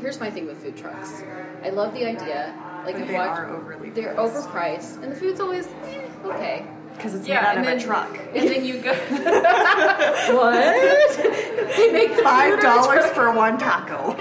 here's 0.00 0.20
my 0.20 0.30
thing 0.30 0.46
with 0.46 0.62
food 0.62 0.76
trucks. 0.76 1.22
I 1.64 1.70
love 1.70 1.92
the 1.94 2.04
idea. 2.04 2.54
Like 2.84 2.94
But 2.94 3.02
I've 3.02 3.08
they 3.08 3.14
watched- 3.14 3.38
are 3.40 3.50
overly 3.50 3.90
They're 3.90 4.14
priced. 4.14 4.48
overpriced, 4.48 5.02
and 5.02 5.12
the 5.12 5.16
food's 5.16 5.40
always 5.40 5.66
eh, 5.84 6.06
okay. 6.24 6.66
Because 6.94 7.14
it's 7.14 7.28
Yeah, 7.28 7.40
made 7.42 7.46
out 7.46 7.56
and 7.56 7.60
of 7.60 7.64
then 7.66 7.78
a 7.78 7.80
truck. 7.82 8.18
And 8.34 8.48
then 8.48 8.64
you 8.64 8.78
go. 8.80 8.92
What? 10.34 11.76
they 11.76 11.92
make 11.92 12.16
the 12.16 12.22
Five 12.22 12.60
dollars 12.60 13.04
for 13.12 13.30
one 13.32 13.58
taco. 13.58 14.16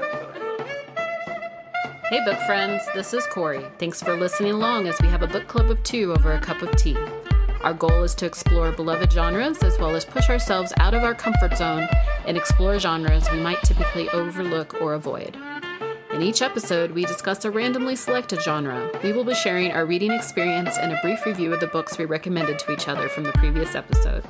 Hey, 2.08 2.24
book 2.24 2.38
friends, 2.46 2.84
this 2.94 3.12
is 3.12 3.26
Corey. 3.26 3.64
Thanks 3.80 4.00
for 4.00 4.16
listening 4.16 4.52
along 4.52 4.86
as 4.86 4.94
we 5.02 5.08
have 5.08 5.22
a 5.22 5.26
book 5.26 5.48
club 5.48 5.68
of 5.72 5.82
two 5.82 6.12
over 6.12 6.34
a 6.34 6.38
cup 6.40 6.62
of 6.62 6.70
tea. 6.76 6.96
Our 7.62 7.74
goal 7.74 8.04
is 8.04 8.14
to 8.16 8.26
explore 8.26 8.70
beloved 8.70 9.10
genres 9.10 9.60
as 9.64 9.76
well 9.80 9.90
as 9.96 10.04
push 10.04 10.30
ourselves 10.30 10.72
out 10.78 10.94
of 10.94 11.02
our 11.02 11.16
comfort 11.16 11.56
zone 11.56 11.88
and 12.26 12.36
explore 12.36 12.78
genres 12.78 13.30
we 13.30 13.38
might 13.38 13.62
typically 13.62 14.08
overlook 14.10 14.80
or 14.80 14.94
avoid. 14.94 15.36
In 16.12 16.22
each 16.22 16.40
episode, 16.42 16.92
we 16.92 17.04
discuss 17.04 17.44
a 17.44 17.50
randomly 17.50 17.94
selected 17.94 18.40
genre. 18.40 18.90
We 19.02 19.12
will 19.12 19.24
be 19.24 19.34
sharing 19.34 19.72
our 19.72 19.84
reading 19.84 20.12
experience 20.12 20.78
and 20.78 20.92
a 20.92 21.00
brief 21.02 21.26
review 21.26 21.52
of 21.52 21.60
the 21.60 21.66
books 21.66 21.98
we 21.98 22.06
recommended 22.06 22.58
to 22.60 22.72
each 22.72 22.88
other 22.88 23.08
from 23.08 23.24
the 23.24 23.32
previous 23.32 23.74
episode. 23.74 24.24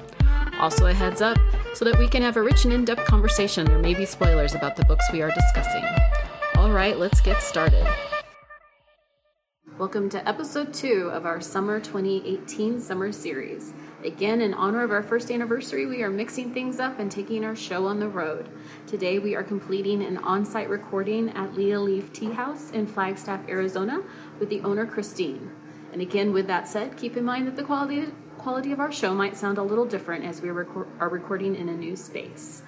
Also, 0.59 0.87
a 0.87 0.93
heads 0.93 1.23
up 1.23 1.39
so 1.75 1.85
that 1.85 1.99
we 1.99 2.09
can 2.09 2.23
have 2.23 2.37
a 2.37 2.43
rich 2.43 2.65
and 2.65 2.73
in 2.73 2.85
depth 2.85 3.05
conversation. 3.05 3.67
There 3.67 3.79
may 3.79 3.95
be 3.95 4.05
spoilers 4.05 4.55
about 4.55 4.75
the 4.75 4.85
books 4.85 5.05
we 5.13 5.23
are 5.23 5.31
discussing. 5.31 5.85
All 6.57 6.73
right, 6.73 6.99
let's 6.99 7.21
get 7.21 7.41
started. 7.43 7.87
Welcome 9.79 10.09
to 10.09 10.27
episode 10.27 10.73
two 10.73 11.11
of 11.13 11.27
our 11.27 11.41
summer 11.41 11.79
2018 11.79 12.81
summer 12.81 13.13
series. 13.13 13.75
Again, 14.05 14.43
in 14.43 14.53
honor 14.53 14.83
of 14.83 14.91
our 14.91 15.03
first 15.03 15.31
anniversary, 15.31 15.87
we 15.87 16.03
are 16.03 16.11
mixing 16.11 16.53
things 16.53 16.79
up 16.79 16.99
and 16.99 17.11
taking 17.11 17.45
our 17.45 17.57
show 17.57 17.87
on 17.87 17.99
the 17.99 18.09
road. 18.09 18.49
Today, 18.87 19.19
we 19.19 19.35
are 19.35 19.43
completing 19.43 20.03
an 20.03 20.19
on 20.19 20.45
site 20.45 20.69
recording 20.69 21.31
at 21.31 21.55
Leah 21.55 21.81
Leaf 21.81 22.13
Tea 22.13 22.31
House 22.31 22.71
in 22.73 22.87
Flagstaff, 22.87 23.41
Arizona, 23.49 24.03
with 24.39 24.51
the 24.51 24.61
owner, 24.61 24.85
Christine. 24.85 25.51
And 25.93 26.03
again, 26.03 26.33
with 26.35 26.47
that 26.47 26.69
said, 26.69 26.99
keep 26.99 27.17
in 27.17 27.25
mind 27.25 27.47
that 27.47 27.57
the 27.57 27.63
quality, 27.63 28.13
quality 28.37 28.71
of 28.71 28.81
our 28.81 28.93
show 28.93 29.15
might 29.15 29.35
sound 29.35 29.57
a 29.57 29.63
little 29.63 29.87
different 29.87 30.27
as 30.27 30.43
we 30.43 30.51
record, 30.51 30.89
are 31.01 31.09
recording 31.09 31.57
in 31.57 31.71
a 31.71 31.75
new 31.75 31.97
space. 31.97 32.63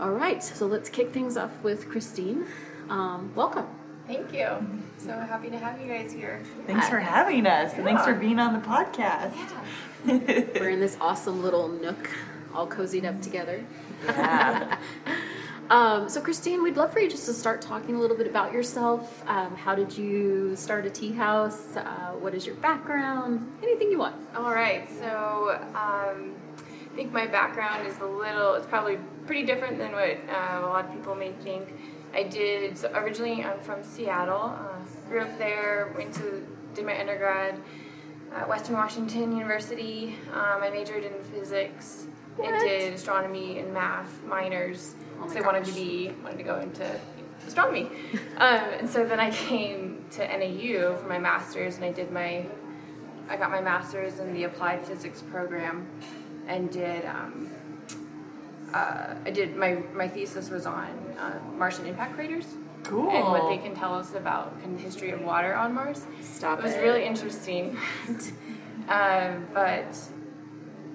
All 0.00 0.12
right, 0.12 0.42
so 0.42 0.66
let's 0.66 0.88
kick 0.88 1.12
things 1.12 1.36
off 1.36 1.50
with 1.62 1.90
Christine. 1.90 2.46
Um, 2.88 3.30
welcome. 3.34 3.66
Thank 4.06 4.32
you. 4.32 4.48
So 4.96 5.10
happy 5.10 5.50
to 5.50 5.58
have 5.58 5.80
you 5.80 5.86
guys 5.86 6.10
here. 6.10 6.42
Thanks 6.66 6.88
for 6.88 6.98
having 6.98 7.46
us, 7.46 7.74
and 7.74 7.84
thanks 7.84 8.04
for 8.04 8.14
being 8.14 8.38
on 8.38 8.54
the 8.54 8.66
podcast. 8.66 9.34
We're 10.06 10.70
in 10.70 10.80
this 10.80 10.96
awesome 11.00 11.44
little 11.44 11.68
nook, 11.68 12.10
all 12.52 12.66
cozied 12.66 13.04
up 13.04 13.22
together. 13.22 13.64
um, 15.70 16.08
so, 16.08 16.20
Christine, 16.20 16.60
we'd 16.60 16.76
love 16.76 16.92
for 16.92 16.98
you 16.98 17.08
just 17.08 17.24
to 17.26 17.32
start 17.32 17.62
talking 17.62 17.94
a 17.94 18.00
little 18.00 18.16
bit 18.16 18.26
about 18.26 18.52
yourself. 18.52 19.22
Um, 19.28 19.54
how 19.54 19.76
did 19.76 19.96
you 19.96 20.56
start 20.56 20.86
a 20.86 20.90
tea 20.90 21.12
house? 21.12 21.76
Uh, 21.76 22.14
what 22.18 22.34
is 22.34 22.44
your 22.44 22.56
background? 22.56 23.48
Anything 23.62 23.92
you 23.92 23.98
want. 23.98 24.16
All 24.34 24.52
right. 24.52 24.90
So 24.98 25.60
um, 25.76 26.34
I 26.56 26.96
think 26.96 27.12
my 27.12 27.28
background 27.28 27.86
is 27.86 27.96
a 28.00 28.06
little. 28.06 28.54
It's 28.54 28.66
probably 28.66 28.98
pretty 29.26 29.46
different 29.46 29.78
than 29.78 29.92
what 29.92 30.18
uh, 30.28 30.62
a 30.62 30.66
lot 30.66 30.84
of 30.86 30.92
people 30.92 31.14
may 31.14 31.30
think. 31.44 31.72
I 32.12 32.24
did. 32.24 32.76
So 32.76 32.90
originally, 32.92 33.44
I'm 33.44 33.60
from 33.60 33.84
Seattle. 33.84 34.52
Uh, 34.58 35.08
grew 35.08 35.20
up 35.20 35.38
there. 35.38 35.94
Went 35.96 36.12
to 36.14 36.44
did 36.74 36.86
my 36.86 36.98
undergrad 36.98 37.60
at 38.34 38.48
Western 38.48 38.76
Washington 38.76 39.32
University. 39.32 40.16
Um, 40.32 40.62
I 40.62 40.70
majored 40.70 41.04
in 41.04 41.12
physics. 41.24 42.06
What? 42.36 42.52
I 42.52 42.58
did 42.60 42.94
astronomy 42.94 43.58
and 43.58 43.72
math 43.72 44.22
minors. 44.24 44.94
Oh 45.20 45.26
my 45.26 45.34
so 45.34 45.40
I 45.40 45.46
wanted 45.46 45.64
to 45.66 45.72
be 45.72 46.12
wanted 46.22 46.38
to 46.38 46.42
go 46.42 46.60
into 46.60 46.98
astronomy. 47.46 47.90
um, 48.38 48.60
and 48.80 48.88
so 48.88 49.04
then 49.04 49.20
I 49.20 49.30
came 49.30 50.04
to 50.12 50.26
NAU 50.26 50.96
for 50.96 51.06
my 51.06 51.18
master's, 51.18 51.76
and 51.76 51.84
I 51.84 51.92
did 51.92 52.10
my 52.10 52.46
I 53.28 53.36
got 53.36 53.50
my 53.50 53.60
master's 53.60 54.18
in 54.18 54.32
the 54.32 54.44
applied 54.44 54.86
physics 54.86 55.22
program, 55.22 55.86
and 56.46 56.70
did 56.70 57.04
um, 57.04 57.50
uh, 58.72 59.14
I 59.24 59.30
did 59.30 59.56
my 59.56 59.82
my 59.92 60.08
thesis 60.08 60.50
was 60.50 60.66
on 60.66 60.88
uh, 61.18 61.38
Martian 61.56 61.86
impact 61.86 62.14
craters 62.14 62.46
Cool. 62.84 63.10
and 63.10 63.24
what 63.28 63.48
they 63.48 63.58
can 63.58 63.74
tell 63.74 63.94
us 63.94 64.14
about 64.14 64.60
the 64.62 64.82
history 64.82 65.10
of 65.10 65.22
water 65.22 65.54
on 65.54 65.74
Mars. 65.74 66.06
Stop 66.20 66.58
It 66.58 66.64
was 66.64 66.74
it. 66.74 66.82
really 66.82 67.04
interesting, 67.04 67.76
um, 68.88 69.46
but 69.54 69.96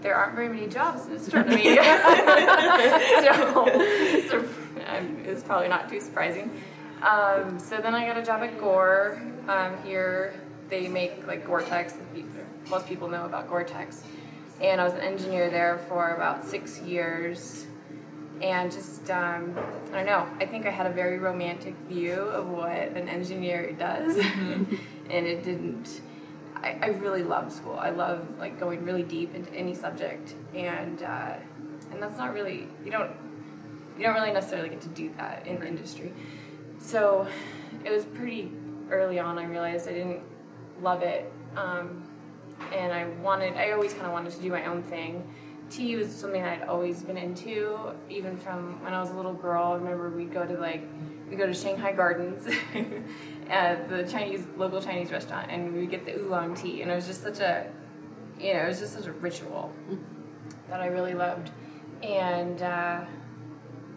there 0.02 0.16
aren't 0.16 0.36
very 0.36 0.50
many 0.50 0.68
jobs 0.68 1.08
in 1.08 1.14
astronomy, 1.14 1.64
so, 3.24 3.32
so 4.30 4.46
um, 4.88 5.18
it's 5.26 5.44
probably 5.44 5.68
not 5.68 5.90
too 5.90 6.00
surprising. 6.00 6.52
Um, 7.02 7.60
so 7.60 7.78
then 7.78 7.94
I 7.96 8.06
got 8.06 8.18
a 8.18 8.24
job 8.24 8.42
at 8.42 8.60
Gore. 8.60 9.22
Um, 9.48 9.78
here 9.84 10.34
they 10.70 10.88
make 10.88 11.26
like 11.28 11.46
Gore-Tex. 11.46 11.96
Most 12.70 12.88
people 12.88 13.08
know 13.08 13.26
about 13.26 13.48
Gore-Tex, 13.48 14.04
and 14.62 14.82
I 14.82 14.84
was 14.84 14.94
an 14.94 15.02
engineer 15.02 15.50
there 15.50 15.78
for 15.88 16.16
about 16.16 16.46
six 16.46 16.82
years 16.82 17.66
and 18.42 18.72
just 18.72 19.10
um, 19.10 19.58
I 19.92 19.98
don't 19.98 20.06
know. 20.06 20.28
I 20.40 20.46
think 20.46 20.66
I 20.66 20.70
had 20.70 20.86
a 20.86 20.94
very 20.94 21.20
romantic 21.20 21.76
view 21.88 22.14
of 22.14 22.48
what 22.48 22.72
an 22.72 23.10
engineer 23.10 23.72
does, 23.74 24.18
and 24.18 24.78
it 25.10 25.44
didn't. 25.44 26.02
I, 26.56 26.78
I 26.82 26.88
really 26.88 27.24
love 27.24 27.52
school. 27.52 27.78
I 27.78 27.92
love 27.92 28.26
like 28.40 28.60
going 28.60 28.84
really 28.84 29.04
deep 29.04 29.36
into 29.36 29.52
any 29.54 29.74
subject, 29.74 30.36
and 30.54 31.02
uh, 31.04 31.36
and 31.92 32.02
that's 32.02 32.18
not 32.18 32.34
really 32.34 32.68
you 32.84 32.92
don't 32.92 33.12
you 33.98 34.04
don't 34.04 34.16
really 34.16 34.32
necessarily 34.32 34.70
get 34.70 34.82
to 34.82 34.90
do 34.90 35.12
that 35.18 35.46
in 35.48 35.60
the 35.60 35.68
industry. 35.68 36.14
So 36.80 37.28
it 37.84 37.92
was 37.92 38.06
pretty 38.06 38.52
early 38.90 39.20
on. 39.20 39.38
I 39.38 39.46
realized 39.46 39.88
I 39.88 39.94
didn't 39.94 40.22
love 40.82 41.02
it, 41.02 41.32
um, 41.56 42.04
and 42.74 42.94
I 42.94 43.08
wanted. 43.22 43.56
I 43.56 43.72
always 43.72 43.94
kind 43.94 44.06
of 44.06 44.12
wanted 44.12 44.34
to 44.34 44.42
do 44.42 44.52
my 44.52 44.66
own 44.66 44.84
thing. 44.84 45.28
Tea 45.70 45.96
was 45.98 46.14
something 46.14 46.44
I'd 46.44 46.64
always 46.64 47.04
been 47.04 47.18
into, 47.18 47.78
even 48.10 48.38
from 48.38 48.82
when 48.84 48.94
I 48.94 49.02
was 49.02 49.12
a 49.12 49.14
little 49.14 49.34
girl. 49.34 49.74
I 49.74 49.76
remember 49.76 50.10
we'd 50.10 50.34
go 50.34 50.46
to 50.46 50.58
like 50.58 50.84
we 51.30 51.36
go 51.36 51.46
to 51.46 51.54
Shanghai 51.54 51.92
Gardens, 51.92 52.48
at 53.50 53.90
the 53.90 54.04
Chinese 54.04 54.46
local 54.56 54.82
Chinese 54.82 55.12
restaurant, 55.12 55.52
and 55.52 55.74
we 55.74 55.82
would 55.82 55.92
get 55.92 56.06
the 56.06 56.18
oolong 56.18 56.56
tea, 56.56 56.82
and 56.82 56.92
it 56.92 56.96
was 56.96 57.06
just 57.06 57.22
such 57.22 57.40
a, 57.40 57.68
you 58.40 58.54
know, 58.54 58.64
it 58.64 58.68
was 58.68 58.80
just 58.80 58.94
such 58.94 59.06
a 59.06 59.12
ritual 59.12 59.72
that 60.70 60.82
I 60.82 60.88
really 60.88 61.14
loved, 61.14 61.52
and 62.02 62.62
uh, 62.62 63.06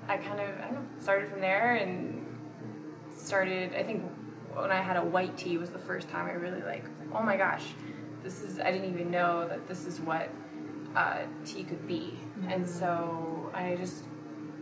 I 0.09 0.17
kind 0.17 0.41
of 0.41 0.49
I 0.59 0.63
don't 0.63 0.75
know 0.75 0.87
started 0.99 1.31
from 1.31 1.41
there 1.41 1.77
and 1.77 2.27
started. 3.17 3.75
I 3.75 3.83
think 3.83 4.05
when 4.55 4.73
I 4.73 4.81
had 4.81 4.97
a 4.97 5.05
white 5.05 5.37
tea 5.37 5.57
was 5.59 5.71
the 5.71 5.79
first 5.79 6.09
time 6.09 6.27
I 6.27 6.33
really 6.33 6.63
like. 6.63 6.85
like, 6.99 7.15
Oh 7.15 7.23
my 7.23 7.37
gosh, 7.37 7.65
this 8.23 8.43
is. 8.43 8.59
I 8.59 8.71
didn't 8.73 8.91
even 8.91 9.11
know 9.11 9.47
that 9.49 9.69
this 9.69 9.87
is 9.87 10.01
what 10.01 10.31
uh, 10.97 11.19
tea 11.45 11.65
could 11.65 11.87
be, 11.87 12.19
and 12.49 12.69
so 12.69 13.51
I 13.55 13.77
just 13.77 14.05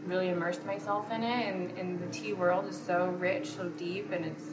really 0.06 0.28
immersed 0.28 0.64
myself 0.64 1.10
in 1.10 1.22
it. 1.22 1.54
And, 1.54 1.76
and 1.78 2.00
the 2.00 2.06
tea 2.12 2.32
world 2.32 2.66
is 2.66 2.76
so 2.80 3.06
rich, 3.18 3.48
so 3.48 3.68
deep, 3.70 4.12
and 4.12 4.24
it's 4.24 4.44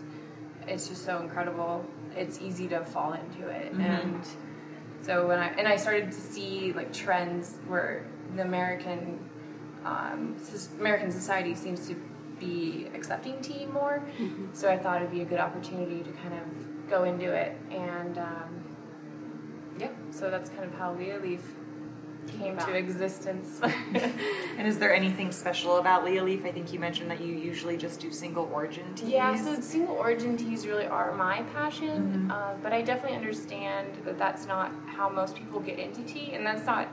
it's 0.68 0.88
just 0.88 1.06
so 1.06 1.22
incredible. 1.22 1.86
It's 2.16 2.42
easy 2.42 2.68
to 2.70 2.84
fall 2.84 3.14
into 3.14 3.48
it, 3.50 3.74
and 3.74 4.22
so 5.02 5.28
when 5.28 5.40
I 5.40 5.48
and 5.50 5.68
I 5.68 5.76
started 5.78 6.12
to 6.12 6.18
see 6.20 6.74
like 6.74 6.92
trends 6.94 7.58
where 7.68 8.06
the 8.36 8.42
American 8.42 9.20
um, 9.86 10.36
American 10.80 11.12
society 11.12 11.54
seems 11.56 11.88
to 11.88 11.96
be 12.40 12.88
accepting 12.94 13.42
tea 13.42 13.66
more. 13.66 14.02
So 14.54 14.70
I 14.70 14.78
thought 14.78 15.02
it'd 15.02 15.12
be 15.12 15.22
a 15.22 15.26
good 15.26 15.40
opportunity 15.40 16.04
to 16.04 16.12
kind 16.12 16.34
of 16.34 16.90
go 16.90 17.04
into 17.04 17.32
it, 17.34 17.56
and 17.72 18.18
um, 18.18 18.64
yeah, 19.80 19.90
so 20.10 20.30
that's 20.30 20.50
kind 20.50 20.64
of 20.64 20.74
how 20.74 20.94
Leah 20.96 21.20
Leaf 21.20 21.55
came 22.28 22.58
to 22.58 22.74
existence. 22.74 23.62
And 24.58 24.66
is 24.66 24.80
there 24.80 24.96
anything 24.96 25.34
special 25.34 25.78
about 25.78 26.06
Leah 26.06 26.24
Leaf? 26.24 26.46
I 26.46 26.52
think 26.52 26.72
you 26.72 26.80
mentioned 26.80 27.12
that 27.12 27.20
you 27.20 27.34
usually 27.36 27.76
just 27.76 28.00
do 28.00 28.10
single 28.10 28.50
origin 28.54 28.86
teas. 28.96 29.10
Yeah, 29.10 29.36
so 29.36 29.60
single 29.60 29.96
origin 29.96 30.38
teas 30.38 30.66
really 30.66 30.86
are 30.86 31.14
my 31.14 31.42
passion, 31.54 32.32
uh, 32.32 32.56
but 32.64 32.72
I 32.72 32.82
definitely 32.82 33.18
understand 33.18 33.90
that 34.06 34.18
that's 34.18 34.48
not 34.48 34.72
how 34.86 35.10
most 35.10 35.36
people 35.36 35.60
get 35.60 35.78
into 35.78 36.02
tea, 36.04 36.32
and 36.34 36.46
that's 36.46 36.66
not. 36.66 36.88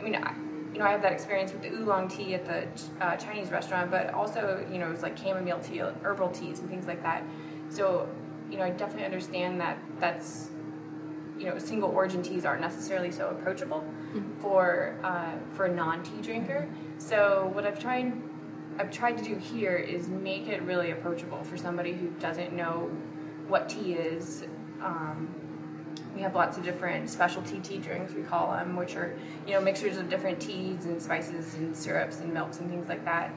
I 0.00 0.02
mean, 0.02 0.16
I, 0.16 0.34
you 0.72 0.80
know, 0.80 0.86
I 0.86 0.90
have 0.90 1.02
that 1.02 1.12
experience 1.12 1.52
with 1.52 1.62
the 1.62 1.68
oolong 1.68 2.08
tea 2.08 2.34
at 2.34 2.44
the 2.44 2.66
uh, 3.00 3.16
Chinese 3.16 3.50
restaurant, 3.52 3.92
but 3.92 4.12
also, 4.12 4.66
you 4.72 4.78
know, 4.78 4.90
it's 4.90 5.02
like 5.02 5.16
chamomile 5.16 5.60
tea, 5.60 5.78
herbal 5.78 6.30
teas, 6.30 6.58
and 6.58 6.68
things 6.68 6.86
like 6.88 7.00
that. 7.04 7.22
So, 7.68 8.08
you 8.50 8.58
know, 8.58 8.64
I 8.64 8.70
definitely 8.70 9.04
understand 9.04 9.60
that 9.60 9.78
that's 10.00 10.50
you 11.38 11.46
know, 11.46 11.58
single 11.58 11.90
origin 11.90 12.22
teas 12.22 12.44
aren't 12.44 12.60
necessarily 12.60 13.10
so 13.10 13.28
approachable 13.28 13.84
for 14.38 14.96
uh, 15.02 15.32
for 15.54 15.66
a 15.66 15.74
non 15.74 16.02
tea 16.02 16.20
drinker. 16.22 16.68
So 16.98 17.50
what 17.54 17.66
I've 17.66 17.78
tried 17.78 18.12
I've 18.78 18.90
tried 18.90 19.18
to 19.18 19.24
do 19.24 19.36
here 19.36 19.76
is 19.76 20.08
make 20.08 20.48
it 20.48 20.62
really 20.62 20.90
approachable 20.90 21.42
for 21.44 21.56
somebody 21.56 21.92
who 21.92 22.08
doesn't 22.20 22.52
know 22.52 22.90
what 23.46 23.68
tea 23.68 23.94
is. 23.94 24.44
Um, 24.82 25.32
we 26.14 26.22
have 26.22 26.34
lots 26.34 26.56
of 26.56 26.64
different 26.64 27.10
specialty 27.10 27.58
tea 27.60 27.78
drinks 27.78 28.14
we 28.14 28.22
call 28.22 28.52
them, 28.52 28.76
which 28.76 28.96
are 28.96 29.16
you 29.46 29.54
know 29.54 29.60
mixtures 29.60 29.96
of 29.96 30.08
different 30.08 30.40
teas 30.40 30.86
and 30.86 31.00
spices 31.00 31.54
and 31.54 31.76
syrups 31.76 32.20
and 32.20 32.32
milks 32.32 32.58
and 32.60 32.70
things 32.70 32.88
like 32.88 33.04
that. 33.04 33.32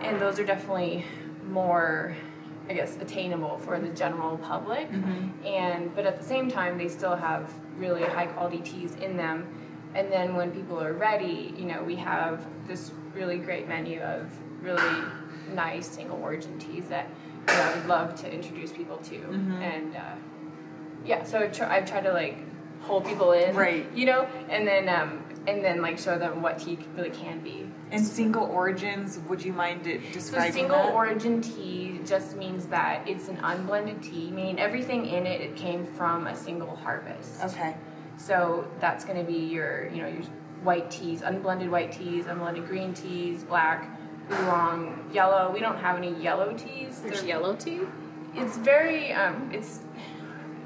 And 0.00 0.20
those 0.20 0.38
are 0.38 0.44
definitely 0.44 1.04
more 1.48 2.16
I 2.68 2.74
guess 2.74 2.96
attainable 3.00 3.58
for 3.58 3.78
the 3.80 3.88
general 3.88 4.38
public 4.38 4.88
and 5.44 5.94
but 5.96 6.06
at 6.06 6.16
the 6.16 6.24
same 6.24 6.48
time 6.48 6.78
they 6.78 6.88
still 6.88 7.16
have 7.16 7.52
really 7.76 8.02
high 8.02 8.26
quality 8.26 8.58
teas 8.58 8.94
in 8.94 9.16
them 9.16 9.46
and 9.94 10.10
then 10.12 10.34
when 10.34 10.50
people 10.50 10.80
are 10.80 10.92
ready 10.92 11.54
you 11.56 11.64
know 11.64 11.82
we 11.82 11.96
have 11.96 12.44
this 12.66 12.92
really 13.14 13.38
great 13.38 13.68
menu 13.68 14.00
of 14.00 14.30
really 14.62 15.04
nice 15.54 15.86
single 15.88 16.18
origin 16.22 16.58
teas 16.58 16.86
that 16.88 17.08
you 17.48 17.54
know, 17.54 17.60
I 17.62 17.74
would 17.76 17.86
love 17.86 18.14
to 18.22 18.32
introduce 18.32 18.72
people 18.72 18.98
to 18.98 19.16
and 19.60 19.96
uh, 19.96 20.14
yeah 21.04 21.24
so 21.24 21.40
I 21.40 21.46
try, 21.48 21.76
I've 21.76 21.86
tried 21.88 22.04
to 22.04 22.12
like 22.12 22.38
hold 22.82 23.04
people 23.04 23.32
in 23.32 23.54
Right. 23.54 23.86
you 23.94 24.06
know 24.06 24.26
and 24.48 24.66
then 24.66 24.88
um, 24.88 25.22
and 25.46 25.64
then 25.64 25.82
like 25.82 25.98
show 25.98 26.18
them 26.18 26.40
what 26.42 26.58
tea 26.60 26.78
really 26.96 27.10
can 27.10 27.40
be 27.40 27.68
And 27.90 28.04
single 28.04 28.44
origins, 28.44 29.18
would 29.28 29.44
you 29.44 29.52
mind 29.52 29.86
it 29.88 30.00
so 30.14 30.38
single 30.50 30.76
that? 30.76 30.94
origin 30.94 31.40
tea 31.42 32.00
just 32.06 32.36
means 32.36 32.66
that 32.66 33.06
it's 33.08 33.28
an 33.28 33.38
unblended 33.42 34.02
tea, 34.02 34.30
meaning 34.30 34.58
everything 34.60 35.04
in 35.06 35.26
it, 35.26 35.40
it 35.40 35.56
came 35.56 35.84
from 35.84 36.26
a 36.28 36.34
single 36.36 36.76
harvest. 36.76 37.42
Okay. 37.44 37.74
So 38.16 38.68
that's 38.80 39.04
going 39.04 39.18
to 39.18 39.24
be 39.30 39.38
your, 39.38 39.88
you 39.88 40.02
know, 40.02 40.08
your 40.08 40.22
white 40.62 40.90
teas, 40.90 41.22
unblended 41.22 41.70
white 41.70 41.92
teas, 41.92 42.26
unblended 42.26 42.66
green 42.66 42.94
teas, 42.94 43.42
black, 43.44 43.88
oolong, 44.30 45.10
yellow. 45.12 45.50
We 45.52 45.60
don't 45.60 45.78
have 45.78 45.96
any 45.96 46.14
yellow 46.22 46.52
teas. 46.56 47.00
There's 47.00 47.20
They're- 47.20 47.28
yellow 47.28 47.56
tea. 47.56 47.80
It's 48.34 48.56
very, 48.56 49.12
um, 49.12 49.50
it's, 49.52 49.80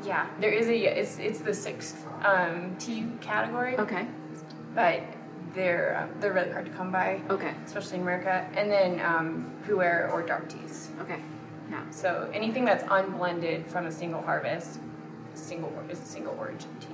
yeah, 0.05 0.29
there 0.41 0.51
is 0.53 0.69
a, 0.69 0.77
it's 1.01 1.19
it's 1.19 1.41
the 1.41 1.53
sixth 1.53 2.07
um, 2.23 2.77
tea 2.79 3.09
category, 3.21 3.77
Okay. 3.77 4.07
but 4.73 5.03
they're 5.53 5.99
um, 6.01 6.11
they're 6.21 6.33
really 6.33 6.53
hard 6.53 6.67
to 6.67 6.71
come 6.73 6.93
by, 6.93 7.21
Okay. 7.29 7.55
especially 7.65 7.97
in 7.97 8.03
America. 8.03 8.47
And 8.55 8.71
then 8.71 9.01
um, 9.01 9.51
pu'er 9.67 10.13
or 10.13 10.23
dark 10.23 10.49
teas. 10.49 10.91
Okay. 11.01 11.19
Yeah. 11.69 11.83
So 11.91 12.31
anything 12.33 12.65
that's 12.65 12.85
unblended 12.89 13.67
from 13.67 13.87
a 13.87 13.91
single 13.91 14.23
harvest, 14.23 14.79
single 15.35 15.73
is 15.91 15.99
a 16.01 16.05
single 16.05 16.37
origin 16.39 16.71
tea. 16.79 16.87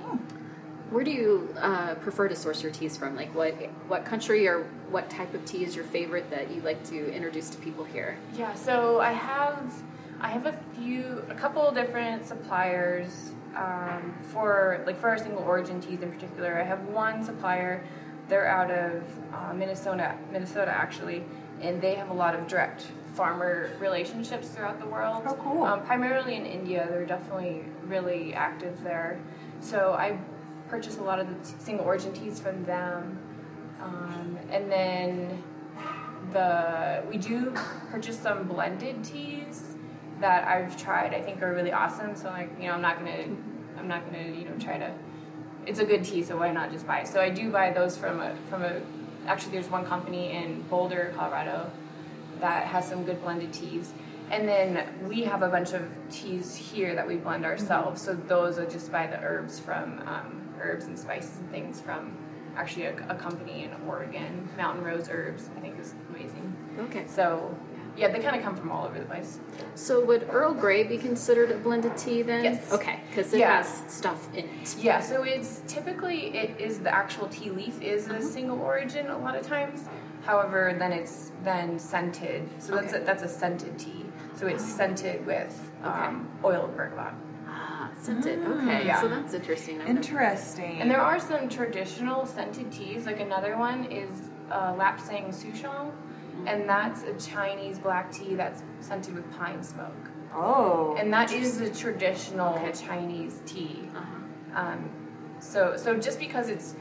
Where 0.89 1.03
do 1.03 1.11
you 1.11 1.55
uh, 1.59 1.95
prefer 1.95 2.27
to 2.27 2.35
source 2.35 2.61
your 2.61 2.71
teas 2.71 2.97
from? 2.97 3.15
Like, 3.15 3.33
what 3.33 3.53
what 3.87 4.05
country 4.05 4.47
or 4.47 4.63
what 4.89 5.09
type 5.09 5.33
of 5.33 5.43
tea 5.45 5.63
is 5.63 5.75
your 5.75 5.85
favorite 5.85 6.29
that 6.29 6.51
you 6.51 6.61
like 6.61 6.83
to 6.85 7.13
introduce 7.13 7.49
to 7.51 7.57
people 7.57 7.83
here? 7.83 8.17
Yeah, 8.35 8.53
so 8.53 8.99
I 8.99 9.11
have 9.11 9.73
I 10.21 10.29
have 10.29 10.45
a 10.45 10.57
few 10.75 11.23
a 11.29 11.35
couple 11.35 11.69
different 11.71 12.25
suppliers 12.25 13.31
um, 13.55 14.13
for 14.21 14.83
like 14.85 14.99
for 14.99 15.09
our 15.09 15.17
single 15.17 15.43
origin 15.43 15.81
teas 15.81 16.01
in 16.01 16.11
particular. 16.11 16.59
I 16.59 16.63
have 16.63 16.81
one 16.87 17.23
supplier. 17.23 17.83
They're 18.29 18.47
out 18.47 18.71
of 18.71 19.03
uh, 19.33 19.53
Minnesota, 19.53 20.15
Minnesota 20.31 20.71
actually, 20.71 21.23
and 21.61 21.81
they 21.81 21.95
have 21.95 22.09
a 22.09 22.13
lot 22.13 22.35
of 22.35 22.47
direct 22.47 22.87
farmer 23.13 23.71
relationships 23.79 24.47
throughout 24.49 24.79
the 24.79 24.85
world. 24.87 25.23
Oh, 25.27 25.35
cool. 25.35 25.63
Um, 25.63 25.83
primarily 25.83 26.35
in 26.35 26.45
India, 26.45 26.87
they're 26.89 27.05
definitely 27.05 27.63
really 27.85 28.33
active 28.33 28.81
there. 28.83 29.19
So 29.59 29.93
I 29.93 30.17
purchase 30.73 30.97
a 30.97 31.03
lot 31.03 31.19
of 31.19 31.27
the 31.29 31.63
single 31.63 31.85
origin 31.85 32.11
teas 32.13 32.39
from 32.39 32.65
them, 32.65 33.19
um, 33.79 34.39
and 34.49 34.71
then 34.71 35.43
the 36.31 37.03
we 37.07 37.15
do 37.15 37.53
purchase 37.91 38.17
some 38.17 38.47
blended 38.47 39.03
teas 39.03 39.75
that 40.19 40.47
I've 40.47 40.75
tried. 40.75 41.13
I 41.13 41.21
think 41.21 41.43
are 41.43 41.53
really 41.53 41.71
awesome. 41.71 42.15
So 42.15 42.29
like 42.29 42.49
you 42.59 42.65
know, 42.65 42.73
I'm 42.73 42.81
not 42.81 42.97
gonna 42.97 43.27
I'm 43.77 43.87
not 43.87 44.03
gonna 44.03 44.23
you 44.23 44.45
know 44.45 44.57
try 44.57 44.79
to. 44.79 44.91
It's 45.67 45.79
a 45.79 45.85
good 45.85 46.03
tea, 46.03 46.23
so 46.23 46.37
why 46.37 46.51
not 46.51 46.71
just 46.71 46.87
buy? 46.87 47.01
it? 47.01 47.07
So 47.07 47.21
I 47.21 47.29
do 47.29 47.51
buy 47.51 47.71
those 47.71 47.95
from 47.95 48.19
a 48.19 48.35
from 48.49 48.63
a. 48.63 48.81
Actually, 49.27 49.51
there's 49.51 49.69
one 49.69 49.85
company 49.85 50.31
in 50.31 50.63
Boulder, 50.63 51.13
Colorado, 51.15 51.69
that 52.39 52.65
has 52.65 52.87
some 52.87 53.05
good 53.05 53.21
blended 53.21 53.53
teas. 53.53 53.93
And 54.31 54.47
then 54.49 55.07
we 55.07 55.21
have 55.21 55.43
a 55.43 55.49
bunch 55.49 55.73
of 55.73 55.87
teas 56.09 56.55
here 56.55 56.95
that 56.95 57.07
we 57.07 57.17
blend 57.17 57.45
ourselves. 57.45 58.01
So 58.01 58.15
those 58.15 58.57
are 58.57 58.65
just 58.65 58.91
by 58.91 59.05
the 59.05 59.19
herbs 59.21 59.59
from 59.59 59.99
um, 60.07 60.42
herbs 60.63 60.85
and 60.85 60.97
spices 60.97 61.37
and 61.37 61.49
things 61.51 61.81
from 61.81 62.17
actually 62.55 62.85
a, 62.85 62.95
a 63.09 63.15
company 63.15 63.63
in 63.65 63.71
Oregon, 63.87 64.47
Mountain 64.57 64.83
Rose 64.83 65.09
Herbs. 65.09 65.49
I 65.57 65.59
think 65.59 65.79
is 65.79 65.93
amazing. 66.09 66.55
Okay. 66.79 67.05
So 67.07 67.55
yeah, 67.95 68.07
they 68.07 68.19
kind 68.19 68.35
of 68.35 68.41
come 68.41 68.55
from 68.55 68.71
all 68.71 68.85
over 68.87 68.97
the 68.97 69.05
place. 69.05 69.39
So 69.75 70.03
would 70.05 70.27
Earl 70.31 70.53
Grey 70.53 70.83
be 70.83 70.97
considered 70.97 71.51
a 71.51 71.57
blended 71.57 71.95
tea 71.95 72.23
then? 72.23 72.43
Yes. 72.43 72.71
Okay, 72.71 72.99
because 73.09 73.33
it 73.33 73.39
Yeah. 73.39 73.57
has 73.57 73.83
stuff 73.87 74.33
in 74.33 74.45
it. 74.45 74.75
Yeah, 74.79 74.99
so 74.99 75.21
it's 75.23 75.61
typically 75.67 76.35
it 76.35 76.59
is 76.59 76.79
the 76.79 76.93
actual 76.93 77.27
tea 77.27 77.51
leaf 77.51 77.79
is 77.81 78.07
a 78.07 78.21
single 78.21 78.59
origin 78.61 79.07
a 79.07 79.17
lot 79.17 79.35
of 79.35 79.45
times. 79.45 79.85
However, 80.25 80.75
then 80.79 80.91
it's 80.91 81.31
then 81.43 81.77
scented. 81.77 82.49
So 82.57 82.73
that's 82.75 82.93
a, 82.93 82.99
that's 82.99 83.23
a 83.23 83.27
scented 83.27 83.77
tea. 83.77 84.05
So 84.35 84.47
it's 84.47 84.63
scented 84.65 85.25
with 85.25 85.71
um, 85.83 86.27
oil 86.43 86.65
of 86.65 86.75
bergamot. 86.75 87.13
Scented. 88.03 88.45
Okay, 88.45 88.85
Yeah. 88.85 88.99
so 88.99 89.07
that's 89.07 89.33
interesting. 89.33 89.79
I've 89.81 89.87
Interesting. 89.87 90.81
And 90.81 90.91
there 90.91 90.99
are 90.99 91.19
some 91.19 91.47
traditional 91.47 92.25
scented 92.25 92.69
teas. 92.71 93.05
Like 93.05 93.21
another 93.21 93.57
one 93.57 93.85
is 93.85 94.29
uh, 94.51 94.73
Lapsang 94.73 95.29
Souchong, 95.29 95.91
and 96.45 96.67
that's 96.67 97.03
a 97.03 97.13
Chinese 97.13 97.79
black 97.79 98.11
tea 98.11 98.35
that's 98.35 98.61
scented 98.81 99.15
with 99.15 99.31
pine 99.37 99.63
smoke. 99.63 100.09
oh. 100.35 100.95
And 100.99 101.13
that 101.13 101.31
is 101.31 101.61
a 101.61 101.69
traditional 101.73 102.55
Okay. 102.55 102.73
Chinese 102.73 103.41
tea. 103.45 103.87
Uh-huh. 103.95 104.59
Um, 104.61 104.89
so, 105.39 105.77
so 105.77 105.97
just 105.97 106.19
because 106.19 106.49
it's 106.49 106.75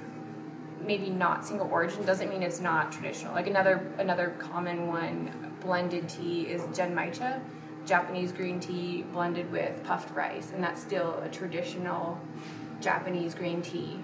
maybe 0.85 1.09
not 1.09 1.47
single 1.47 1.69
origin 1.71 2.05
doesn't 2.05 2.29
mean 2.31 2.43
it's 2.43 2.61
not 2.61 2.91
traditional. 2.91 3.33
Like 3.33 3.47
another 3.47 3.87
another 3.99 4.35
common 4.41 4.89
one, 4.89 5.31
blended 5.61 6.09
tea 6.09 6.43
is 6.49 6.63
genmaicha, 6.77 7.41
Japanese 7.87 8.33
green 8.33 8.61
tea 8.61 9.05
blended 9.13 9.51
with 9.51 9.83
puffed 9.85 10.15
rice, 10.15 10.51
and 10.55 10.63
that's 10.63 10.81
still 10.81 11.19
a 11.25 11.29
traditional 11.29 12.19
Japanese 12.81 13.35
green 13.35 13.63
tea 13.63 13.99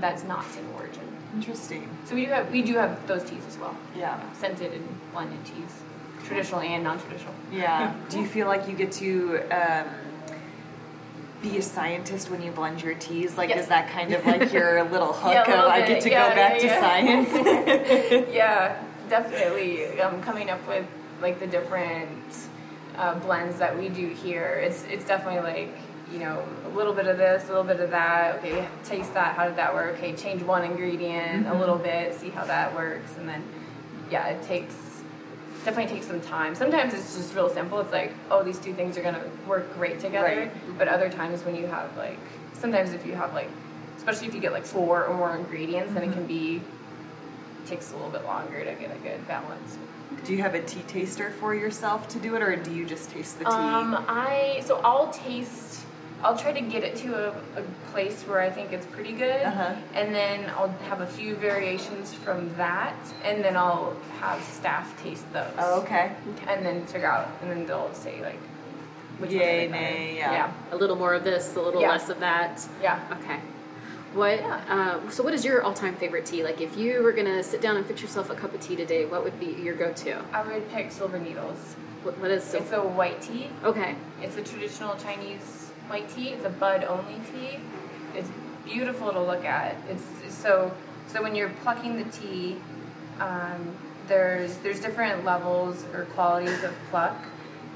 that's 0.00 0.24
not 0.24 0.44
single 0.46 0.74
origin. 0.76 1.02
Interesting. 1.34 1.88
So 2.04 2.14
we 2.14 2.24
do 2.26 2.30
have 2.32 2.50
we 2.50 2.62
do 2.62 2.74
have 2.76 3.06
those 3.06 3.24
teas 3.24 3.42
as 3.48 3.58
well, 3.58 3.76
Yeah. 3.96 4.18
scented 4.34 4.72
and 4.72 4.88
blended 5.12 5.44
teas, 5.44 5.82
traditional 6.26 6.60
and 6.60 6.84
non-traditional. 6.84 7.34
Yeah. 7.52 7.92
Do 8.08 8.18
you 8.20 8.26
feel 8.26 8.46
like 8.46 8.68
you 8.68 8.74
get 8.74 8.92
to 8.92 9.40
um, 9.50 9.86
be 11.42 11.58
a 11.58 11.62
scientist 11.62 12.30
when 12.30 12.40
you 12.40 12.50
blend 12.52 12.82
your 12.82 12.94
teas? 12.94 13.36
Like, 13.36 13.48
Yes. 13.50 13.60
is 13.64 13.68
that 13.68 13.90
kind 13.90 14.12
of 14.14 14.24
like 14.24 14.52
your 14.52 14.84
little 14.90 15.12
hook 15.12 15.32
Yeah, 15.32 15.40
a 15.40 15.42
of 15.42 15.48
little 15.48 15.70
I 15.70 15.86
get 15.86 16.00
to 16.02 16.10
Yeah, 16.10 16.28
go 16.28 16.34
back 16.34 16.62
yeah, 16.62 16.74
to 16.74 16.80
science? 16.80 18.28
yeah, 18.32 18.82
definitely. 19.08 20.00
Um, 20.00 20.22
coming 20.22 20.50
up 20.50 20.66
with 20.68 20.86
like 21.20 21.40
the 21.40 21.46
different 21.46 22.08
uh, 22.96 23.18
blends 23.20 23.58
that 23.58 23.76
we 23.78 23.88
do 23.88 24.08
here, 24.08 24.60
it's 24.64 24.84
it's 24.84 25.04
definitely 25.04 25.40
like 25.40 25.74
you 26.12 26.18
know 26.18 26.44
a 26.64 26.68
little 26.68 26.92
bit 26.92 27.06
of 27.06 27.18
this, 27.18 27.44
a 27.44 27.48
little 27.48 27.64
bit 27.64 27.80
of 27.80 27.90
that. 27.90 28.36
Okay, 28.36 28.66
taste 28.84 29.14
that. 29.14 29.34
How 29.34 29.46
did 29.46 29.56
that 29.56 29.74
work? 29.74 29.96
Okay, 29.96 30.14
change 30.14 30.42
one 30.42 30.64
ingredient 30.64 31.46
a 31.46 31.50
mm-hmm. 31.50 31.60
little 31.60 31.78
bit, 31.78 32.14
see 32.14 32.30
how 32.30 32.44
that 32.44 32.74
works, 32.74 33.16
and 33.16 33.28
then 33.28 33.42
yeah, 34.10 34.28
it 34.28 34.42
takes 34.44 34.74
definitely 35.64 35.94
takes 35.94 36.06
some 36.06 36.20
time. 36.20 36.54
Sometimes 36.54 36.92
it's 36.92 37.16
just 37.16 37.34
real 37.34 37.48
simple. 37.48 37.80
It's 37.80 37.92
like 37.92 38.12
oh, 38.30 38.42
these 38.42 38.58
two 38.58 38.74
things 38.74 38.96
are 38.96 39.02
gonna 39.02 39.24
work 39.46 39.72
great 39.74 39.98
together. 40.00 40.26
Right. 40.26 40.54
Mm-hmm. 40.54 40.78
But 40.78 40.88
other 40.88 41.10
times 41.10 41.42
when 41.44 41.56
you 41.56 41.66
have 41.66 41.96
like 41.96 42.18
sometimes 42.52 42.92
if 42.92 43.06
you 43.06 43.14
have 43.14 43.32
like 43.34 43.50
especially 43.96 44.28
if 44.28 44.34
you 44.34 44.40
get 44.40 44.52
like 44.52 44.66
four 44.66 45.06
or 45.06 45.16
more 45.16 45.36
ingredients, 45.36 45.94
then 45.94 46.02
it 46.02 46.06
mm-hmm. 46.06 46.18
can 46.18 46.26
be 46.26 46.62
takes 47.66 47.90
a 47.92 47.96
little 47.96 48.10
bit 48.10 48.24
longer 48.24 48.58
to 48.64 48.72
get 48.74 48.90
a 48.94 48.98
good 49.00 49.26
balance. 49.28 49.78
do 50.24 50.32
you 50.32 50.42
have 50.42 50.54
a 50.54 50.62
tea 50.62 50.82
taster 50.86 51.30
for 51.40 51.54
yourself 51.54 52.08
to 52.08 52.18
do 52.18 52.34
it, 52.36 52.42
or 52.42 52.56
do 52.56 52.72
you 52.72 52.84
just 52.86 53.10
taste 53.10 53.38
the 53.38 53.44
tea? 53.44 53.50
Um, 53.50 54.04
I 54.08 54.62
so 54.64 54.80
I'll 54.84 55.10
taste. 55.12 55.80
I'll 56.22 56.38
try 56.38 56.52
to 56.52 56.60
get 56.62 56.82
it 56.84 56.96
to 56.96 57.12
a, 57.14 57.28
a 57.60 57.62
place 57.92 58.22
where 58.22 58.40
I 58.40 58.48
think 58.48 58.72
it's 58.72 58.86
pretty 58.86 59.12
good, 59.12 59.42
Uh-huh. 59.42 59.74
and 59.94 60.14
then 60.14 60.48
I'll 60.56 60.70
have 60.88 61.02
a 61.02 61.06
few 61.06 61.34
variations 61.36 62.14
from 62.14 62.54
that, 62.56 62.96
and 63.24 63.44
then 63.44 63.56
I'll 63.58 63.94
have 64.20 64.42
staff 64.42 64.86
taste 65.02 65.30
those. 65.34 65.52
oh, 65.58 65.82
okay. 65.82 66.12
And 66.48 66.64
then 66.64 66.86
figure 66.86 67.08
out, 67.10 67.28
and 67.42 67.50
then 67.50 67.66
they'll 67.66 67.92
say 67.92 68.22
like, 68.22 68.38
which 69.18 69.32
one 69.32 69.38
Yay, 69.40 69.66
they 69.66 69.72
nay, 69.72 70.16
yeah. 70.16 70.32
yeah, 70.32 70.52
A 70.72 70.76
little 70.76 70.96
more 70.96 71.12
of 71.12 71.24
this, 71.24 71.54
a 71.56 71.60
little 71.60 71.82
Yeah. 71.82 71.90
less 71.90 72.08
of 72.08 72.18
that. 72.20 72.66
yeah. 72.80 73.00
Okay. 73.20 73.40
What? 74.14 74.40
Uh, 74.40 75.10
so, 75.10 75.24
what 75.24 75.34
is 75.34 75.44
your 75.44 75.62
all-time 75.62 75.96
favorite 75.96 76.24
tea? 76.24 76.44
Like, 76.44 76.60
if 76.60 76.76
you 76.76 77.02
were 77.02 77.12
gonna 77.12 77.42
sit 77.42 77.60
down 77.60 77.76
and 77.76 77.84
fix 77.84 78.00
yourself 78.00 78.30
a 78.30 78.36
cup 78.36 78.54
of 78.54 78.60
tea 78.60 78.76
today, 78.76 79.06
what 79.06 79.24
would 79.24 79.40
be 79.40 79.46
your 79.46 79.74
go-to? 79.74 80.22
I 80.32 80.42
would 80.46 80.70
pick 80.70 80.92
Silver 80.92 81.18
Needles. 81.18 81.74
What, 82.04 82.18
what 82.18 82.30
is 82.30 82.44
so? 82.44 82.58
It's 82.58 82.70
a 82.70 82.80
white 82.80 83.20
tea. 83.20 83.48
okay. 83.64 83.96
It's 84.22 84.36
a 84.36 84.42
traditional 84.42 84.94
Chinese 84.96 85.70
white 85.88 86.08
tea. 86.08 86.28
It's 86.28 86.44
a 86.44 86.50
bud 86.50 86.84
only 86.84 87.20
tea. 87.32 87.58
It's 88.14 88.28
beautiful 88.64 89.12
to 89.12 89.20
look 89.20 89.44
at. 89.44 89.76
It's 89.88 90.04
so 90.32 90.72
so 91.08 91.22
when 91.22 91.34
you're 91.34 91.50
plucking 91.62 91.96
the 91.96 92.10
tea, 92.10 92.56
um, 93.20 93.74
there's 94.06 94.56
there's 94.58 94.80
different 94.80 95.24
levels 95.24 95.84
or 95.92 96.04
qualities 96.14 96.62
of 96.62 96.72
pluck, 96.90 97.16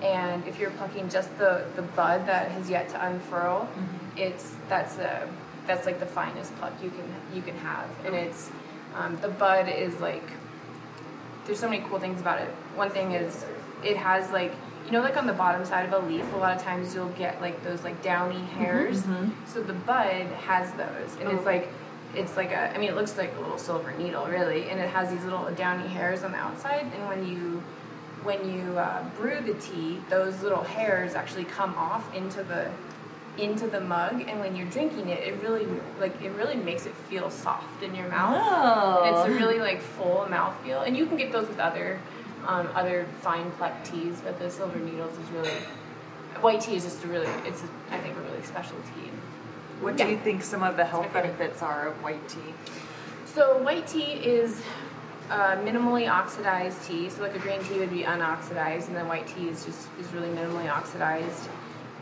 and 0.02 0.46
if 0.46 0.58
you're 0.58 0.70
plucking 0.70 1.08
just 1.08 1.36
the 1.38 1.64
the 1.74 1.82
bud 1.82 2.26
that 2.26 2.50
has 2.52 2.70
yet 2.70 2.88
to 2.90 3.06
unfurl, 3.06 3.68
it's 4.16 4.54
that's 4.68 4.98
a 4.98 5.28
that's 5.68 5.86
like 5.86 6.00
the 6.00 6.06
finest 6.06 6.56
pluck 6.56 6.72
you 6.82 6.90
can 6.90 7.14
you 7.34 7.42
can 7.42 7.56
have, 7.58 7.88
and 8.04 8.14
it's 8.14 8.50
um, 8.96 9.16
the 9.20 9.28
bud 9.28 9.68
is 9.68 10.00
like 10.00 10.24
there's 11.46 11.60
so 11.60 11.68
many 11.68 11.84
cool 11.88 11.98
things 11.98 12.20
about 12.20 12.40
it. 12.40 12.48
One 12.74 12.90
thing 12.90 13.12
is 13.12 13.44
it 13.84 13.96
has 13.96 14.30
like 14.32 14.52
you 14.86 14.92
know 14.92 15.00
like 15.00 15.16
on 15.16 15.26
the 15.26 15.32
bottom 15.32 15.64
side 15.64 15.86
of 15.86 15.92
a 15.92 16.06
leaf 16.06 16.24
a 16.32 16.36
lot 16.36 16.56
of 16.56 16.62
times 16.62 16.94
you'll 16.94 17.08
get 17.10 17.40
like 17.40 17.62
those 17.62 17.84
like 17.84 18.02
downy 18.02 18.40
hairs. 18.40 19.04
so 19.46 19.62
the 19.62 19.74
bud 19.74 20.26
has 20.46 20.72
those. 20.72 21.16
And 21.20 21.30
it's 21.30 21.44
like 21.44 21.68
it's 22.14 22.36
like 22.36 22.50
a 22.52 22.74
i 22.74 22.78
mean 22.78 22.88
it 22.88 22.94
looks 22.94 23.18
like 23.18 23.34
a 23.36 23.40
little 23.40 23.58
silver 23.58 23.92
needle 23.92 24.26
really. 24.26 24.70
And 24.70 24.80
it 24.80 24.88
has 24.88 25.10
these 25.10 25.24
little 25.24 25.50
downy 25.54 25.88
hairs 25.88 26.22
on 26.22 26.32
the 26.32 26.38
outside. 26.38 26.90
And 26.94 27.06
when 27.08 27.26
you 27.26 27.62
when 28.24 28.52
you 28.52 28.76
uh, 28.76 29.08
brew 29.10 29.40
the 29.40 29.54
tea 29.54 30.00
those 30.10 30.42
little 30.42 30.64
hairs 30.64 31.14
actually 31.14 31.44
come 31.44 31.74
off 31.76 32.12
into 32.14 32.42
the 32.42 32.68
into 33.38 33.66
the 33.68 33.80
mug 33.80 34.20
and 34.28 34.40
when 34.40 34.56
you're 34.56 34.66
drinking 34.68 35.08
it 35.08 35.20
it 35.22 35.40
really 35.42 35.66
like 36.00 36.20
it 36.22 36.30
really 36.32 36.56
makes 36.56 36.86
it 36.86 36.94
feel 37.08 37.30
soft 37.30 37.82
in 37.82 37.94
your 37.94 38.08
mouth 38.08 38.36
Oh. 38.40 39.04
it's 39.24 39.34
a 39.34 39.38
really 39.38 39.58
like 39.60 39.80
full 39.80 40.26
mouthfeel, 40.28 40.86
and 40.86 40.96
you 40.96 41.06
can 41.06 41.16
get 41.16 41.30
those 41.32 41.48
with 41.48 41.58
other 41.60 42.00
um, 42.46 42.68
other 42.74 43.06
fine 43.20 43.50
plucked 43.52 43.86
teas, 43.86 44.20
but 44.24 44.38
the 44.38 44.50
silver 44.50 44.78
needles 44.78 45.12
is 45.18 45.30
really 45.30 45.52
white 46.40 46.60
tea 46.60 46.76
is 46.76 46.84
just 46.84 47.02
a 47.04 47.08
really 47.08 47.26
it's 47.46 47.62
a, 47.62 47.68
I 47.94 47.98
think 47.98 48.16
a 48.16 48.20
really 48.20 48.42
special 48.42 48.76
tea. 48.94 49.10
What 49.80 49.96
do 49.96 50.02
Yeah. 50.04 50.10
you 50.10 50.18
think 50.18 50.42
some 50.42 50.62
of 50.62 50.76
the 50.76 50.84
health 50.84 51.12
benefits 51.12 51.62
are 51.62 51.88
of 51.88 52.02
white 52.02 52.26
tea? 52.28 52.54
So 53.26 53.58
white 53.58 53.86
tea 53.86 54.12
is 54.14 54.60
uh, 55.30 55.56
minimally 55.58 56.08
oxidized 56.10 56.82
tea. 56.84 57.10
So 57.10 57.22
like 57.22 57.36
a 57.36 57.38
green 57.38 57.62
tea 57.64 57.78
would 57.78 57.90
be 57.90 58.02
unoxidized, 58.02 58.88
and 58.88 58.96
then 58.96 59.06
white 59.08 59.26
tea 59.26 59.48
is 59.48 59.64
just 59.64 59.88
is 60.00 60.10
really 60.12 60.28
minimally 60.30 60.68
oxidized. 60.70 61.48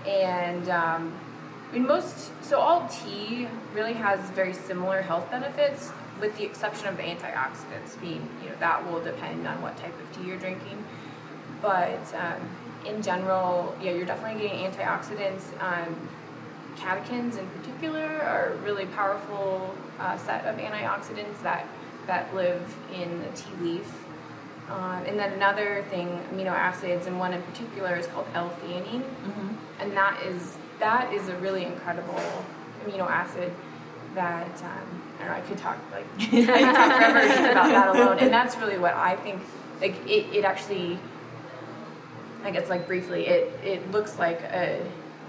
And 0.06 0.68
um, 0.68 1.12
I 1.68 1.72
mean 1.72 1.86
most 1.86 2.30
so 2.42 2.60
all 2.60 2.88
tea 2.88 3.48
really 3.74 3.94
has 3.94 4.20
very 4.30 4.52
similar 4.52 5.02
health 5.02 5.30
benefits, 5.30 5.90
with 6.20 6.36
the 6.38 6.44
exception 6.44 6.86
of 6.88 6.96
the 6.96 7.02
antioxidants 7.02 8.00
being 8.00 8.28
you 8.42 8.50
know 8.50 8.56
that 8.60 8.90
will 8.90 9.02
depend 9.02 9.46
on 9.46 9.60
what 9.62 9.76
type 9.78 9.94
of 10.00 10.16
tea 10.16 10.28
you're 10.28 10.38
drinking. 10.38 10.84
But 11.60 12.14
um, 12.14 12.40
in 12.86 13.02
general, 13.02 13.74
yeah, 13.82 13.92
you're 13.92 14.06
definitely 14.06 14.42
getting 14.42 14.70
antioxidants. 14.70 15.42
Um, 15.60 16.08
catechins 16.76 17.38
in 17.38 17.48
particular 17.58 18.04
are 18.22 18.52
a 18.52 18.56
really 18.58 18.86
powerful 18.86 19.74
uh, 19.98 20.16
set 20.18 20.44
of 20.44 20.56
antioxidants 20.56 21.42
that 21.42 21.66
that 22.06 22.32
live 22.34 22.76
in 22.94 23.20
the 23.22 23.28
tea 23.34 23.50
leaf. 23.60 24.02
Um, 24.68 25.04
and 25.06 25.18
then 25.18 25.32
another 25.32 25.84
thing, 25.90 26.08
amino 26.32 26.50
acids, 26.50 27.06
and 27.06 27.18
one 27.18 27.32
in 27.32 27.42
particular 27.42 27.94
is 27.96 28.08
called 28.08 28.26
L-theanine, 28.34 29.04
and 29.80 29.96
that 29.96 30.20
is 30.24 30.58
that 30.78 31.12
is 31.12 31.28
a 31.28 31.36
really 31.36 31.64
incredible 31.64 32.20
amino 32.84 33.08
acid 33.08 33.52
that 34.14 34.62
um, 34.62 35.02
I 35.16 35.24
don't 35.24 35.28
know. 35.28 35.34
I 35.34 35.40
could 35.40 35.58
talk 35.58 35.78
like 35.92 36.06
I 36.18 36.26
could 36.26 36.74
talk 36.74 36.96
forever 36.96 37.28
just 37.28 37.50
about 37.50 37.68
that 37.68 37.96
alone, 37.96 38.18
and 38.18 38.32
that's 38.32 38.56
really 38.56 38.78
what 38.78 38.94
I 38.94 39.16
think. 39.16 39.42
Like 39.80 39.94
it, 40.06 40.34
it 40.34 40.44
actually 40.44 40.98
I 42.46 42.52
guess 42.52 42.68
like 42.68 42.86
briefly, 42.86 43.26
it, 43.26 43.52
it 43.64 43.90
looks 43.90 44.20
like 44.20 44.40
a, 44.40 44.80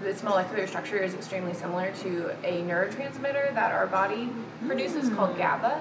its 0.04 0.22
molecular 0.22 0.68
structure 0.68 0.98
is 0.98 1.14
extremely 1.14 1.52
similar 1.52 1.92
to 2.02 2.30
a 2.44 2.62
neurotransmitter 2.62 3.52
that 3.54 3.72
our 3.72 3.88
body 3.88 4.30
produces 4.64 5.10
called 5.10 5.36
GABA, 5.36 5.80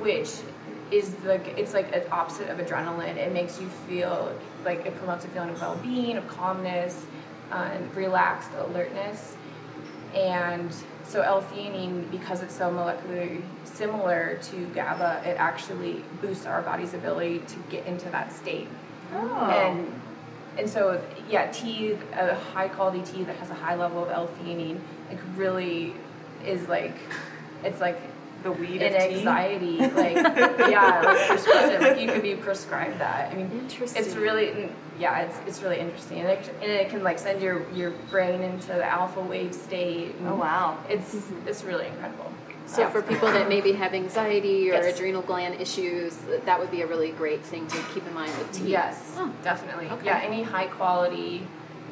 which 0.00 0.36
is 0.92 1.14
the 1.16 1.40
it's 1.58 1.74
like 1.74 1.92
an 1.94 2.04
opposite 2.12 2.48
of 2.48 2.58
adrenaline. 2.58 3.16
It 3.16 3.32
makes 3.32 3.60
you 3.60 3.68
feel 3.88 4.32
like 4.64 4.86
it 4.86 4.96
promotes 4.96 5.24
a 5.24 5.28
feeling 5.28 5.50
of 5.50 5.60
well-being, 5.60 6.16
of 6.16 6.28
calmness, 6.28 7.04
uh, 7.50 7.70
and 7.72 7.94
relaxed 7.96 8.50
alertness. 8.58 9.36
And 10.14 10.74
so 11.04 11.22
L-theanine, 11.22 12.10
because 12.10 12.42
it's 12.42 12.54
so 12.56 12.70
molecularly 12.70 13.42
similar 13.64 14.38
to 14.42 14.66
GABA, 14.74 15.22
it 15.24 15.36
actually 15.38 16.04
boosts 16.20 16.46
our 16.46 16.62
body's 16.62 16.94
ability 16.94 17.40
to 17.40 17.56
get 17.68 17.86
into 17.86 18.08
that 18.10 18.32
state. 18.32 18.68
Oh. 19.14 19.50
And 19.50 20.00
and 20.58 20.68
so 20.68 21.00
yeah, 21.28 21.50
tea, 21.52 21.96
a 22.12 22.34
high 22.34 22.68
quality 22.68 23.02
tea 23.02 23.24
that 23.24 23.36
has 23.36 23.50
a 23.50 23.54
high 23.54 23.76
level 23.76 24.04
of 24.04 24.10
L-theanine, 24.10 24.80
like 25.08 25.18
really 25.36 25.94
is 26.44 26.68
like, 26.68 26.96
it's 27.62 27.80
like 27.80 28.00
the 28.42 28.52
weed 28.52 28.82
an 28.82 28.94
of 28.94 29.00
anxiety, 29.00 29.78
like 29.94 30.14
yeah, 30.68 31.02
like 31.04 31.26
prescription, 31.28 31.80
like 31.82 32.00
you 32.00 32.08
could 32.10 32.22
be 32.22 32.34
prescribed 32.34 32.98
that. 32.98 33.30
I 33.32 33.34
mean, 33.34 33.50
it's 33.78 34.14
really 34.16 34.70
yeah, 34.98 35.20
it's 35.20 35.38
it's 35.46 35.62
really 35.62 35.78
interesting, 35.78 36.20
and 36.20 36.28
it, 36.28 36.48
and 36.62 36.70
it 36.70 36.88
can 36.90 37.02
like 37.02 37.18
send 37.18 37.42
your 37.42 37.68
your 37.72 37.90
brain 38.10 38.42
into 38.42 38.68
the 38.68 38.84
alpha 38.84 39.20
wave 39.20 39.54
state. 39.54 40.14
and 40.16 40.28
Oh 40.28 40.36
wow. 40.36 40.78
It's 40.88 41.14
it's 41.46 41.64
really 41.64 41.86
incredible. 41.86 42.32
So 42.66 42.82
Yeah. 42.82 42.90
for 42.90 43.02
people 43.02 43.28
that 43.32 43.48
maybe 43.54 43.72
have 43.72 43.94
anxiety 43.94 44.70
or 44.70 44.74
Yes. 44.74 44.94
adrenal 44.94 45.22
gland 45.22 45.60
issues, 45.60 46.16
that 46.44 46.58
would 46.60 46.70
be 46.70 46.82
a 46.82 46.86
really 46.86 47.10
great 47.10 47.42
thing 47.42 47.66
to 47.66 47.76
keep 47.92 48.06
in 48.06 48.14
mind 48.14 48.32
with 48.38 48.52
tea. 48.52 48.70
Yes, 48.70 49.14
Oh. 49.18 49.32
definitely. 49.42 49.86
Okay. 49.88 50.06
Yeah, 50.06 50.20
any 50.22 50.42
high 50.44 50.66
quality, 50.68 51.46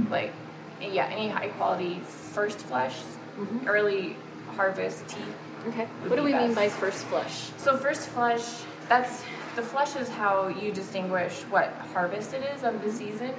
like, 0.09 0.33
yeah, 0.81 1.07
any 1.09 1.29
high 1.29 1.49
quality 1.49 2.01
first 2.33 2.59
flush, 2.61 2.97
Mm-hmm. 3.39 3.69
early 3.69 4.17
harvest 4.57 5.07
tea. 5.09 5.21
Okay. 5.67 5.87
What 6.07 6.17
do 6.17 6.23
we 6.23 6.33
mean 6.33 6.55
by 6.55 6.69
first 6.69 7.05
flush? 7.07 7.51
So 7.57 7.77
first 7.77 8.09
flush, 8.09 8.63
that's 8.89 9.25
the 9.57 9.63
flush 9.63 9.97
is 9.97 10.09
how 10.09 10.49
you 10.49 10.73
distinguish 10.73 11.43
what 11.51 11.73
harvest 11.93 12.33
it 12.33 12.43
is 12.55 12.63
of 12.63 12.83
the 12.83 12.93
season. 12.93 13.33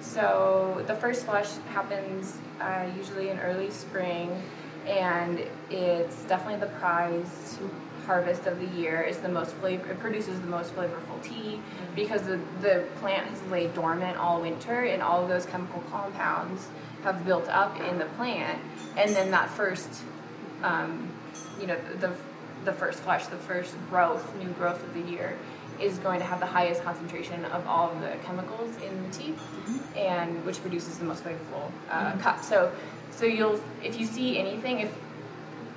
So 0.00 0.84
the 0.86 0.94
first 0.94 1.24
flush 1.24 1.50
happens 1.70 2.36
uh, 2.60 2.86
usually 2.96 3.30
in 3.30 3.38
early 3.40 3.70
spring, 3.70 4.40
and 4.86 5.42
it's 5.70 6.22
definitely 6.24 6.60
the 6.60 6.72
prized 6.74 7.58
harvest 8.06 8.46
of 8.46 8.60
the 8.60 8.66
year. 8.78 9.00
It's 9.00 9.18
the 9.18 9.28
most 9.28 9.52
flavor. 9.56 9.90
It 9.90 9.98
produces 9.98 10.40
the 10.40 10.46
most 10.46 10.74
flavorful 10.76 11.22
tea 11.22 11.60
because 11.96 12.22
the 12.22 12.38
the 12.60 12.84
plant 13.00 13.26
has 13.26 13.42
laid 13.50 13.74
dormant 13.74 14.16
all 14.16 14.40
winter, 14.40 14.84
and 14.84 15.02
all 15.02 15.22
of 15.22 15.28
those 15.28 15.46
chemical 15.46 15.82
compounds 15.90 16.68
have 17.02 17.24
built 17.24 17.48
up 17.48 17.80
in 17.80 17.98
the 17.98 18.06
plant, 18.16 18.60
and 18.96 19.14
then 19.16 19.30
that 19.32 19.50
first 19.50 20.02
um, 20.62 21.08
you 21.60 21.66
know 21.66 21.78
the 22.00 22.12
the 22.64 22.72
first 22.72 23.00
flush, 23.00 23.26
the 23.26 23.36
first 23.36 23.74
growth, 23.90 24.34
new 24.36 24.48
growth 24.50 24.82
of 24.82 24.94
the 24.94 25.10
year, 25.10 25.36
is 25.80 25.98
going 25.98 26.18
to 26.18 26.24
have 26.24 26.40
the 26.40 26.46
highest 26.46 26.82
concentration 26.82 27.44
of 27.46 27.66
all 27.66 27.90
of 27.90 28.00
the 28.00 28.16
chemicals 28.24 28.74
in 28.82 29.02
the 29.02 29.10
tea, 29.10 29.34
and 29.96 30.44
which 30.44 30.60
produces 30.62 30.98
the 30.98 31.04
most 31.04 31.24
flavorful 31.24 31.70
uh, 31.90 32.16
cup. 32.18 32.42
So, 32.42 32.72
so 33.10 33.26
you'll 33.26 33.60
if 33.82 33.98
you 33.98 34.06
see 34.06 34.38
anything 34.38 34.80
if 34.80 34.92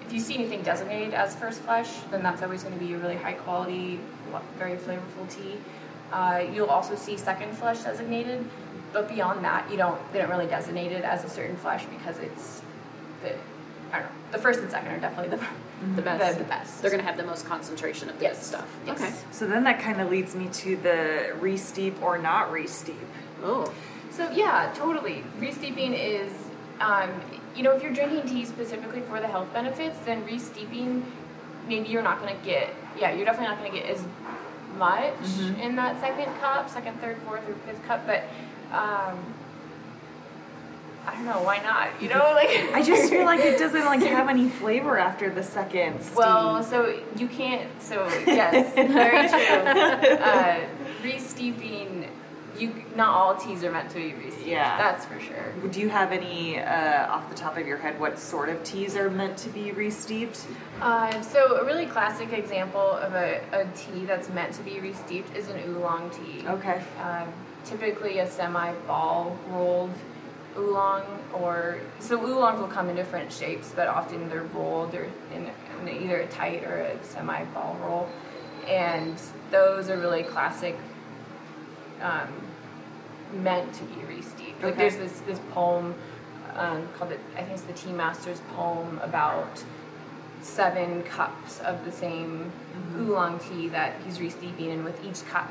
if 0.05 0.13
you 0.13 0.19
see 0.21 0.35
anything 0.35 0.61
designated 0.61 1.13
as 1.13 1.35
first 1.35 1.59
flush, 1.61 1.89
then 2.11 2.23
that's 2.23 2.41
always 2.41 2.63
going 2.63 2.77
to 2.77 2.83
be 2.83 2.93
a 2.93 2.97
really 2.97 3.17
high 3.17 3.33
quality, 3.33 3.99
very 4.57 4.77
flavorful 4.77 5.29
tea. 5.29 5.57
Uh, 6.13 6.45
you'll 6.53 6.69
also 6.69 6.95
see 6.95 7.17
second 7.17 7.53
flush 7.57 7.79
designated, 7.79 8.45
but 8.93 9.09
beyond 9.09 9.43
that, 9.43 9.69
you 9.69 9.75
don't 9.75 9.99
they 10.13 10.19
don't 10.19 10.29
really 10.29 10.47
designate 10.47 10.93
it 10.93 11.03
as 11.03 11.25
a 11.25 11.29
certain 11.29 11.57
flush 11.57 11.85
because 11.85 12.17
it's 12.19 12.61
the 13.21 13.33
I 13.91 13.99
don't 13.99 14.07
know 14.07 14.11
the 14.31 14.37
first 14.37 14.59
and 14.59 14.69
second 14.69 14.91
are 14.91 14.99
definitely 14.99 15.29
the 15.37 15.43
The 15.95 16.01
best. 16.01 16.37
the, 16.37 16.43
the 16.43 16.49
best. 16.49 16.81
They're 16.81 16.91
going 16.91 17.01
to 17.01 17.07
have 17.07 17.17
the 17.17 17.23
most 17.25 17.45
concentration 17.45 18.09
of 18.09 18.17
the 18.19 18.23
Yes. 18.25 18.37
good 18.37 18.43
stuff. 18.45 18.75
Yes. 18.85 19.01
Okay. 19.01 19.13
So 19.31 19.47
then 19.47 19.63
that 19.65 19.79
kind 19.79 20.01
of 20.01 20.09
leads 20.09 20.35
me 20.35 20.47
to 20.49 20.75
the 20.77 21.33
re-steep 21.39 22.01
or 22.01 22.17
not 22.17 22.51
re-steep. 22.51 22.95
Oh. 23.43 23.71
So 24.11 24.29
yeah, 24.31 24.71
totally. 24.75 25.23
Re-steeping 25.39 25.93
is, 25.93 26.31
um, 26.81 27.09
you 27.55 27.63
know, 27.63 27.71
if 27.71 27.83
you're 27.83 27.93
drinking 27.93 28.27
tea 28.27 28.45
specifically 28.45 29.01
for 29.01 29.19
the 29.21 29.27
health 29.27 29.51
benefits, 29.53 29.97
then 30.05 30.25
re-steeping, 30.25 31.05
maybe 31.67 31.87
you're 31.87 32.01
not 32.03 32.19
going 32.21 32.35
to 32.37 32.43
get, 32.45 32.69
yeah, 32.99 33.13
you're 33.13 33.25
definitely 33.25 33.47
not 33.55 33.59
going 33.59 33.71
to 33.71 33.77
get 33.79 33.87
as 33.89 34.03
much 34.77 35.13
in 35.61 35.75
that 35.75 35.99
second 36.01 36.33
cup, 36.39 36.69
second, 36.69 36.99
third, 36.99 37.17
fourth, 37.25 37.47
or 37.47 37.53
fifth 37.65 37.83
cup. 37.87 38.05
But 38.05 38.23
um, 38.71 39.17
I 41.07 41.13
don't 41.13 41.25
know, 41.25 41.41
why 41.41 41.59
not? 41.59 42.01
You 42.01 42.09
know, 42.09 42.33
like 42.35 42.49
I 42.73 42.83
just 42.83 43.09
feel 43.09 43.25
like 43.25 43.39
it 43.39 43.57
doesn't 43.59 43.85
like 43.85 44.01
have 44.01 44.29
any 44.29 44.49
flavor 44.49 44.97
after 44.97 45.29
the 45.29 45.43
second 45.43 46.01
steep. 46.01 46.17
Well, 46.17 46.63
so 46.63 46.99
you 47.15 47.27
can't. 47.27 47.69
So 47.81 48.07
yes, 48.27 48.73
very 48.75 49.29
true. 49.29 50.17
Uh, 50.27 50.59
re-steeping, 51.03 52.09
you 52.57 52.73
not 52.95 53.09
all 53.09 53.35
teas 53.35 53.63
are 53.63 53.71
meant 53.71 53.89
to 53.91 53.95
be 53.95 54.13
re-steeped. 54.13 54.47
Yeah. 54.47 54.77
that's 54.77 55.05
for 55.05 55.19
sure. 55.19 55.53
do 55.71 55.79
you 55.79 55.89
have 55.89 56.11
any 56.11 56.59
uh, 56.59 57.07
off 57.07 57.29
the 57.29 57.35
top 57.35 57.57
of 57.57 57.65
your 57.65 57.77
head 57.77 57.99
what 57.99 58.19
sort 58.19 58.49
of 58.49 58.63
teas 58.63 58.95
are 58.95 59.09
meant 59.09 59.37
to 59.39 59.49
be 59.49 59.71
re-steeped? 59.71 60.45
Uh, 60.81 61.21
so 61.21 61.57
a 61.57 61.65
really 61.65 61.85
classic 61.85 62.33
example 62.33 62.81
of 62.81 63.13
a, 63.13 63.41
a 63.53 63.65
tea 63.75 64.05
that's 64.05 64.29
meant 64.29 64.53
to 64.53 64.63
be 64.63 64.79
re-steeped 64.79 65.35
is 65.35 65.47
an 65.49 65.59
oolong 65.69 66.09
tea. 66.09 66.45
Okay. 66.47 66.83
Um, 67.01 67.31
typically 67.63 68.19
a 68.19 68.29
semi-ball 68.29 69.37
rolled 69.49 69.93
oolong, 70.57 71.03
or 71.33 71.79
so 71.99 72.17
oolongs 72.17 72.59
will 72.59 72.67
come 72.67 72.89
in 72.89 72.95
different 72.95 73.31
shapes, 73.31 73.71
but 73.75 73.87
often 73.87 74.27
they're 74.29 74.43
rolled 74.43 74.93
or 74.95 75.07
in, 75.33 75.49
in 75.81 76.03
either 76.03 76.17
a 76.17 76.27
tight 76.27 76.63
or 76.63 76.77
a 76.81 77.03
semi-ball 77.03 77.77
roll, 77.81 78.09
and 78.67 79.15
those 79.51 79.89
are 79.89 79.97
really 79.97 80.23
classic. 80.23 80.75
Um, 82.01 82.29
meant 83.33 83.73
to 83.73 83.83
be 83.83 84.05
re-steeped. 84.05 84.63
Like 84.63 84.73
Okay. 84.73 84.87
there's 84.87 84.95
this 84.95 85.19
this 85.21 85.39
poem 85.51 85.93
um, 86.55 86.87
called 86.97 87.11
it. 87.11 87.19
I 87.35 87.41
think 87.41 87.51
it's 87.53 87.61
the 87.63 87.73
Tea 87.73 87.91
Master's 87.91 88.39
poem 88.55 88.99
about 89.03 89.63
seven 90.41 91.03
cups 91.03 91.59
of 91.59 91.83
the 91.83 91.91
same 91.91 92.49
oolong 92.95 93.39
tea 93.39 93.67
that 93.69 93.95
he's 94.05 94.21
re-steeping, 94.21 94.71
and 94.71 94.85
with 94.85 95.03
each 95.03 95.25
cup, 95.27 95.49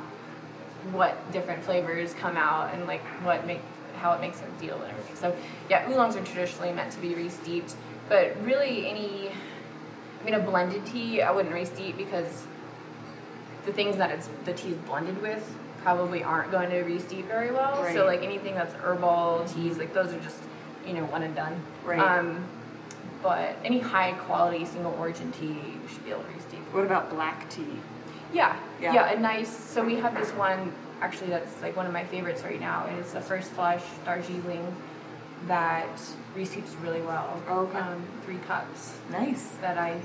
what 0.93 1.31
different 1.33 1.63
flavors 1.65 2.15
come 2.15 2.37
out 2.37 2.73
and 2.73 2.87
like 2.87 3.03
what 3.25 3.47
make 3.47 3.61
how 3.97 4.12
it 4.12 4.21
makes 4.21 4.41
them 4.41 4.50
feel 4.59 4.81
and 4.81 4.91
everything. 4.91 5.17
So 5.17 5.37
yeah, 5.69 5.88
oolongs 5.88 6.17
are 6.17 6.25
traditionally 6.25 6.73
meant 6.73 6.93
to 6.93 6.99
be 7.00 7.15
re-steeped, 7.15 7.75
but 8.09 8.37
really 8.43 8.88
any 8.88 9.31
I 10.21 10.25
mean 10.25 10.35
a 10.35 10.41
blended 10.41 10.85
tea 10.87 11.23
I 11.23 11.31
wouldn't 11.31 11.55
re-steep 11.55 11.97
because 11.97 12.47
the 13.65 13.73
things 13.73 13.97
that 13.97 14.11
it's 14.11 14.29
the 14.45 14.53
tea 14.53 14.71
is 14.71 14.76
blended 14.79 15.21
with 15.21 15.57
probably 15.83 16.23
aren't 16.23 16.50
going 16.50 16.71
to 16.71 16.83
re-steep 16.83 17.26
very 17.26 17.53
well. 17.53 17.83
Right. 17.83 17.95
So 17.95 18.07
like 18.07 18.23
anything 18.23 18.55
that's 18.55 18.75
herbal 18.75 19.47
teas, 19.55 19.79
like 19.79 19.95
those 19.95 20.12
are 20.12 20.21
just 20.21 20.38
you 20.87 20.95
know 20.95 21.05
one 21.07 21.23
and 21.23 21.35
done. 21.35 21.61
Right. 21.85 21.99
Um, 22.00 22.45
but 23.23 23.57
any 23.65 23.79
high 23.81 24.12
quality 24.12 24.65
single 24.65 24.95
origin 24.99 25.33
tea 25.33 25.47
you 25.47 25.81
should 25.88 26.05
be 26.05 26.11
able 26.11 26.23
to 26.23 26.29
re-steep. 26.29 26.61
What 26.73 26.85
about 26.85 27.11
black 27.11 27.49
tea? 27.49 27.65
Yeah, 28.33 28.57
Yeah. 28.81 28.93
yeah, 28.93 29.11
a 29.12 29.19
nice. 29.21 29.49
So 29.49 29.85
we 29.85 29.95
have 29.97 30.15
this 30.15 30.31
one 30.33 30.73
actually 31.00 31.31
that's 31.31 31.61
like 31.62 31.76
one 31.76 31.87
of 31.87 31.93
my 31.93 32.05
favorites 32.05 32.43
right 32.43 32.61
now, 32.61 32.87
and 32.88 32.99
it's 32.99 33.15
a 33.15 33.21
first 33.21 33.50
flush 33.53 33.83
Darjeeling 34.05 34.75
that 35.47 36.00
re-steeps 36.35 36.75
really 36.83 37.03
well. 37.03 37.41
Oh, 37.49 37.61
okay. 37.61 37.79
Um, 37.79 38.03
three 38.25 38.38
cups 38.47 38.97
Nice. 39.11 39.50
that 39.61 39.79
I 39.79 40.00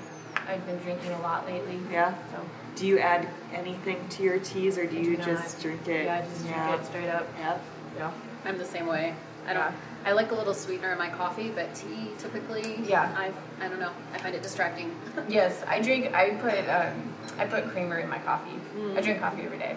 I've 0.47 0.65
been 0.65 0.77
drinking 0.79 1.11
a 1.11 1.21
lot 1.21 1.45
lately. 1.45 1.79
Yeah. 1.91 2.13
So 2.31 2.43
Do 2.75 2.87
you 2.87 2.99
add 2.99 3.27
anything 3.53 3.97
to 4.09 4.23
your 4.23 4.39
teas, 4.39 4.77
or 4.77 4.85
do 4.85 4.97
I 4.97 4.99
you 4.99 5.17
do 5.17 5.23
just 5.23 5.55
not. 5.55 5.61
drink 5.61 5.87
it? 5.87 6.05
yeah, 6.05 6.15
I 6.17 6.21
just 6.29 6.45
Yeah. 6.45 6.67
drink 6.67 6.81
it 6.81 6.85
straight 6.87 7.09
up. 7.09 7.27
Yeah. 7.39 7.57
Yeah. 7.97 8.11
I'm 8.45 8.57
the 8.57 8.65
same 8.65 8.87
way. 8.87 9.13
I 9.47 9.53
don't. 9.53 9.61
Yeah. 9.63 9.71
I 10.03 10.11
like 10.13 10.31
a 10.31 10.35
little 10.35 10.53
sweetener 10.53 10.91
in 10.91 10.97
my 10.97 11.09
coffee, 11.09 11.49
but 11.49 11.73
tea 11.75 12.09
typically. 12.17 12.81
Yeah. 12.83 13.13
I 13.15 13.31
I 13.63 13.69
don't 13.69 13.79
know. 13.79 13.91
I 14.13 14.17
find 14.17 14.35
it 14.35 14.41
distracting. 14.41 14.95
Yes, 15.29 15.63
I 15.67 15.79
drink. 15.79 16.13
I 16.13 16.31
put 16.31 16.67
um, 16.69 17.13
I 17.37 17.45
put 17.45 17.67
creamer 17.69 17.99
in 17.99 18.09
my 18.09 18.19
coffee. 18.19 18.59
I 18.97 19.01
drink 19.01 19.19
coffee 19.19 19.43
every 19.43 19.59
day 19.59 19.75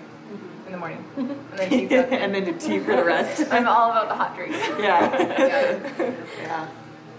in 0.67 0.73
the 0.73 0.79
morning, 0.79 1.05
and 1.17 1.31
then 1.57 1.69
tea. 1.71 1.87
for- 1.89 1.95
and 1.95 2.35
then 2.35 2.59
tea 2.59 2.79
for 2.81 2.97
the 2.97 3.05
rest. 3.15 3.47
I'm 3.51 3.67
all 3.69 3.91
about 3.91 4.09
the 4.09 4.15
hot 4.15 4.35
drinks. 4.37 4.57
yeah. 4.79 6.15
yeah. 6.43 6.69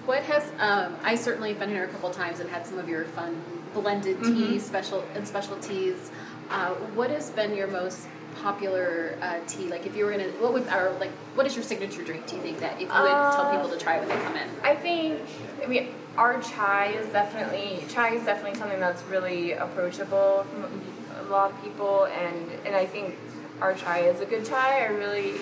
What 0.06 0.24
has 0.24 0.44
um, 0.60 0.96
I 1.04 1.16
certainly 1.16 1.50
have 1.50 1.60
been 1.60 1.70
here 1.70 1.84
a 1.84 1.88
couple 1.88 2.10
times 2.12 2.40
and 2.40 2.50
had 2.50 2.66
some 2.66 2.78
of 2.78 2.88
your 2.88 3.06
fun 3.06 3.42
blended 3.74 4.24
teas, 4.24 4.64
special 4.64 5.04
and 5.16 5.28
specialties. 5.28 6.12
Uh, 6.50 6.70
what 6.94 7.10
has 7.10 7.32
been 7.32 7.56
your 7.56 7.68
most 7.68 8.08
popular 8.42 9.18
uh, 9.22 9.40
tea? 9.48 9.68
Like, 9.68 9.88
if 9.88 9.96
you 9.96 10.06
were 10.06 10.12
gonna, 10.12 10.30
what 10.40 10.54
would 10.54 10.68
or 10.68 10.96
like, 11.00 11.12
what 11.34 11.48
is 11.48 11.56
your 11.56 11.64
signature 11.64 12.04
drink? 12.04 12.28
Do 12.28 12.36
you 12.36 12.42
think 12.42 12.60
that 12.60 12.74
if 12.76 12.82
you 12.82 12.88
would 12.88 13.32
tell 13.34 13.52
people 13.52 13.70
to 13.70 13.78
try 13.78 13.98
when 14.00 14.08
they 14.08 14.16
come 14.24 14.36
in? 14.36 14.48
I 14.64 14.76
think 14.76 15.22
I 15.64 15.68
mean 15.68 15.88
our 16.18 16.40
chai 16.42 16.88
is 16.88 17.08
definitely 17.12 17.84
chai 17.90 18.10
is 18.16 18.24
definitely 18.24 18.58
something 18.60 18.80
that's 18.80 19.02
really 19.04 19.54
approachable 19.54 20.46
from 20.52 20.82
a 21.20 21.24
lot 21.32 21.52
of 21.52 21.64
people, 21.64 22.06
and 22.06 22.52
and 22.66 22.76
I 22.76 22.86
think 22.86 23.16
our 23.62 23.74
chai 23.74 24.00
is 24.00 24.22
a 24.22 24.26
good 24.26 24.46
chai. 24.46 24.84
I 24.84 24.88
really 24.88 25.34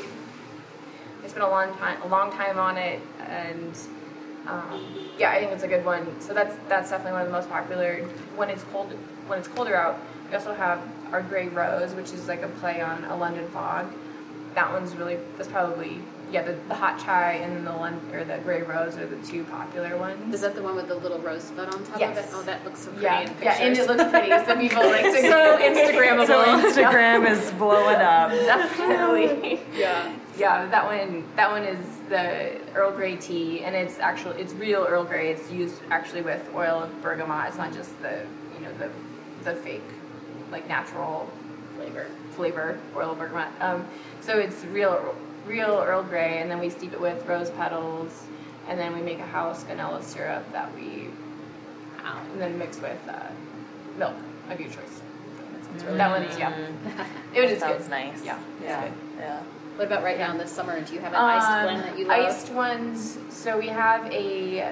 I 1.24 1.28
spent 1.28 1.44
a 1.44 1.50
long 1.50 1.76
time 1.78 2.02
a 2.02 2.08
long 2.08 2.32
time 2.32 2.60
on 2.60 2.78
it, 2.78 3.02
and 3.20 3.78
um, 4.48 4.84
yeah, 5.18 5.32
I 5.32 5.40
think 5.40 5.52
it's 5.52 5.64
a 5.64 5.68
good 5.68 5.86
one. 5.86 6.20
So 6.20 6.34
that's 6.34 6.56
that's 6.68 6.90
definitely 6.90 7.14
one 7.14 7.22
of 7.22 7.28
the 7.28 7.34
most 7.34 7.50
popular. 7.50 7.98
When 8.36 8.50
it's 8.50 8.64
cold 8.66 8.92
when 9.28 9.40
it's 9.40 9.48
colder 9.48 9.76
out, 9.76 10.00
we 10.30 10.36
also 10.36 10.54
have 10.54 10.82
our 11.12 11.22
gray 11.22 11.48
rose, 11.48 11.94
which 11.94 12.12
is 12.12 12.28
like 12.28 12.42
a 12.42 12.48
play 12.48 12.82
on 12.82 13.06
a 13.06 13.16
London 13.16 13.48
fog. 13.50 13.92
That 14.56 14.72
one's 14.72 14.96
really 14.96 15.18
that's 15.38 15.50
probably 15.50 16.02
yeah 16.34 16.42
the, 16.42 16.58
the 16.68 16.74
hot 16.74 17.00
chai 17.00 17.34
and 17.34 17.66
the 17.66 17.72
Lon- 17.72 18.02
or 18.12 18.24
the 18.24 18.38
gray 18.40 18.64
rose 18.64 18.98
are 18.98 19.06
the 19.06 19.16
two 19.26 19.44
popular 19.46 19.96
ones. 19.98 20.34
Is 20.34 20.42
that 20.42 20.56
the 20.56 20.64
one 20.64 20.76
with 20.76 20.88
the 20.88 20.96
little 20.96 21.20
rosebud 21.20 21.74
on 21.74 21.86
top 21.86 22.00
Yes. 22.00 22.18
of 22.18 22.24
it? 22.26 22.30
Oh, 22.34 22.42
that 22.44 22.66
looks 22.66 22.80
so 22.82 22.90
pretty 22.92 23.04
yeah, 23.06 23.22
in 23.22 23.36
yeah, 23.42 23.58
and 23.62 23.78
it 23.78 23.88
looks 23.88 24.04
pretty. 24.10 24.30
So 24.30 24.56
people 24.66 24.84
like 24.88 25.04
to 25.04 25.22
so 25.22 25.58
Instagrammable. 25.62 26.28
So 26.28 26.44
Instagram 26.82 27.30
is 27.32 27.52
blowing 27.52 27.98
up. 27.98 28.32
definitely. 28.32 29.62
yeah. 29.78 30.14
Yeah, 30.36 30.66
that 30.66 30.84
one. 30.86 31.24
That 31.36 31.52
one 31.52 31.64
is 31.64 31.86
the 32.10 32.60
Earl 32.74 32.92
Grey 32.92 33.16
tea, 33.18 33.64
and 33.64 33.76
it's 33.76 34.00
actually 34.00 34.42
it's 34.42 34.54
real 34.54 34.84
Earl 34.90 35.04
Grey. 35.04 35.32
It's 35.32 35.52
used 35.52 35.76
actually 35.92 36.24
with 36.24 36.42
oil 36.56 36.82
of 36.84 37.02
bergamot. 37.04 37.48
It's 37.50 37.58
not 37.58 37.72
just 37.72 37.92
the 38.02 38.26
you 38.58 38.66
know 38.66 38.74
the 38.80 38.90
the 39.44 39.54
fake 39.62 39.84
like 40.52 40.68
natural 40.68 41.30
Flavor. 41.78 42.08
flavor 42.36 42.80
oil 42.96 43.12
of 43.12 43.20
bergamot. 43.20 43.50
Um, 43.60 43.86
so 44.22 44.40
it's 44.40 44.64
real 44.66 45.16
real 45.46 45.84
Earl 45.86 46.04
Grey, 46.04 46.40
and 46.42 46.50
then 46.50 46.60
we 46.60 46.70
steep 46.70 46.94
it 46.94 47.02
with 47.02 47.26
rose 47.28 47.50
petals, 47.52 48.24
and 48.68 48.80
then 48.80 48.94
we 48.96 49.02
make 49.02 49.20
a 49.20 49.26
house 49.26 49.64
vanilla 49.64 50.02
syrup 50.02 50.50
that 50.52 50.74
we 50.76 51.10
Wow. 52.04 52.20
and 52.34 52.42
then 52.42 52.58
mix 52.58 52.80
with 52.82 53.00
uh, 53.08 53.14
milk 53.98 54.14
of 54.50 54.60
your 54.60 54.70
choice. 54.70 55.02
That 55.80 56.10
one's 56.20 56.38
yeah. 56.38 56.54
It 57.34 57.42
was 57.42 57.50
just 57.52 57.62
Sounds 57.62 57.84
good. 57.84 57.90
nice. 57.92 58.24
Yeah, 58.24 58.38
Yeah. 58.62 58.82
good. 58.84 58.94
Yeah. 59.20 59.40
What 59.76 59.88
about 59.88 60.04
right 60.04 60.20
now 60.20 60.32
in 60.32 60.38
the 60.38 60.48
summer? 60.48 60.80
Do 60.82 60.94
you 60.94 61.00
have 61.00 61.14
an 61.14 61.20
iced 61.20 61.48
Um, 61.48 61.64
blend 61.64 61.84
that 61.84 61.98
you 61.98 62.06
love? 62.06 62.20
Iced 62.20 62.50
ones. 62.52 63.18
So 63.30 63.58
we 63.58 63.68
have 63.70 64.06
a 64.12 64.72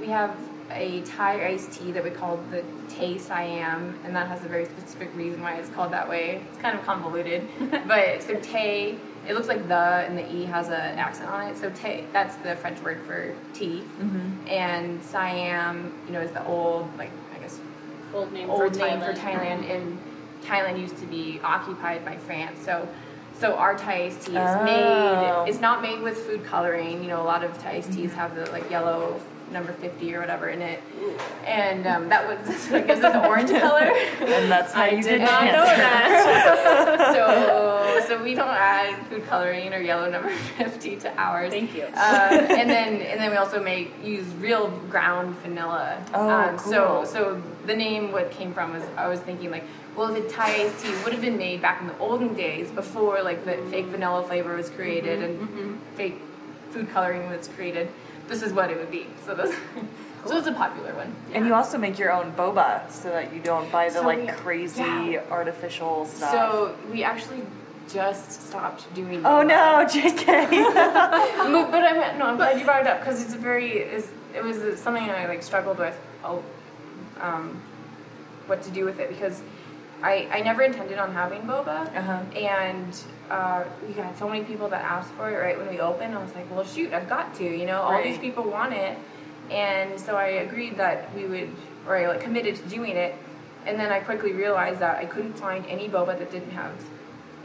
we 0.00 0.06
have 0.08 0.34
a 0.72 1.02
Thai 1.02 1.46
iced 1.48 1.72
tea 1.72 1.92
that 1.92 2.02
we 2.02 2.10
call 2.10 2.38
the 2.50 2.64
Thé 2.88 3.20
Siam, 3.20 3.98
and 4.04 4.16
that 4.16 4.26
has 4.28 4.44
a 4.44 4.48
very 4.48 4.64
specific 4.64 5.14
reason 5.14 5.40
why 5.42 5.54
it's 5.54 5.68
called 5.68 5.92
that 5.92 6.08
way. 6.08 6.42
It's 6.50 6.58
kind 6.60 6.76
of 6.78 6.84
convoluted, 6.84 7.46
but 7.86 8.22
so 8.22 8.34
Tay. 8.40 8.96
It 9.28 9.34
looks 9.34 9.48
like 9.48 9.68
the 9.68 9.74
and 9.74 10.16
the 10.18 10.34
e 10.34 10.44
has 10.46 10.68
an 10.68 10.98
accent 10.98 11.28
on 11.30 11.48
it. 11.48 11.56
So 11.58 11.70
Tay, 11.70 12.04
that's 12.12 12.36
the 12.36 12.56
French 12.56 12.80
word 12.82 13.00
for 13.06 13.34
tea, 13.52 13.82
Mm-hmm. 14.00 14.48
and 14.48 15.02
Siam, 15.02 15.92
you 16.06 16.12
know, 16.12 16.20
is 16.20 16.30
the 16.32 16.44
old 16.46 16.88
like 16.98 17.10
I 17.36 17.38
guess 17.40 17.60
old 18.14 18.32
name 18.32 18.48
old 18.50 18.58
for 18.58 18.70
name 18.78 19.00
Thailand. 19.00 19.04
for 19.04 19.12
Thailand, 19.20 19.70
and 19.70 19.98
Thailand 20.44 20.80
used 20.80 20.96
to 20.98 21.06
be 21.06 21.38
occupied 21.44 22.04
by 22.04 22.16
France. 22.16 22.58
So, 22.64 22.88
so 23.38 23.54
our 23.56 23.76
Thai 23.76 24.06
iced 24.06 24.22
tea 24.26 24.36
is 24.36 24.50
Oh. 24.56 24.64
made. 24.64 25.48
It's 25.50 25.60
not 25.60 25.82
made 25.82 26.00
with 26.02 26.16
food 26.18 26.44
coloring. 26.44 27.02
You 27.02 27.08
know, 27.10 27.20
a 27.22 27.24
lot 27.24 27.44
of 27.44 27.56
Thai 27.62 27.72
iced 27.76 27.92
teas 27.92 28.12
have 28.14 28.34
the 28.34 28.50
like 28.50 28.70
yellow 28.70 29.20
number 29.50 29.72
fifty 29.72 30.14
or 30.14 30.20
whatever 30.20 30.48
in 30.48 30.62
it, 30.62 30.80
and 31.46 31.86
um, 31.86 32.08
that 32.08 32.26
was 32.26 32.38
that's 32.46 32.70
what 32.70 32.86
gives 32.86 33.00
it 33.00 33.12
the 33.12 33.26
orange 33.26 33.50
color. 33.60 33.90
And 34.20 34.50
that's 34.50 34.72
how 34.72 34.82
I 34.82 34.90
you 34.90 35.02
did 35.02 35.20
not 35.22 35.44
know 35.44 35.64
that. 35.64 37.12
so, 38.06 38.06
so 38.16 38.22
we 38.22 38.34
don't 38.34 38.48
add 38.48 39.06
food 39.08 39.26
coloring 39.26 39.72
or 39.72 39.78
yellow 39.80 40.10
number 40.10 40.30
fifty 40.56 40.96
to 40.96 41.12
ours. 41.20 41.50
Thank 41.52 41.74
you. 41.74 41.84
Uh, 41.94 42.46
and 42.50 42.68
then, 42.70 43.00
and 43.02 43.20
then 43.20 43.30
we 43.30 43.36
also 43.36 43.62
make 43.62 43.92
use 44.04 44.26
real 44.34 44.68
ground 44.90 45.36
vanilla. 45.38 46.02
Oh, 46.14 46.28
um, 46.28 46.58
So, 46.58 46.86
cool. 46.86 47.06
so 47.06 47.42
the 47.66 47.76
name 47.76 48.12
what 48.12 48.30
came 48.30 48.52
from 48.54 48.72
was 48.72 48.82
I 48.96 49.08
was 49.08 49.20
thinking 49.20 49.50
like, 49.50 49.64
well, 49.96 50.12
the 50.12 50.22
Thai 50.28 50.62
iced 50.64 50.82
tea 50.84 50.90
would 51.04 51.12
have 51.12 51.20
been 51.22 51.36
made 51.36 51.60
back 51.60 51.80
in 51.80 51.88
the 51.88 51.98
olden 51.98 52.34
days 52.34 52.70
before 52.70 53.22
like 53.22 53.44
the 53.44 53.56
fake 53.70 53.86
vanilla 53.86 54.22
flavor 54.22 54.56
was 54.56 54.70
created 54.70 55.20
Mm-hmm, 55.20 55.58
and 55.58 55.80
fake 55.96 56.20
food 56.70 56.88
coloring 56.90 57.28
was 57.28 57.48
created. 57.48 57.88
This 58.30 58.42
is 58.42 58.52
what 58.52 58.70
it 58.70 58.78
would 58.78 58.92
be. 58.92 59.08
So 59.26 59.34
this, 59.34 59.52
so 60.24 60.38
it's 60.38 60.46
a 60.46 60.52
popular 60.52 60.94
one. 60.94 61.12
And 61.34 61.44
you 61.46 61.52
also 61.52 61.76
make 61.76 61.98
your 61.98 62.12
own 62.12 62.32
boba 62.32 62.88
so 62.88 63.08
that 63.10 63.34
you 63.34 63.40
don't 63.40 63.70
buy 63.72 63.88
the 63.88 63.96
So 63.96 64.02
like 64.02 64.20
we- 64.20 64.28
crazy 64.28 64.82
yeah. 64.82 65.22
artificial 65.32 66.06
stuff. 66.06 66.30
So 66.30 66.76
we 66.92 67.02
actually 67.02 67.42
just 67.92 68.48
stopped 68.48 68.92
doing. 68.94 69.26
oh 69.26 69.42
boba. 69.42 69.48
no, 69.48 69.84
JK. 69.84 70.26
but, 71.52 71.70
but 71.72 71.82
I'm 71.84 72.18
no, 72.18 72.26
I'm 72.26 72.36
glad 72.36 72.56
you 72.60 72.64
brought 72.64 72.82
it 72.82 72.86
up 72.86 73.00
because 73.00 73.20
it's 73.20 73.34
a 73.34 73.38
very 73.38 73.78
is 73.78 74.08
it 74.32 74.44
was 74.44 74.78
something 74.78 75.02
I 75.10 75.26
like 75.26 75.42
struggled 75.42 75.78
with, 75.78 75.98
oh, 76.22 76.44
um, 77.20 77.60
what 78.46 78.62
to 78.62 78.70
do 78.70 78.84
with 78.84 79.00
it 79.00 79.08
because 79.08 79.42
I 80.02 80.28
I 80.30 80.40
never 80.40 80.62
intended 80.62 80.98
on 80.98 81.12
having 81.12 81.42
boba, 81.42 81.94
Uh-huh. 81.94 82.20
and 82.38 82.96
uh, 83.30 83.64
we 83.86 83.92
got 83.94 84.16
so 84.18 84.28
many 84.28 84.44
people 84.44 84.68
that 84.68 84.82
asked 84.84 85.12
for 85.12 85.30
it 85.30 85.36
right 85.38 85.56
when 85.58 85.68
we 85.68 85.78
opened. 85.80 86.14
I 86.14 86.22
was 86.22 86.34
like, 86.34 86.50
well, 86.50 86.64
shoot, 86.64 86.92
I've 86.92 87.08
got 87.08 87.34
to, 87.36 87.44
you 87.44 87.66
know, 87.66 87.80
all 87.80 87.92
Right. 87.92 88.04
these 88.04 88.18
people 88.18 88.44
want 88.44 88.72
it, 88.72 88.96
and 89.50 89.98
so 90.00 90.16
I 90.16 90.26
agreed 90.46 90.76
that 90.78 91.14
we 91.14 91.24
would, 91.26 91.50
or 91.86 91.96
I 91.96 92.06
like 92.08 92.20
committed 92.20 92.56
to 92.56 92.62
doing 92.68 92.96
it, 92.96 93.14
and 93.66 93.78
then 93.78 93.92
I 93.92 94.00
quickly 94.00 94.32
realized 94.32 94.80
that 94.80 94.96
I 94.98 95.04
couldn't 95.04 95.34
find 95.34 95.64
any 95.66 95.88
boba 95.88 96.18
that 96.18 96.30
didn't 96.32 96.52
have 96.52 96.72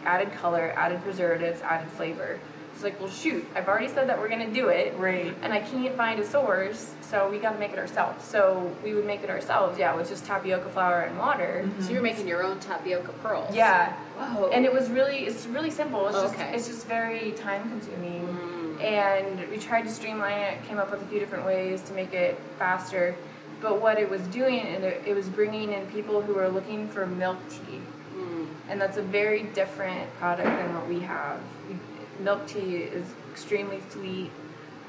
added 0.05 0.31
color, 0.33 0.73
added 0.75 1.01
preservatives, 1.03 1.61
added 1.61 1.89
flavor. 1.91 2.39
It's 2.75 2.83
like, 2.83 2.99
well, 2.99 3.09
shoot, 3.09 3.47
I've 3.55 3.69
already 3.69 3.87
said 3.87 4.09
that 4.09 4.19
we're 4.19 4.27
gonna 4.27 4.51
do 4.51 4.67
it, 4.67 4.93
Right. 4.97 5.33
And 5.41 5.53
I 5.53 5.61
can't 5.61 5.95
find 5.95 6.19
a 6.19 6.25
source, 6.25 6.93
so 7.01 7.29
we 7.29 7.37
got 7.39 7.53
to 7.53 7.59
make 7.59 7.71
it 7.71 7.79
ourselves. 7.79 8.25
So 8.25 8.69
we 8.83 8.93
would 8.93 9.05
make 9.05 9.23
it 9.23 9.29
ourselves, 9.29 9.79
yeah, 9.79 9.95
with 9.95 10.09
just 10.09 10.25
tapioca 10.25 10.67
flour 10.69 11.01
and 11.01 11.17
water. 11.17 11.63
Mm-hmm. 11.63 11.81
So 11.81 11.93
you're 11.93 12.01
making 12.01 12.27
your 12.27 12.43
own 12.43 12.59
tapioca 12.59 13.13
pearls. 13.23 13.55
Yeah, 13.55 13.93
Whoa. 14.17 14.49
and 14.49 14.65
it 14.65 14.73
was 14.73 14.89
really, 14.89 15.19
it's 15.19 15.45
really 15.47 15.71
simple. 15.71 16.05
It's 16.07 16.19
just, 16.19 16.33
Okay. 16.33 16.53
it's 16.53 16.67
just 16.67 16.85
very 16.85 17.31
time 17.31 17.69
consuming. 17.69 18.27
Mm. 18.27 18.83
And 18.83 19.49
we 19.49 19.57
tried 19.57 19.83
to 19.83 19.89
streamline 19.89 20.37
it, 20.37 20.65
came 20.67 20.77
up 20.77 20.91
with 20.91 21.01
a 21.01 21.05
few 21.05 21.19
different 21.19 21.45
ways 21.45 21.81
to 21.83 21.93
make 21.93 22.13
it 22.13 22.37
faster. 22.59 23.15
But 23.61 23.81
what 23.81 23.97
it 23.97 24.09
was 24.09 24.21
doing, 24.23 24.59
and 24.59 24.83
it, 24.83 25.01
it 25.05 25.13
was 25.13 25.29
bringing 25.29 25.71
in 25.71 25.85
people 25.87 26.21
who 26.21 26.33
were 26.33 26.49
looking 26.49 26.89
for 26.89 27.05
milk 27.05 27.37
tea. 27.49 27.79
Mm. 28.17 28.47
And 28.67 28.81
that's 28.81 28.97
a 28.97 29.01
very 29.01 29.43
different 29.43 30.13
product 30.15 30.49
than 30.49 30.73
what 30.73 30.87
we 30.89 30.99
have. 30.99 31.39
We, 31.69 31.77
milk 32.19 32.47
tea 32.47 32.77
is 32.77 33.05
extremely 33.31 33.81
sweet. 33.89 34.31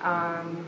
Um, 0.03 0.65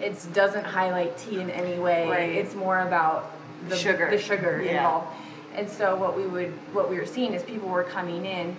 it 0.00 0.16
doesn't 0.32 0.64
highlight 0.64 1.18
tea 1.18 1.40
in 1.40 1.50
any 1.50 1.78
way. 1.78 2.08
Right. 2.08 2.30
It's 2.30 2.54
more 2.54 2.80
about 2.80 3.30
the 3.68 3.76
Sugar. 3.76 4.10
the 4.10 4.18
sugar 4.18 4.62
Yeah. 4.62 4.76
involved. 4.76 5.08
And 5.54 5.68
so 5.68 5.96
what 5.96 6.16
we 6.16 6.26
would 6.26 6.52
what 6.72 6.88
we 6.88 6.96
were 6.98 7.06
seeing 7.06 7.32
is 7.32 7.42
people 7.42 7.68
were 7.68 7.82
coming 7.82 8.24
in 8.24 8.56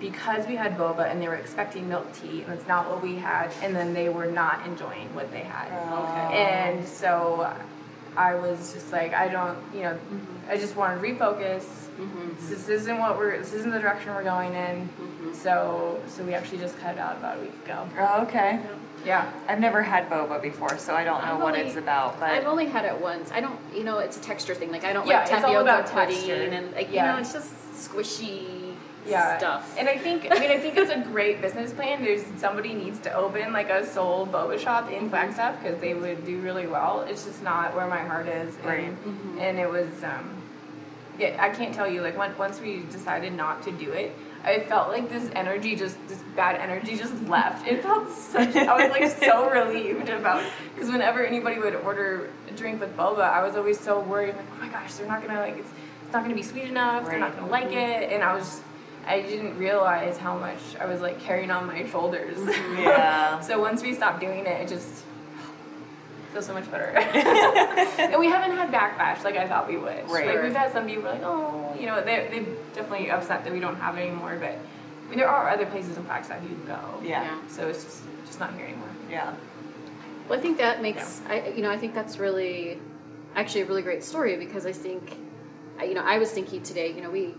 because 0.00 0.46
we 0.48 0.56
had 0.56 0.76
boba 0.76 1.08
and 1.08 1.22
they 1.22 1.28
were 1.28 1.36
expecting 1.36 1.88
milk 1.88 2.06
tea 2.20 2.42
and 2.42 2.52
it's 2.52 2.66
not 2.66 2.90
what 2.90 3.00
we 3.00 3.14
had 3.14 3.52
and 3.62 3.74
then 3.76 3.94
they 3.94 4.08
were 4.08 4.26
not 4.26 4.66
enjoying 4.66 5.14
what 5.14 5.30
they 5.30 5.38
had 5.44 5.68
Okay. 5.92 6.36
and 6.36 6.86
so 6.86 7.50
i 8.16 8.34
was 8.34 8.72
just 8.74 8.90
like 8.90 9.14
i 9.14 9.28
don't 9.28 9.56
you 9.72 9.82
know 9.82 9.96
i 10.50 10.56
just 10.56 10.74
wanted 10.74 11.00
to 11.00 11.06
refocus 11.08 11.83
Mm-hmm. 11.98 12.48
this 12.50 12.68
isn't 12.68 12.98
what 12.98 13.16
we're 13.18 13.38
this 13.38 13.52
isn't 13.52 13.70
the 13.70 13.78
direction 13.78 14.14
we're 14.14 14.24
going 14.24 14.52
in 14.54 14.88
mm-hmm. 14.88 15.32
so 15.32 16.00
so 16.08 16.24
we 16.24 16.34
actually 16.34 16.58
just 16.58 16.78
cut 16.80 16.96
it 16.96 16.98
out 16.98 17.16
about 17.18 17.38
a 17.38 17.40
week 17.40 17.54
ago 17.64 17.88
Oh, 17.98 18.22
okay. 18.22 18.60
yeah 19.04 19.30
I've 19.48 19.60
never 19.60 19.80
had 19.82 20.10
boba 20.10 20.42
before, 20.42 20.76
so 20.78 20.94
I 20.94 21.04
don't 21.04 21.24
know 21.24 21.34
I've 21.34 21.40
what 21.42 21.54
only- 21.54 21.66
it's 21.68 21.76
about. 21.76 22.18
But 22.18 22.30
I've 22.30 22.46
only 22.46 22.66
had 22.66 22.84
it 22.84 23.00
once. 23.00 23.30
I 23.32 23.40
don't, 23.40 23.58
you 23.74 23.84
know, 23.84 23.98
it's 23.98 24.16
a 24.16 24.20
texture 24.20 24.54
thing. 24.54 24.72
Like 24.72 24.84
I 24.84 24.92
don't 24.92 25.06
Yeah, 25.06 25.18
like 25.18 25.22
it's 25.24 25.32
all 25.34 25.40
tapioca 25.40 25.60
about 25.62 25.86
pudding, 25.90 26.14
texture. 26.16 26.34
and 26.56 26.72
like 26.74 26.90
you 26.90 26.96
know, 27.02 27.18
it's 27.18 27.32
just 27.32 27.52
squishy 27.74 28.74
yeah 29.06 29.36
stuff. 29.36 29.76
and 29.78 29.86
i 29.86 29.98
think 29.98 30.26
i 30.30 30.38
mean 30.38 30.50
i 30.50 30.58
think 30.58 30.78
it's 30.78 30.90
a 30.90 30.98
great 31.12 31.42
business 31.42 31.74
plan 31.74 32.02
there's 32.02 32.24
somebody 32.38 32.72
needs 32.72 32.98
to 32.98 33.12
open 33.12 33.52
like 33.52 33.68
a 33.68 33.84
sole 33.86 34.26
boba 34.26 34.58
shop 34.58 34.90
in 34.90 35.10
flagstaff 35.10 35.62
because 35.62 35.78
they 35.82 35.92
would 35.92 36.24
do 36.24 36.40
really 36.40 36.66
well 36.66 37.02
it's 37.02 37.26
just 37.26 37.42
not 37.42 37.76
where 37.76 37.86
my 37.86 37.98
heart 38.00 38.26
is 38.26 38.54
and, 38.56 38.64
Right. 38.64 39.04
Mm-hmm. 39.06 39.38
and 39.40 39.58
it 39.58 39.68
was 39.70 40.02
um 40.04 40.30
yeah 41.18 41.36
i 41.40 41.48
can't 41.48 41.74
tell 41.74 41.88
you 41.88 42.02
like 42.02 42.16
when, 42.16 42.36
once 42.36 42.60
we 42.60 42.82
decided 42.90 43.32
not 43.32 43.62
to 43.62 43.72
do 43.72 43.92
it 43.92 44.14
I 44.44 44.60
felt 44.60 44.90
like 44.90 45.08
this 45.08 45.30
energy 45.34 45.74
just 45.74 45.96
this 46.06 46.22
bad 46.36 46.60
energy 46.60 46.96
just 46.96 47.14
left. 47.28 47.66
It 47.66 47.82
felt 47.82 48.10
such 48.10 48.54
I 48.54 48.88
was 48.88 48.90
like 48.90 49.10
so 49.10 49.50
relieved 49.50 50.10
about 50.10 50.44
because 50.74 50.90
whenever 50.90 51.24
anybody 51.24 51.58
would 51.58 51.74
order 51.76 52.30
a 52.48 52.52
drink 52.52 52.80
with 52.80 52.94
boba, 52.94 53.22
I 53.22 53.42
was 53.42 53.56
always 53.56 53.80
so 53.80 54.00
worried 54.00 54.36
like, 54.36 54.46
oh 54.52 54.64
my 54.64 54.68
gosh, 54.68 54.94
they're 54.94 55.08
not 55.08 55.26
gonna 55.26 55.40
like 55.40 55.56
it's, 55.56 55.70
it's 56.02 56.12
not 56.12 56.22
gonna 56.22 56.34
be 56.34 56.42
sweet 56.42 56.64
enough. 56.64 57.06
They're 57.06 57.18
not 57.18 57.34
gonna 57.36 57.50
like 57.50 57.72
it, 57.72 58.12
and 58.12 58.22
I 58.22 58.34
was 58.34 58.60
I 59.06 59.22
didn't 59.22 59.56
realize 59.56 60.18
how 60.18 60.36
much 60.36 60.58
I 60.78 60.86
was 60.86 61.00
like 61.00 61.20
carrying 61.20 61.50
on 61.50 61.66
my 61.66 61.86
shoulders. 61.86 62.36
Yeah. 62.78 63.40
so 63.48 63.58
once 63.58 63.82
we 63.82 63.94
stopped 63.94 64.20
doing 64.20 64.40
it, 64.40 64.60
it 64.60 64.68
just 64.68 65.04
feels 66.34 66.46
so 66.46 66.52
much 66.52 66.70
better. 66.70 66.86
and 67.98 68.20
we 68.20 68.26
haven't 68.26 68.56
had 68.56 68.70
backlash 68.70 69.24
like 69.24 69.36
I 69.36 69.48
thought 69.48 69.68
we 69.68 69.78
would. 69.78 70.10
Right. 70.10 70.26
Like 70.26 70.42
we've 70.42 70.54
had 70.54 70.72
some 70.72 70.86
people 70.86 71.04
like, 71.04 71.22
oh, 71.22 71.74
you 71.78 71.86
know, 71.86 72.04
they 72.04 72.28
they 72.30 72.40
definitely 72.74 73.10
upset 73.10 73.44
that 73.44 73.52
we 73.52 73.60
don't 73.60 73.76
have 73.76 73.96
it 73.96 74.02
anymore. 74.02 74.36
But 74.38 74.58
I 74.58 75.08
mean, 75.08 75.18
there 75.18 75.28
are 75.28 75.48
other 75.48 75.64
places 75.64 75.96
in 75.96 76.04
Flagstaff 76.04 76.42
you 76.42 76.50
can 76.50 76.66
go. 76.66 77.00
Yeah. 77.02 77.38
So 77.48 77.68
it's 77.68 77.84
just 77.84 78.02
just 78.26 78.40
not 78.40 78.52
here 78.54 78.66
anymore. 78.66 78.88
Yeah. 79.10 79.34
Well, 80.28 80.38
I 80.38 80.42
think 80.42 80.58
that 80.58 80.82
makes 80.82 81.22
I 81.28 81.48
you 81.48 81.62
know 81.62 81.70
I 81.70 81.78
think 81.78 81.94
that's 81.94 82.18
really 82.18 82.80
actually 83.36 83.62
a 83.62 83.66
really 83.66 83.82
great 83.82 84.04
story 84.04 84.36
because 84.36 84.66
I 84.66 84.72
think 84.72 85.16
you 85.80 85.94
know 85.94 86.02
I 86.02 86.18
was 86.18 86.30
thinking 86.30 86.62
today 86.62 86.92
you 86.92 87.00
know 87.00 87.10
we 87.10 87.34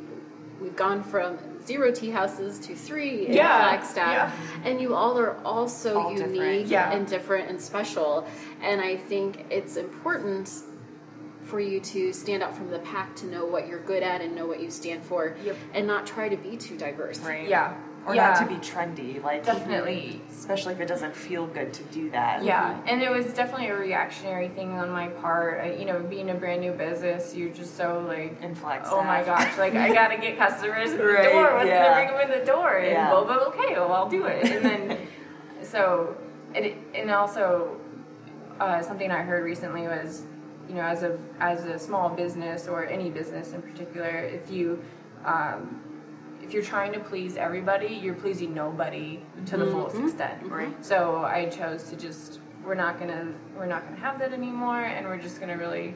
we've 0.61 0.75
gone 0.75 1.03
from 1.03 1.37
zero 1.65 1.91
tea 1.91 2.09
houses 2.09 2.59
to 2.59 2.75
three 2.75 3.27
in 3.27 3.33
Yeah, 3.33 3.57
Flagstaff 3.59 4.33
and 4.63 4.79
you 4.81 4.93
all 4.93 5.17
are 5.17 5.37
all 5.43 5.67
so 5.67 5.99
All 5.99 6.11
different. 6.13 6.35
unique 6.35 6.69
Yeah. 6.69 6.91
and 6.91 7.07
different 7.07 7.49
and 7.49 7.59
special 7.59 8.25
and 8.61 8.81
I 8.81 8.97
think 8.97 9.45
it's 9.49 9.77
important 9.77 10.49
for 11.43 11.59
you 11.59 11.79
to 11.79 12.11
stand 12.11 12.41
out 12.41 12.55
from 12.55 12.69
the 12.71 12.79
pack 12.79 13.15
to 13.17 13.27
know 13.27 13.45
what 13.45 13.67
you're 13.67 13.79
good 13.83 14.01
at 14.03 14.21
and 14.21 14.35
know 14.35 14.47
what 14.47 14.59
you 14.59 14.71
stand 14.71 15.03
for 15.03 15.35
Yep. 15.43 15.55
and 15.73 15.85
not 15.87 16.07
try 16.07 16.27
to 16.27 16.37
be 16.37 16.57
too 16.57 16.75
diverse. 16.77 17.19
Right. 17.19 17.47
Yeah. 17.47 17.75
Or 18.05 18.13
yeah. 18.13 18.27
not 18.27 18.39
to 18.39 18.45
be 18.45 18.59
trendy, 18.61 19.21
like 19.23 19.43
Definitely. 19.43 20.21
especially 20.29 20.73
if 20.73 20.79
it 20.79 20.87
doesn't 20.87 21.15
feel 21.15 21.47
good 21.47 21.73
to 21.73 21.83
do 21.85 22.11
that. 22.11 22.43
Yeah, 22.43 22.79
and 22.85 23.01
it 23.01 23.09
was 23.09 23.25
definitely 23.33 23.69
a 23.69 23.75
reactionary 23.75 24.49
thing 24.49 24.73
on 24.73 24.91
my 24.91 25.07
part. 25.07 25.59
I, 25.61 25.73
you 25.73 25.85
know, 25.85 25.99
being 26.01 26.29
a 26.29 26.35
brand 26.35 26.61
new 26.61 26.71
business, 26.71 27.35
you're 27.35 27.49
just 27.49 27.75
so 27.75 28.05
like, 28.07 28.39
In 28.43 28.53
Flagstaff. 28.53 28.93
oh 28.93 29.03
my 29.03 29.23
gosh, 29.23 29.57
like 29.57 29.73
I 29.73 29.91
gotta 29.91 30.17
get 30.17 30.37
customers 30.37 30.91
in 30.91 30.97
the 30.97 31.03
door. 31.03 31.55
What's 31.55 31.67
yeah. 31.67 31.83
gonna 31.83 31.95
bring 31.95 32.29
them 32.29 32.31
in 32.31 32.39
the 32.39 32.45
door? 32.45 32.77
And 32.77 32.91
Yeah. 32.91 33.09
boba, 33.09 33.47
okay, 33.47 33.73
well 33.73 33.91
I'll 33.91 34.09
do 34.09 34.25
it. 34.25 34.45
And 34.51 34.65
then, 34.65 35.07
so, 35.63 36.15
and 36.53 36.63
it, 36.63 36.77
and 36.93 37.09
also, 37.09 37.75
uh, 38.59 38.83
something 38.83 39.09
I 39.09 39.23
heard 39.23 39.43
recently 39.43 39.81
was, 39.87 40.21
you 40.69 40.75
know, 40.75 40.83
as 40.83 41.01
a 41.01 41.17
as 41.39 41.65
a 41.65 41.79
small 41.79 42.09
business 42.09 42.67
or 42.67 42.85
any 42.85 43.09
business 43.09 43.53
in 43.53 43.63
particular, 43.63 44.09
if 44.09 44.51
you 44.51 44.83
um, 45.25 45.81
if 46.45 46.53
you're 46.53 46.63
trying 46.63 46.93
to 46.93 46.99
please 46.99 47.37
everybody, 47.37 47.87
you're 47.87 48.13
pleasing 48.13 48.53
nobody 48.53 49.19
to 49.47 49.57
the 49.57 49.65
mm-hmm. 49.65 49.73
fullest 49.73 49.95
mm-hmm. 49.95 50.07
extent. 50.07 50.43
Mm-hmm. 50.43 50.53
Right. 50.53 50.85
So 50.85 51.23
I 51.25 51.47
chose 51.47 51.89
to 51.89 51.95
just 51.95 52.39
we're 52.63 52.75
not 52.75 52.99
gonna 52.99 53.33
we're 53.57 53.65
not 53.65 53.83
gonna 53.85 53.99
have 53.99 54.19
that 54.19 54.31
anymore, 54.31 54.81
and 54.81 55.07
we're 55.07 55.17
just 55.17 55.39
gonna 55.39 55.57
really 55.57 55.95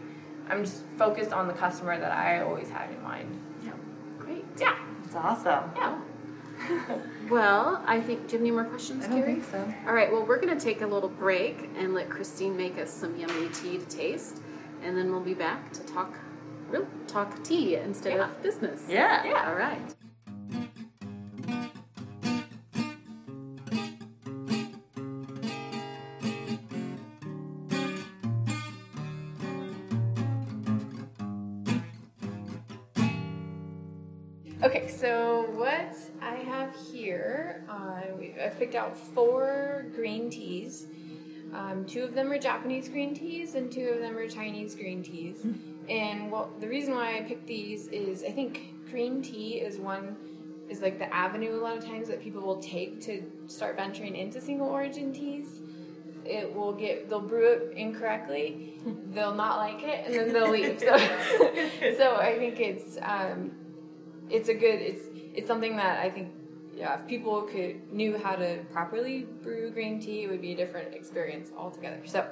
I'm 0.50 0.66
just 0.66 0.84
focused 0.98 1.32
on 1.32 1.48
the 1.48 1.54
customer 1.54 2.00
that 2.00 2.12
I 2.12 2.42
always 2.42 2.70
had 2.70 2.90
in 2.90 3.02
mind. 3.04 3.40
Yeah. 3.64 3.72
Great. 4.18 4.46
Yeah. 4.58 4.76
It's 5.06 5.16
awesome. 5.16 5.72
Yeah. 5.76 6.02
Well, 7.30 7.84
I 7.86 8.02
think 8.02 8.28
do 8.28 8.34
you 8.34 8.40
have 8.40 8.42
any 8.42 8.52
more 8.52 8.64
questions, 8.64 9.06
I 9.06 9.10
don't 9.10 9.20
Carrie? 9.20 9.34
think 9.36 9.46
so. 9.46 9.74
All 9.86 9.94
right, 9.94 10.12
well, 10.12 10.26
we're 10.26 10.42
going 10.42 10.58
to 10.58 10.60
take 10.60 10.82
a 10.82 10.88
little 10.88 11.10
break 11.10 11.70
and 11.78 11.94
let 11.94 12.10
Christine 12.10 12.58
make 12.58 12.80
us 12.80 12.92
some 12.92 13.16
yummy 13.20 13.50
tea 13.50 13.78
to 13.78 13.86
taste, 13.86 14.42
and 14.82 14.98
then 14.98 15.12
we'll 15.12 15.22
be 15.22 15.36
back 15.36 15.72
to 15.74 15.82
talk 15.84 16.12
real 16.70 16.88
talk 17.06 17.44
tea 17.44 17.76
instead 17.76 18.14
Yeah. 18.14 18.32
of 18.32 18.42
business. 18.42 18.84
Yeah. 18.90 19.24
Yeah. 19.26 19.48
All 19.48 19.56
right. 19.56 19.96
Okay, 34.62 34.90
so 34.90 35.50
what 35.56 35.96
I 36.22 36.36
have 36.36 36.76
here, 36.92 37.64
uh, 37.70 38.02
I've 38.44 38.60
picked 38.60 38.76
out 38.76 38.98
four 38.98 39.86
green 39.96 40.30
teas. 40.30 40.86
Um, 41.54 41.86
two 41.86 42.04
of 42.04 42.14
them 42.14 42.30
are 42.30 42.38
Japanese 42.38 42.90
green 42.90 43.16
teas, 43.16 43.56
and 43.56 43.72
two 43.72 43.88
of 43.88 44.00
them 44.02 44.18
are 44.18 44.28
Chinese 44.28 44.76
green 44.76 45.02
teas. 45.02 45.46
And 45.88 46.30
well, 46.30 46.52
the 46.60 46.68
reason 46.68 46.94
why 46.94 47.18
I 47.18 47.22
picked 47.22 47.48
these 47.48 47.88
is 47.88 48.24
I 48.24 48.32
think 48.32 48.86
green 48.92 49.22
tea 49.22 49.62
is 49.62 49.78
one 49.78 50.18
is 50.70 50.82
like 50.82 51.00
the 51.00 51.14
avenue 51.14 51.56
a 51.56 51.62
lot 51.62 51.78
of 51.78 51.86
times 51.86 52.08
that 52.08 52.22
people 52.22 52.42
will 52.42 52.62
take 52.62 53.02
to 53.02 53.24
start 53.48 53.76
venturing 53.76 54.16
into 54.16 54.40
single 54.40 54.68
origin 54.68 55.12
teas. 55.12 55.62
It 56.26 56.54
will 56.54 56.74
get 56.74 57.10
they'll 57.10 57.22
brew 57.22 57.54
it 57.54 57.74
incorrectly, 57.76 58.74
they'll 59.14 59.34
not 59.34 59.58
like 59.58 59.84
it, 59.84 60.06
and 60.06 60.16
then 60.16 60.34
they'll 60.34 60.52
leave. 60.52 60.80
So, 60.80 60.98
so 61.98 62.16
I 62.18 62.36
think 62.38 62.60
it's 62.60 62.98
um, 63.02 63.52
it's 64.30 64.50
a 64.50 64.54
good 64.54 64.80
it's 64.82 65.06
it's 65.34 65.48
something 65.48 65.76
that 65.78 66.00
I 66.00 66.10
think 66.10 66.32
yeah 66.76 67.00
if 67.00 67.08
people 67.08 67.42
could 67.42 67.92
knew 67.92 68.18
how 68.18 68.36
to 68.36 68.60
properly 68.72 69.28
brew 69.44 69.72
green 69.72 70.00
tea 70.00 70.24
it 70.24 70.30
would 70.30 70.42
be 70.42 70.54
a 70.54 70.56
different 70.56 70.94
experience 70.94 71.52
altogether 71.58 72.00
so 72.06 72.26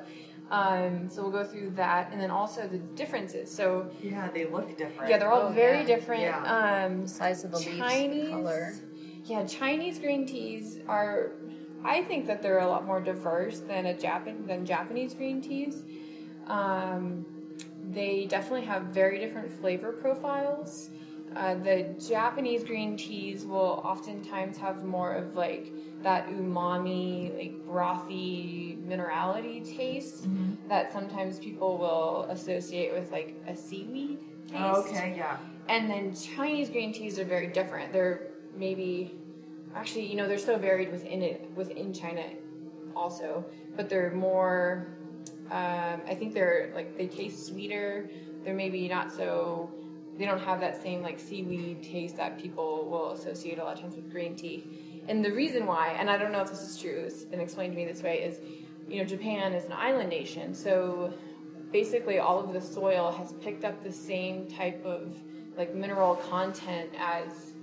um, 0.51 1.09
so 1.09 1.21
we'll 1.21 1.31
go 1.31 1.43
through 1.43 1.71
that 1.71 2.09
and 2.11 2.21
then 2.21 2.31
also 2.31 2.67
the 2.67 2.77
differences 2.77 3.51
so 3.51 3.89
Yeah, 4.01 4.29
they 4.33 4.45
look 4.45 4.77
different. 4.77 5.09
yeah 5.09 5.17
they're 5.17 5.31
all 5.31 5.47
Oh, 5.49 5.51
very 5.51 5.79
yeah. 5.81 5.85
different 5.85 6.21
Yeah. 6.21 6.85
um, 6.85 7.07
Size 7.07 7.43
of 7.43 7.51
the 7.51 7.57
leaves, 7.57 7.67
the 7.69 8.29
color. 8.31 8.73
yeah 9.25 9.45
Chinese 9.45 9.99
green 9.99 10.25
teas 10.25 10.79
are 10.87 11.31
I 11.83 12.01
think 12.03 12.25
that 12.27 12.41
they're 12.41 12.59
a 12.59 12.67
lot 12.67 12.85
more 12.85 12.99
diverse 12.99 13.59
than 13.59 13.85
a 13.87 13.93
Japan 13.93 14.45
than 14.47 14.65
Japanese 14.65 15.13
green 15.13 15.41
teas 15.41 15.83
um, 16.47 17.25
they 17.91 18.25
definitely 18.25 18.65
have 18.65 18.83
very 18.83 19.19
different 19.19 19.51
flavor 19.51 19.91
profiles. 19.91 20.89
Uh, 21.35 21.55
the 21.55 21.85
Japanese 22.07 22.63
green 22.63 22.97
teas 22.97 23.45
will 23.45 23.81
oftentimes 23.83 24.57
have 24.57 24.83
more 24.83 25.13
of 25.13 25.35
like 25.35 25.71
that 26.07 26.29
umami, 26.29 27.35
like 27.37 27.53
brothy 27.67 28.81
minerality 28.87 29.59
taste 29.77 30.25
that 30.69 30.93
sometimes 30.93 31.37
people 31.37 31.77
will 31.77 32.27
associate 32.29 32.93
with 32.93 33.11
like 33.11 33.35
a 33.45 33.53
seaweed 33.53 34.17
taste. 34.47 34.57
Oh, 34.57 34.85
okay, 34.87 35.15
yeah. 35.17 35.35
And 35.67 35.89
then 35.89 36.15
Chinese 36.15 36.69
green 36.69 36.93
teas 36.93 37.19
are 37.19 37.25
very 37.25 37.47
different. 37.47 37.91
They're 37.91 38.27
maybe 38.55 39.15
actually, 39.75 40.05
you 40.05 40.15
know, 40.15 40.29
they're 40.29 40.37
so 40.37 40.57
varied 40.57 40.93
within 40.93 41.21
it 41.21 41.51
within 41.57 41.93
China 41.93 42.23
also, 42.95 43.43
but 43.75 43.89
they're 43.89 44.13
more 44.13 44.87
um, 45.51 45.99
I 46.07 46.15
think 46.15 46.33
they're 46.33 46.71
like 46.73 46.97
they 46.97 47.07
taste 47.07 47.47
sweeter. 47.47 48.09
They're 48.45 48.55
maybe 48.55 48.87
not 48.87 49.11
so 49.11 49.69
they 50.17 50.25
don't 50.25 50.39
have 50.39 50.61
that 50.61 50.81
same 50.81 51.01
like 51.03 51.19
seaweed 51.19 51.83
taste 51.83 52.15
that 52.15 52.39
people 52.39 52.87
will 52.89 53.11
associate 53.11 53.59
a 53.59 53.63
lot 53.65 53.73
of 53.75 53.81
times 53.81 53.97
with 53.97 54.09
green 54.09 54.37
tea. 54.37 54.86
And 55.07 55.23
the 55.23 55.31
reason 55.31 55.65
why, 55.65 55.95
and 55.99 56.09
I 56.09 56.17
don't 56.17 56.31
know 56.31 56.41
if 56.41 56.49
this 56.49 56.61
is 56.61 56.79
true, 56.79 57.03
it's 57.05 57.23
been 57.23 57.39
explained 57.39 57.73
to 57.73 57.77
me 57.77 57.85
this 57.85 58.03
way, 58.03 58.19
is 58.19 58.39
you 58.89 58.99
know, 58.99 59.03
Japan 59.05 59.53
is 59.53 59.65
an 59.65 59.73
island 59.73 60.09
nation, 60.09 60.53
so 60.53 61.13
basically 61.71 62.19
all 62.19 62.39
of 62.39 62.53
the 62.53 62.61
soil 62.61 63.11
has 63.11 63.33
picked 63.33 63.65
up 63.65 63.83
the 63.83 63.91
same 63.91 64.47
type 64.47 64.83
of 64.85 65.15
like 65.57 65.73
mineral 65.73 66.15
content 66.15 66.89
as 66.99 67.53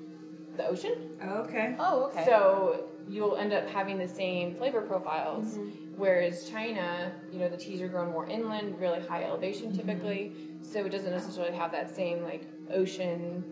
the 0.56 0.66
ocean. 0.66 0.94
Okay. 1.22 1.76
Oh, 1.78 2.04
okay. 2.04 2.24
So 2.24 2.86
you'll 3.08 3.36
end 3.36 3.52
up 3.52 3.68
having 3.68 3.98
the 3.98 4.08
same 4.08 4.54
flavor 4.54 4.80
profiles. 4.80 5.58
Whereas 5.96 6.48
China, 6.50 7.12
you 7.32 7.38
know, 7.38 7.48
the 7.48 7.56
teas 7.56 7.80
are 7.80 7.88
grown 7.88 8.10
more 8.10 8.26
inland, 8.26 8.80
really 8.80 9.00
high 9.00 9.22
elevation 9.24 9.72
typically, 9.72 10.32
so 10.60 10.84
it 10.84 10.90
doesn't 10.90 11.12
necessarily 11.12 11.56
have 11.56 11.70
that 11.70 11.94
same 11.94 12.24
like 12.24 12.48
ocean, 12.72 13.44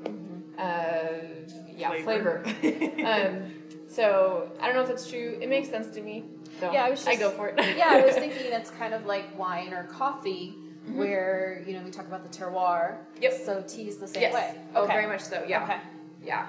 uh, 0.58 1.08
yeah, 1.76 2.02
Flavor. 2.02 2.42
flavor. 2.60 3.06
um, 3.06 3.52
so 3.92 4.50
I 4.60 4.66
don't 4.66 4.74
know 4.74 4.82
if 4.82 4.88
that's 4.88 5.08
true. 5.08 5.38
It 5.40 5.48
makes 5.48 5.68
sense 5.68 5.88
to 5.94 6.02
me. 6.02 6.24
So 6.60 6.72
Yeah, 6.72 6.84
I 6.84 6.90
was 6.90 7.06
I 7.06 7.16
go 7.16 7.30
for 7.30 7.48
it. 7.48 7.58
yeah, 7.76 7.88
I 7.90 8.02
was 8.04 8.14
thinking 8.24 8.52
it's 8.52 8.70
kind 8.70 8.94
of 8.94 9.06
like 9.06 9.36
wine 9.38 9.72
or 9.72 9.84
coffee, 9.84 10.54
where 10.94 11.62
you 11.66 11.74
know 11.74 11.82
we 11.82 11.90
talk 11.90 12.06
about 12.06 12.22
the 12.22 12.36
terroir. 12.36 12.98
Yep. 13.20 13.32
So 13.44 13.64
tea 13.66 13.88
is 13.88 13.98
the 13.98 14.08
same 14.08 14.22
yes. 14.22 14.34
way. 14.34 14.54
Oh, 14.74 14.84
Okay. 14.84 14.92
very 14.92 15.06
much 15.06 15.20
so. 15.20 15.44
Yeah. 15.46 15.64
Okay. 15.64 15.78
Yeah. 16.24 16.46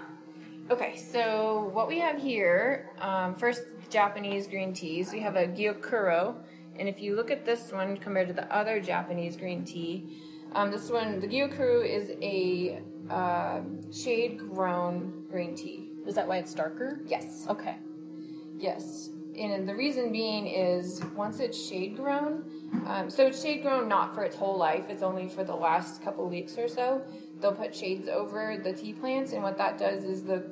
Okay, 0.72 0.96
so 0.96 1.70
what 1.74 1.90
we 1.90 2.00
have 2.00 2.22
here, 2.22 2.90
um, 3.02 3.36
first 3.36 3.64
Japanese 3.90 4.48
green 4.48 4.74
teas, 4.74 5.12
we 5.12 5.20
have 5.20 5.36
a 5.36 5.46
Gyokuro, 5.46 6.36
and 6.80 6.88
if 6.88 7.02
you 7.02 7.18
look 7.18 7.30
at 7.30 7.46
this 7.46 7.74
one 7.74 7.98
compared 7.98 8.30
to 8.30 8.34
the 8.34 8.50
other 8.56 8.80
Japanese 8.80 9.36
green 9.36 9.66
tea, 9.66 10.18
um, 10.54 10.72
this 10.72 10.90
one, 10.90 11.20
the 11.20 11.28
Gyokuro 11.28 11.86
is 11.86 12.12
a 12.22 12.82
um 13.10 13.92
shade 13.92 14.38
grown 14.38 15.26
green 15.30 15.54
tea. 15.56 15.93
Is 16.08 16.16
that 16.16 16.28
why 16.28 16.38
it's 16.38 16.54
darker? 16.54 17.00
Yes. 17.08 17.46
Okay. 17.50 17.76
Yes. 18.58 19.10
And 19.38 19.68
the 19.68 19.76
reason 19.76 20.12
being 20.12 20.46
is 20.48 21.02
once 21.16 21.40
it's 21.40 21.58
shade 21.68 21.96
grown, 21.98 22.44
um, 22.86 23.10
so 23.10 23.26
it's 23.28 23.42
shade 23.42 23.64
grown 23.64 23.88
not 23.88 24.14
for 24.14 24.24
its 24.24 24.36
whole 24.36 24.58
life, 24.58 24.86
it's 24.90 25.02
only 25.02 25.28
for 25.28 25.44
the 25.44 25.56
last 25.56 26.04
couple 26.04 26.28
weeks 26.30 26.58
or 26.58 26.68
so. 26.68 27.02
They'll 27.42 27.54
put 27.56 27.76
shades 27.76 28.08
over 28.08 28.58
the 28.64 28.74
tea 28.74 28.94
plants, 28.94 29.34
and 29.34 29.42
what 29.42 29.58
that 29.58 29.78
does 29.80 30.04
is 30.04 30.24
the 30.24 30.44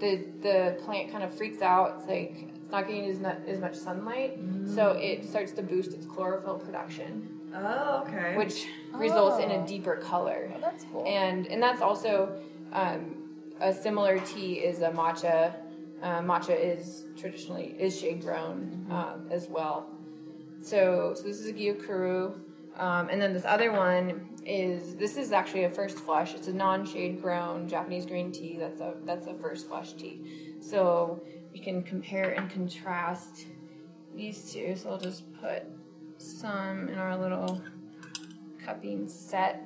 the 0.00 0.24
the 0.42 0.78
plant 0.84 1.12
kind 1.12 1.22
of 1.22 1.34
freaks 1.36 1.60
out. 1.62 1.96
It's 1.98 2.08
like 2.08 2.48
it's 2.54 2.72
not 2.72 2.86
getting 2.88 3.04
as, 3.10 3.20
not, 3.20 3.36
as 3.46 3.60
much 3.60 3.74
sunlight, 3.74 4.38
so 4.66 4.92
it 4.92 5.24
starts 5.28 5.52
to 5.52 5.62
boost 5.62 5.92
its 5.92 6.06
chlorophyll 6.06 6.58
production, 6.58 7.28
Oh, 7.54 8.04
okay. 8.08 8.36
which 8.38 8.66
results 8.94 9.38
in 9.38 9.50
Oh. 9.52 9.62
a 9.62 9.66
deeper 9.66 9.96
color 9.96 10.48
Well, 10.50 10.60
that's 10.60 10.84
cool. 10.90 11.04
and 11.06 11.46
and 11.46 11.62
that's 11.62 11.82
also 11.82 12.36
um, 12.72 13.16
a 13.60 13.72
similar 13.72 14.18
tea 14.20 14.54
is 14.54 14.80
a 14.80 14.90
matcha. 14.90 15.54
Uh, 16.02 16.20
matcha 16.20 16.58
is 16.58 17.04
traditionally 17.16 17.76
is 17.78 17.98
shade 17.98 18.20
grown 18.20 18.86
um, 18.90 19.26
as 19.30 19.48
well. 19.48 19.90
So 20.60 21.14
so 21.14 21.22
this 21.22 21.40
is 21.40 21.48
a 21.48 21.52
gyokuro, 21.52 22.38
um, 22.76 23.08
and 23.08 23.20
then 23.20 23.32
this 23.32 23.44
other 23.44 23.72
one 23.72 24.28
is 24.44 24.96
this 24.96 25.16
is 25.16 25.32
actually 25.32 25.64
a 25.64 25.70
first 25.70 25.98
flush. 25.98 26.34
It's 26.34 26.48
a 26.48 26.52
non 26.52 26.84
shade 26.84 27.22
grown 27.22 27.68
Japanese 27.68 28.06
green 28.06 28.32
tea. 28.32 28.56
That's 28.58 28.80
a 28.80 28.94
that's 29.04 29.26
a 29.26 29.34
first 29.34 29.68
flush 29.68 29.94
tea. 29.94 30.56
So 30.60 31.22
we 31.52 31.60
can 31.60 31.82
compare 31.82 32.30
and 32.30 32.50
contrast 32.50 33.46
these 34.14 34.52
two. 34.52 34.74
So 34.76 34.90
I'll 34.90 34.98
just 34.98 35.24
put 35.40 35.64
some 36.18 36.88
in 36.88 36.98
our 36.98 37.16
little 37.16 37.62
cupping 38.64 39.08
set. 39.08 39.62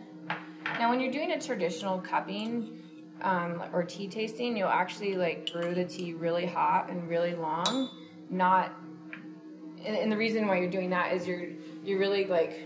Now, 0.79 0.90
when 0.90 1.01
you're 1.01 1.12
doing 1.12 1.33
a 1.33 1.40
traditional 1.40 1.98
cupping 2.01 2.78
um, 3.22 3.62
or 3.72 3.83
tea 3.83 4.09
tasting, 4.09 4.57
you'll 4.57 4.68
actually 4.68 5.16
like 5.16 5.52
brew 5.52 5.74
the 5.74 5.85
tea 5.85 6.14
really 6.14 6.46
hot 6.46 6.90
and 6.90 7.09
really 7.09 7.35
long. 7.35 7.90
Not, 8.31 8.72
and, 9.85 9.96
and 9.96 10.12
the 10.12 10.16
reason 10.16 10.46
why 10.46 10.59
you're 10.59 10.70
doing 10.70 10.90
that 10.90 11.12
is 11.12 11.26
you're 11.26 11.48
you're 11.85 11.98
really 11.98 12.26
like, 12.26 12.61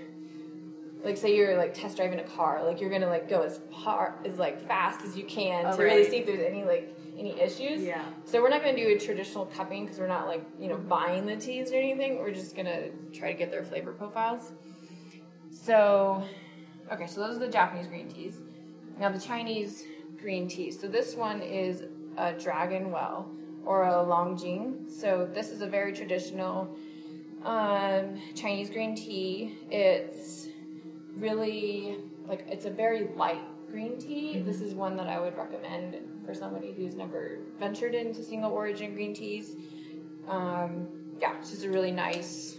like 1.04 1.16
say 1.16 1.34
you're 1.36 1.56
like 1.56 1.74
test 1.74 1.96
driving 1.96 2.18
a 2.18 2.24
car, 2.24 2.64
like 2.64 2.80
you're 2.80 2.90
gonna 2.90 3.08
like 3.08 3.28
go 3.28 3.42
as 3.42 3.60
hard 3.70 4.14
as 4.26 4.38
like 4.38 4.66
fast 4.66 5.04
as 5.04 5.16
you 5.16 5.24
can 5.24 5.66
Oh, 5.66 5.76
to 5.76 5.82
really 5.82 6.08
see 6.08 6.18
if 6.18 6.26
there's 6.26 6.46
any 6.46 6.64
like 6.64 6.94
any 7.18 7.38
issues. 7.40 7.82
Yeah. 7.82 8.04
So 8.24 8.42
we're 8.42 8.48
not 8.50 8.62
gonna 8.62 8.76
do 8.76 8.88
a 8.88 8.98
traditional 8.98 9.46
cupping 9.46 9.84
because 9.84 9.98
we're 9.98 10.08
not 10.08 10.26
like 10.26 10.44
you 10.58 10.68
know 10.68 10.76
buying 10.76 11.26
the 11.26 11.36
teas 11.36 11.72
or 11.72 11.76
anything. 11.76 12.18
We're 12.18 12.32
just 12.32 12.56
gonna 12.56 12.88
try 13.12 13.32
to 13.32 13.38
get 13.38 13.50
their 13.50 13.64
flavor 13.64 13.92
profiles. 13.92 14.52
So, 15.50 16.24
okay, 16.90 17.06
so 17.06 17.20
those 17.20 17.36
are 17.36 17.40
the 17.40 17.48
Japanese 17.48 17.86
green 17.86 18.08
teas. 18.08 18.38
Now 18.98 19.10
the 19.10 19.20
Chinese 19.20 19.84
green 20.22 20.48
tea. 20.48 20.70
So 20.70 20.86
this 20.86 21.16
one 21.16 21.42
is 21.42 21.82
a 22.16 22.32
dragon 22.32 22.90
well 22.90 23.30
or 23.66 23.84
a 23.84 23.92
longjing. 23.92 24.90
So 24.90 25.28
this 25.32 25.50
is 25.50 25.60
a 25.60 25.66
very 25.66 25.92
traditional 25.92 26.74
um, 27.44 28.20
Chinese 28.34 28.70
green 28.70 28.94
tea. 28.94 29.58
It's 29.70 30.48
really 31.16 31.98
like 32.26 32.46
it's 32.48 32.64
a 32.64 32.70
very 32.70 33.08
light 33.16 33.42
green 33.70 33.98
tea. 33.98 34.38
This 34.38 34.60
is 34.60 34.74
one 34.74 34.96
that 34.96 35.08
I 35.08 35.18
would 35.18 35.36
recommend 35.36 35.96
for 36.24 36.34
somebody 36.34 36.72
who's 36.72 36.94
never 36.94 37.38
ventured 37.58 37.94
into 37.94 38.22
single 38.22 38.52
origin 38.52 38.94
green 38.94 39.14
teas. 39.14 39.56
Um, 40.28 40.86
yeah, 41.20 41.36
it's 41.38 41.50
just 41.50 41.64
a 41.64 41.70
really 41.70 41.90
nice 41.90 42.58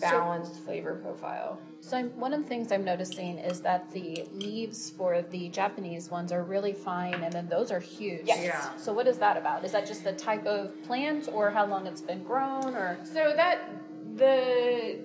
balanced 0.00 0.56
flavor 0.64 0.94
profile. 0.94 1.58
So 1.80 1.96
I'm, 1.96 2.08
one 2.18 2.32
of 2.32 2.42
the 2.42 2.48
things 2.48 2.72
I'm 2.72 2.84
noticing 2.84 3.38
is 3.38 3.60
that 3.62 3.90
the 3.92 4.26
leaves 4.32 4.90
for 4.90 5.22
the 5.22 5.48
Japanese 5.48 6.10
ones 6.10 6.32
are 6.32 6.42
really 6.42 6.72
fine, 6.72 7.14
and 7.14 7.32
then 7.32 7.48
those 7.48 7.70
are 7.70 7.80
huge. 7.80 8.26
Yes. 8.26 8.44
Yeah. 8.44 8.76
So 8.76 8.92
what 8.92 9.06
is 9.06 9.18
that 9.18 9.36
about? 9.36 9.64
Is 9.64 9.72
that 9.72 9.86
just 9.86 10.04
the 10.04 10.12
type 10.12 10.46
of 10.46 10.82
plant, 10.84 11.28
or 11.32 11.50
how 11.50 11.66
long 11.66 11.86
it's 11.86 12.02
been 12.02 12.22
grown, 12.22 12.74
or? 12.74 12.98
So 13.04 13.32
that 13.36 13.70
the 14.16 14.98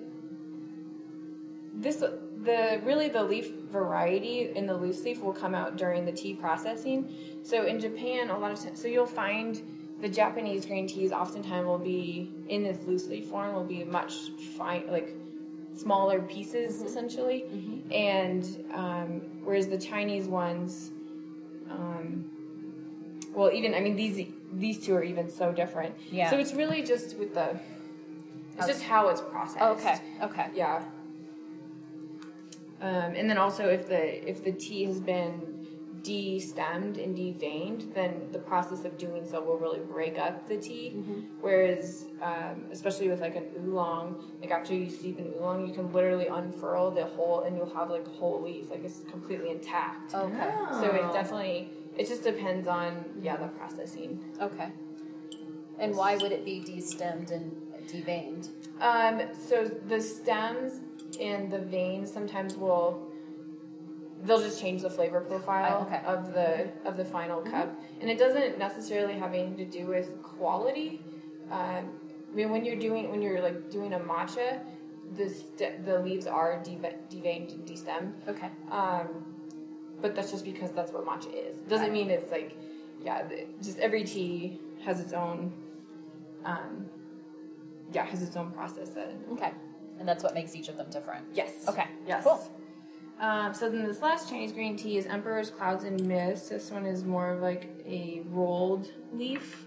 this 1.74 1.96
the 1.96 2.80
really 2.84 3.08
the 3.08 3.22
leaf 3.22 3.50
variety 3.70 4.50
in 4.54 4.66
the 4.66 4.76
loose 4.76 5.02
leaf 5.04 5.20
will 5.22 5.32
come 5.32 5.54
out 5.54 5.76
during 5.76 6.04
the 6.04 6.12
tea 6.12 6.34
processing. 6.34 7.12
So 7.42 7.66
in 7.66 7.80
Japan, 7.80 8.30
a 8.30 8.38
lot 8.38 8.52
of 8.52 8.60
times, 8.60 8.80
so 8.80 8.88
you'll 8.88 9.06
find 9.06 9.60
the 10.00 10.08
Japanese 10.08 10.66
green 10.66 10.86
teas 10.86 11.12
oftentimes 11.12 11.66
will 11.66 11.78
be 11.78 12.30
in 12.48 12.62
this 12.62 12.78
loose 12.86 13.06
leaf 13.06 13.26
form 13.26 13.54
will 13.54 13.64
be 13.64 13.82
much 13.84 14.14
fine 14.56 14.86
like 14.88 15.14
smaller 15.74 16.20
pieces 16.22 16.82
essentially, 16.82 17.44
and 17.90 18.64
um, 18.74 19.20
whereas 19.44 19.68
the 19.68 19.78
Chinese 19.78 20.26
ones. 20.26 20.90
Um, 21.70 22.30
well, 23.34 23.50
even 23.52 23.74
I 23.74 23.80
mean 23.80 23.96
these 23.96 24.26
these 24.54 24.84
two 24.84 24.94
are 24.94 25.02
even 25.02 25.30
so 25.30 25.52
different. 25.52 25.94
Yeah. 26.10 26.30
So 26.30 26.38
it's 26.38 26.54
really 26.54 26.82
just 26.82 27.16
with 27.18 27.34
the 27.34 27.58
it's 28.56 28.66
just 28.66 28.82
how 28.82 29.08
it's 29.08 29.20
processed. 29.20 29.62
Okay. 29.62 29.98
Okay. 30.22 30.46
Yeah. 30.54 30.82
Um, 32.80 33.14
and 33.14 33.28
then 33.28 33.38
also 33.38 33.68
if 33.68 33.88
the 33.88 34.28
if 34.28 34.44
the 34.44 34.52
tea 34.52 34.84
has 34.84 35.00
been 35.00 35.55
de-stemmed 36.06 36.98
and 36.98 37.16
de-veined, 37.16 37.92
then 37.94 38.28
the 38.30 38.38
process 38.38 38.84
of 38.84 38.96
doing 38.96 39.28
so 39.28 39.42
will 39.42 39.58
really 39.58 39.80
break 39.80 40.18
up 40.18 40.48
the 40.48 40.56
tea. 40.56 40.90
Whereas, 41.40 42.06
um, 42.22 42.66
especially 42.70 43.08
with 43.08 43.20
like 43.20 43.34
an 43.34 43.46
oolong, 43.58 44.24
like 44.40 44.52
after 44.52 44.72
you 44.72 44.88
steep 44.88 45.18
an 45.18 45.34
oolong, 45.36 45.66
you 45.66 45.74
can 45.74 45.92
literally 45.92 46.28
unfurl 46.28 46.92
the 46.92 47.04
whole, 47.04 47.40
and 47.40 47.56
you'll 47.56 47.74
have 47.74 47.90
like 47.90 48.06
a 48.06 48.10
whole 48.10 48.40
leaf, 48.40 48.70
like 48.70 48.84
it's 48.84 49.00
completely 49.10 49.50
intact. 49.50 50.14
Okay. 50.14 50.54
So 50.80 50.84
it 50.84 51.12
definitely 51.12 51.70
it 51.98 52.06
just 52.06 52.22
depends 52.22 52.68
on 52.68 53.04
yeah 53.20 53.36
the 53.36 53.48
processing. 53.48 54.24
Okay. 54.40 54.70
And 55.78 55.94
why 55.96 56.16
would 56.16 56.32
it 56.32 56.44
be 56.44 56.60
de-stemmed 56.60 57.30
and 57.32 57.50
deveined? 57.88 58.48
Um, 58.80 59.22
so 59.48 59.64
the 59.64 60.00
stems 60.00 60.80
and 61.20 61.50
the 61.50 61.58
veins 61.58 62.12
sometimes 62.12 62.56
will 62.56 63.05
they'll 64.24 64.40
just 64.40 64.60
change 64.60 64.82
the 64.82 64.90
flavor 64.90 65.20
profile 65.20 65.82
okay. 65.82 66.00
of 66.06 66.32
the 66.32 66.68
of 66.84 66.96
the 66.96 67.04
final 67.04 67.40
cup, 67.42 67.74
and 68.00 68.10
it 68.10 68.18
doesn't 68.18 68.58
necessarily 68.58 69.14
have 69.14 69.34
anything 69.34 69.56
to 69.56 69.64
do 69.64 69.86
with 69.86 70.22
quality. 70.22 71.02
Um, 71.50 71.90
I 72.32 72.34
mean, 72.34 72.50
when 72.50 72.64
you're 72.64 72.78
doing 72.78 73.10
when 73.10 73.22
you're 73.22 73.40
like 73.40 73.70
doing 73.70 73.92
a 73.94 73.98
matcha, 73.98 74.60
the 75.16 75.28
st- 75.28 75.84
the 75.84 75.98
leaves 76.00 76.26
are 76.26 76.62
deve- 76.62 76.96
deveined 77.10 77.52
and 77.52 77.66
destemmed. 77.66 78.12
Okay. 78.28 78.50
Um, 78.70 79.24
but 80.00 80.14
that's 80.14 80.30
just 80.30 80.44
because 80.44 80.72
that's 80.72 80.92
what 80.92 81.06
matcha 81.06 81.32
is. 81.32 81.56
Doesn't 81.68 81.92
mean 81.92 82.10
it's 82.10 82.30
like, 82.30 82.56
yeah, 83.02 83.22
just 83.62 83.78
every 83.78 84.04
tea 84.04 84.60
has 84.84 85.00
its 85.00 85.12
own, 85.14 85.52
um, 86.44 86.86
yeah, 87.92 88.04
has 88.04 88.22
its 88.22 88.36
own 88.36 88.50
process. 88.50 88.90
That, 88.90 89.14
Okay. 89.32 89.52
And 89.98 90.06
that's 90.06 90.22
what 90.22 90.34
makes 90.34 90.54
each 90.54 90.68
of 90.68 90.76
them 90.76 90.90
different. 90.90 91.24
yes. 91.32 91.64
Okay. 91.68 91.86
Yes. 92.06 92.24
Cool. 92.24 92.38
Um, 93.18 93.54
so 93.54 93.70
then 93.70 93.86
this 93.86 94.02
last 94.02 94.28
Chinese 94.28 94.52
green 94.52 94.76
tea 94.76 94.98
is 94.98 95.06
Emperor's 95.06 95.50
Clouds 95.50 95.84
and 95.84 96.04
Mist. 96.06 96.50
This 96.50 96.70
one 96.70 96.84
is 96.84 97.04
more 97.04 97.30
of 97.30 97.40
like 97.40 97.70
a 97.86 98.22
rolled 98.26 98.90
leaf. 99.14 99.66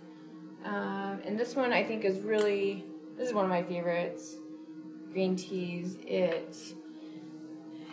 Um, 0.63 1.19
and 1.25 1.39
this 1.39 1.55
one 1.55 1.73
I 1.73 1.83
think 1.83 2.05
is 2.05 2.19
really, 2.19 2.85
this 3.17 3.29
is 3.29 3.33
one 3.33 3.45
of 3.45 3.49
my 3.49 3.63
favorites. 3.63 4.35
Green 5.11 5.35
teas. 5.35 5.97
It, 6.05 6.55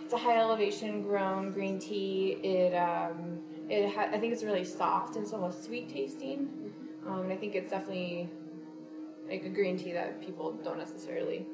it's 0.04 0.12
a 0.12 0.18
high 0.18 0.36
elevation 0.36 1.02
grown 1.02 1.52
green 1.52 1.78
tea. 1.78 2.32
It, 2.42 2.74
um, 2.74 3.40
it 3.70 3.94
ha- 3.94 4.10
I 4.12 4.18
think 4.18 4.34
it's 4.34 4.44
really 4.44 4.64
soft 4.64 5.16
and 5.16 5.24
it's 5.24 5.32
almost 5.32 5.64
sweet 5.64 5.88
tasting. 5.88 6.50
Um, 7.06 7.22
and 7.22 7.32
I 7.32 7.36
think 7.36 7.54
it's 7.54 7.70
definitely 7.70 8.28
like 9.26 9.44
a 9.44 9.48
green 9.48 9.78
tea 9.78 9.92
that 9.92 10.20
people 10.20 10.52
don't 10.62 10.78
necessarily, 10.78 11.46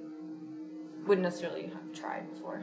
wouldn't 1.06 1.22
necessarily 1.22 1.66
have 1.66 1.92
tried 1.92 2.28
before. 2.34 2.62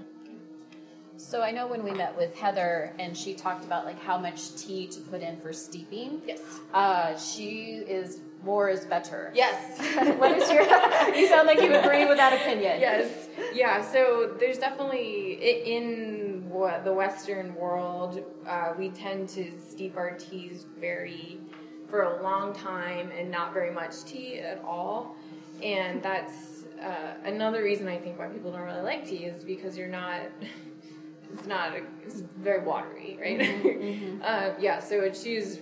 So 1.20 1.42
I 1.42 1.52
know 1.52 1.68
when 1.68 1.84
we 1.84 1.92
met 1.92 2.16
with 2.16 2.34
Heather 2.34 2.94
and 2.98 3.16
she 3.16 3.34
talked 3.34 3.66
about 3.66 3.84
like 3.84 4.00
how 4.00 4.18
much 4.18 4.56
tea 4.56 4.88
to 4.88 5.02
put 5.02 5.22
in 5.22 5.38
for 5.42 5.52
steeping. 5.52 6.22
Yes. 6.26 6.40
Uh, 6.74 7.18
she 7.18 7.84
is 7.86 8.22
more 8.42 8.70
is 8.70 8.86
better. 8.86 9.30
Yes. 9.36 9.78
what 10.18 10.32
is 10.32 10.50
your? 10.50 10.62
you 11.14 11.28
sound 11.28 11.46
like 11.46 11.62
you 11.62 11.74
agree 11.76 12.06
with 12.06 12.16
that 12.18 12.32
opinion. 12.32 12.80
yes. 12.80 13.28
Yeah. 13.54 13.82
So 13.82 14.34
there's 14.40 14.60
definitely 14.60 15.34
in 15.34 16.50
the 16.86 16.94
Western 16.94 17.54
world, 17.56 18.24
uh, 18.48 18.74
we 18.78 18.90
tend 18.90 19.28
to 19.30 19.52
steep 19.60 19.98
our 19.98 20.12
teas 20.12 20.66
very 20.80 21.40
for 21.90 22.04
a 22.04 22.24
long 22.24 22.54
time 22.54 23.12
and 23.18 23.30
not 23.30 23.54
very 23.54 23.72
much 23.72 24.06
tea 24.06 24.40
at 24.40 24.64
all, 24.64 25.16
and 25.62 26.02
that's 26.02 26.64
uh, 26.82 27.14
another 27.26 27.64
reason 27.64 27.88
I 27.88 27.98
think 27.98 28.20
why 28.20 28.28
people 28.28 28.52
don't 28.52 28.62
really 28.62 28.82
like 28.82 29.08
tea 29.08 29.26
is 29.26 29.44
because 29.44 29.78
you're 29.78 29.88
not. 29.88 30.22
It's 31.34 31.46
not. 31.46 31.74
A, 31.74 31.82
it's 32.04 32.22
very 32.40 32.64
watery, 32.64 33.18
right? 33.20 34.22
uh, 34.24 34.54
yeah. 34.60 34.80
So 34.80 35.02
what 35.02 35.16
she's 35.16 35.60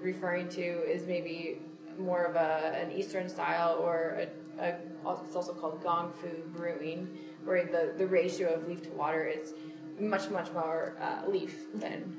referring 0.00 0.48
to 0.50 0.62
is 0.62 1.06
maybe 1.06 1.60
more 1.98 2.24
of 2.24 2.36
a 2.36 2.80
an 2.80 2.92
Eastern 2.92 3.28
style 3.28 3.78
or 3.80 4.26
a, 4.60 4.64
a 4.64 4.76
it's 5.24 5.36
also 5.36 5.52
called 5.52 5.82
gong 5.82 6.12
fu 6.20 6.28
brewing, 6.56 7.08
where 7.44 7.64
the, 7.64 7.94
the 7.96 8.06
ratio 8.06 8.54
of 8.54 8.68
leaf 8.68 8.82
to 8.82 8.90
water 8.90 9.26
is 9.26 9.54
much 9.98 10.30
much 10.30 10.52
more 10.52 10.96
uh, 11.00 11.28
leaf 11.28 11.66
than 11.74 12.16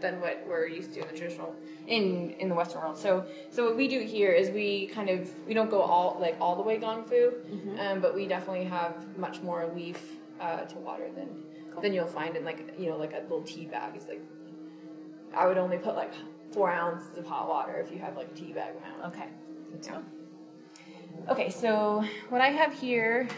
than 0.00 0.20
what 0.20 0.44
we're 0.48 0.66
used 0.66 0.92
to 0.94 1.00
in 1.00 1.08
the 1.08 1.16
traditional 1.16 1.54
in 1.86 2.30
in 2.38 2.48
the 2.48 2.54
Western 2.54 2.82
world. 2.82 2.98
So 2.98 3.26
so 3.50 3.64
what 3.66 3.76
we 3.76 3.88
do 3.88 4.00
here 4.00 4.32
is 4.32 4.50
we 4.50 4.86
kind 4.86 5.10
of 5.10 5.30
we 5.46 5.54
don't 5.54 5.70
go 5.70 5.82
all 5.82 6.18
like 6.20 6.36
all 6.40 6.56
the 6.56 6.62
way 6.62 6.78
gong 6.78 7.04
fu, 7.04 7.32
um, 7.78 8.00
but 8.00 8.14
we 8.14 8.26
definitely 8.26 8.64
have 8.64 8.94
much 9.18 9.40
more 9.42 9.70
leaf 9.74 10.00
uh, 10.40 10.62
to 10.64 10.78
water 10.78 11.08
than 11.14 11.28
than 11.80 11.92
you'll 11.92 12.06
find 12.06 12.36
in 12.36 12.44
like 12.44 12.74
you 12.78 12.90
know 12.90 12.96
like 12.96 13.12
a 13.12 13.22
little 13.22 13.42
tea 13.42 13.66
bag. 13.66 13.92
It's 13.96 14.06
like 14.06 14.22
I 15.34 15.46
would 15.46 15.58
only 15.58 15.78
put 15.78 15.96
like 15.96 16.12
four 16.52 16.70
ounces 16.70 17.16
of 17.16 17.26
hot 17.26 17.48
water 17.48 17.76
if 17.78 17.90
you 17.90 17.98
have 17.98 18.16
like 18.16 18.28
a 18.30 18.34
tea 18.34 18.52
bag 18.52 18.74
amount. 18.76 19.14
Okay. 19.14 19.28
Yeah. 19.82 20.00
Okay, 21.28 21.50
so 21.50 22.04
what 22.30 22.40
I 22.40 22.48
have 22.48 22.72
here 22.72 23.28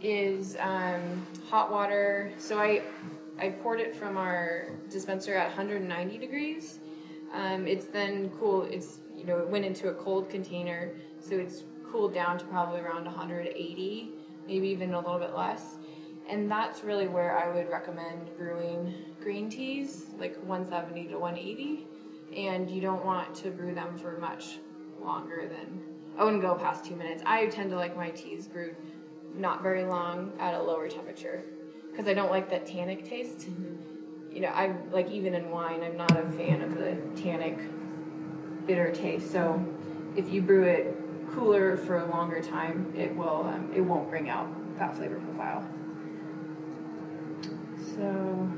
is 0.00 0.56
um, 0.60 1.26
hot 1.48 1.72
water. 1.72 2.32
So 2.38 2.58
I 2.58 2.82
I 3.38 3.50
poured 3.50 3.80
it 3.80 3.94
from 3.94 4.16
our 4.16 4.68
dispenser 4.90 5.34
at 5.34 5.46
190 5.48 6.18
degrees. 6.18 6.78
Um, 7.32 7.66
it's 7.66 7.86
then 7.86 8.30
cool. 8.38 8.62
It's 8.62 9.00
you 9.16 9.24
know 9.24 9.38
it 9.38 9.48
went 9.48 9.64
into 9.64 9.88
a 9.88 9.94
cold 9.94 10.30
container, 10.30 10.90
so 11.20 11.36
it's 11.36 11.64
cooled 11.90 12.14
down 12.14 12.38
to 12.38 12.44
probably 12.46 12.80
around 12.80 13.04
180, 13.04 14.10
maybe 14.46 14.68
even 14.68 14.94
a 14.94 15.00
little 15.00 15.18
bit 15.18 15.34
less. 15.34 15.76
And 16.28 16.50
that's 16.50 16.82
really 16.82 17.06
where 17.06 17.38
I 17.38 17.54
would 17.54 17.70
recommend 17.70 18.36
brewing 18.36 18.94
green 19.20 19.48
teas, 19.48 20.06
like 20.18 20.36
170 20.44 21.08
to 21.08 21.18
180. 21.18 21.86
And 22.36 22.70
you 22.70 22.80
don't 22.80 23.04
want 23.04 23.34
to 23.36 23.50
brew 23.50 23.74
them 23.74 23.96
for 23.96 24.18
much 24.18 24.58
longer 25.00 25.48
than 25.48 25.80
I 26.18 26.24
wouldn't 26.24 26.42
go 26.42 26.54
past 26.54 26.84
two 26.84 26.96
minutes. 26.96 27.22
I 27.26 27.46
tend 27.46 27.70
to 27.70 27.76
like 27.76 27.96
my 27.96 28.10
teas 28.10 28.46
brewed 28.48 28.74
not 29.36 29.62
very 29.62 29.84
long 29.84 30.32
at 30.38 30.54
a 30.54 30.62
lower 30.62 30.88
temperature 30.88 31.42
because 31.90 32.08
I 32.08 32.14
don't 32.14 32.30
like 32.30 32.50
that 32.50 32.66
tannic 32.66 33.08
taste. 33.08 33.48
You 34.32 34.40
know, 34.40 34.48
I 34.48 34.74
like 34.90 35.10
even 35.10 35.34
in 35.34 35.50
wine, 35.50 35.82
I'm 35.82 35.96
not 35.96 36.10
a 36.12 36.28
fan 36.32 36.62
of 36.62 36.74
the 36.74 36.96
tannic 37.20 37.58
bitter 38.66 38.90
taste. 38.92 39.30
So 39.30 39.64
if 40.16 40.30
you 40.30 40.42
brew 40.42 40.64
it 40.64 40.96
cooler 41.32 41.76
for 41.76 41.98
a 41.98 42.06
longer 42.06 42.42
time, 42.42 42.92
it 42.96 43.14
will 43.14 43.44
um, 43.44 43.70
it 43.74 43.80
won't 43.80 44.08
bring 44.08 44.28
out 44.28 44.48
that 44.78 44.96
flavor 44.96 45.16
profile. 45.16 45.66
So 47.96 48.48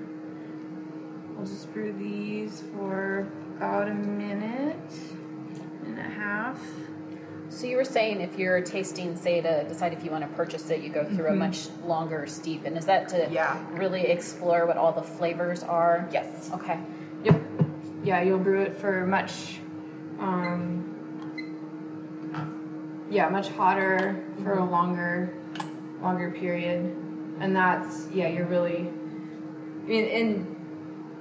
I'll 1.39 1.45
just 1.45 1.73
brew 1.73 1.93
these 1.93 2.63
for 2.75 3.27
about 3.57 3.89
a 3.89 3.95
minute 3.95 4.77
and 5.85 5.99
a 5.99 6.03
half. 6.03 6.61
So 7.51 7.67
you 7.67 7.77
were 7.77 7.85
saying 7.85 8.21
if 8.21 8.39
you're 8.39 8.61
tasting, 8.61 9.17
say, 9.17 9.41
to 9.41 9.65
decide 9.65 9.93
if 9.93 10.05
you 10.05 10.11
want 10.11 10.23
to 10.29 10.37
purchase 10.37 10.69
it, 10.71 10.83
you 10.83 10.91
go 10.91 11.05
through 11.05 11.29
a 11.29 11.35
much 11.35 11.69
longer 11.85 12.27
steep, 12.27 12.65
and 12.65 12.77
is 12.77 12.85
that 12.87 13.09
to 13.11 13.29
Yeah. 13.33 13.57
really 13.73 14.03
explore 14.03 14.67
what 14.67 14.77
all 14.77 14.93
the 14.93 15.03
flavors 15.03 15.63
are? 15.63 16.09
Yes. 16.13 16.51
Okay. 16.55 16.79
Yep. 17.25 17.41
Yeah, 18.05 18.23
you'll 18.23 18.39
brew 18.39 18.61
it 18.63 18.77
for 18.77 19.07
much, 19.07 19.61
um, 20.21 20.85
yeah, 23.11 23.29
much 23.29 23.49
hotter 23.51 24.23
for 24.43 24.55
a 24.59 24.65
longer, 24.65 25.33
longer 26.03 26.31
period, 26.31 26.95
and 27.41 27.57
that's 27.57 28.09
yeah, 28.13 28.29
you're 28.29 28.47
really, 28.47 28.91
I 29.89 29.91
mean, 29.91 30.05
and 30.05 30.57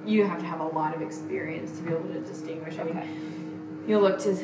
you 0.06 0.24
have 0.26 0.38
to 0.40 0.44
have 0.44 0.60
a 0.60 0.66
lot 0.66 0.94
of 0.94 1.00
experience 1.00 1.78
to 1.78 1.82
be 1.84 1.90
able 1.94 2.08
to 2.10 2.20
distinguish. 2.20 2.78
I 2.78 2.84
mean, 2.84 2.98
Okay. 2.98 3.08
you 3.86 3.98
look 3.98 4.18
to 4.20 4.36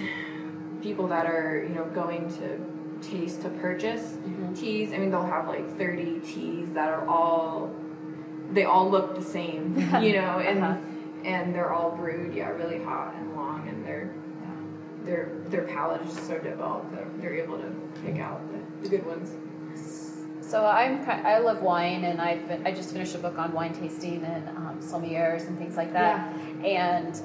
people 0.80 1.06
that 1.08 1.26
are 1.26 1.62
you 1.68 1.74
know 1.74 1.84
going 1.87 2.32
to 2.38 2.58
taste 3.06 3.42
to 3.42 3.50
purchase 3.50 4.16
teas. 4.54 4.94
I 4.94 4.98
mean, 4.98 5.10
they'll 5.10 5.22
have 5.26 5.46
like 5.46 5.76
30 5.76 6.20
teas 6.20 6.68
that 6.72 6.88
are 6.88 7.06
all 7.06 7.70
they 8.52 8.64
all 8.64 8.90
look 8.90 9.14
the 9.14 9.22
same, 9.22 9.76
you 10.02 10.14
know, 10.14 10.38
and 10.38 10.64
Uh-huh. 10.64 10.76
and 11.24 11.54
they're 11.54 11.72
all 11.72 11.90
brewed, 11.90 12.34
yeah, 12.34 12.48
really 12.48 12.82
hot 12.82 13.14
and 13.18 13.37
long, 13.37 13.68
and 13.68 13.84
their 13.84 14.10
their 15.04 15.28
their 15.50 15.62
palate 15.64 16.00
is 16.02 16.14
just 16.14 16.26
so 16.26 16.38
developed 16.38 16.90
that 16.92 17.04
they're 17.20 17.34
able 17.34 17.58
to 17.58 17.70
pick 18.02 18.18
out 18.18 18.40
the, 18.50 18.58
the 18.82 18.96
good 18.96 19.04
ones. 19.06 19.32
So 20.46 20.64
I'm 20.66 21.00
I 21.09 21.38
love 21.38 21.62
wine, 21.62 22.04
and 22.04 22.20
I've 22.20 22.46
been 22.48 22.66
I 22.66 22.72
just 22.72 22.92
finished 22.92 23.14
a 23.14 23.18
book 23.18 23.38
on 23.38 23.52
wine 23.52 23.72
tasting 23.72 24.22
and 24.24 24.48
um, 24.50 24.78
sommeliers 24.80 25.46
and 25.46 25.59
things 25.59 25.76
like 25.76 25.92
that. 25.94 26.35
And 26.64 27.16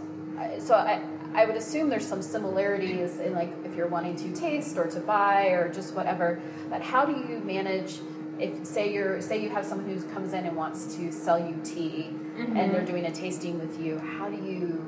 so 0.62 0.76
I 0.76 1.02
I 1.34 1.46
would 1.46 1.56
assume 1.56 1.90
there's 1.90 2.08
some 2.08 2.22
similarities 2.22 3.20
in 3.20 3.34
like 3.34 3.54
if 3.66 3.76
you're 3.76 3.88
wanting 3.88 4.16
to 4.18 4.34
taste 4.34 4.78
or 4.78 4.88
to 4.88 5.00
buy 5.02 5.48
or 5.48 5.72
just 5.72 5.94
whatever. 5.96 6.40
But 6.70 6.82
how 6.82 7.06
do 7.06 7.12
you 7.12 7.40
manage? 7.40 8.00
If 8.40 8.66
say 8.66 8.94
you're 8.94 9.22
say 9.22 9.42
you 9.44 9.50
have 9.50 9.66
someone 9.66 9.90
who 9.90 10.02
comes 10.14 10.32
in 10.34 10.46
and 10.46 10.56
wants 10.56 10.96
to 10.96 11.12
sell 11.12 11.38
you 11.40 11.60
tea, 11.64 12.10
and 12.38 12.74
they're 12.74 12.86
doing 12.86 13.06
a 13.06 13.12
tasting 13.12 13.60
with 13.60 13.82
you, 13.82 13.98
how 14.00 14.30
do 14.30 14.38
you 14.38 14.86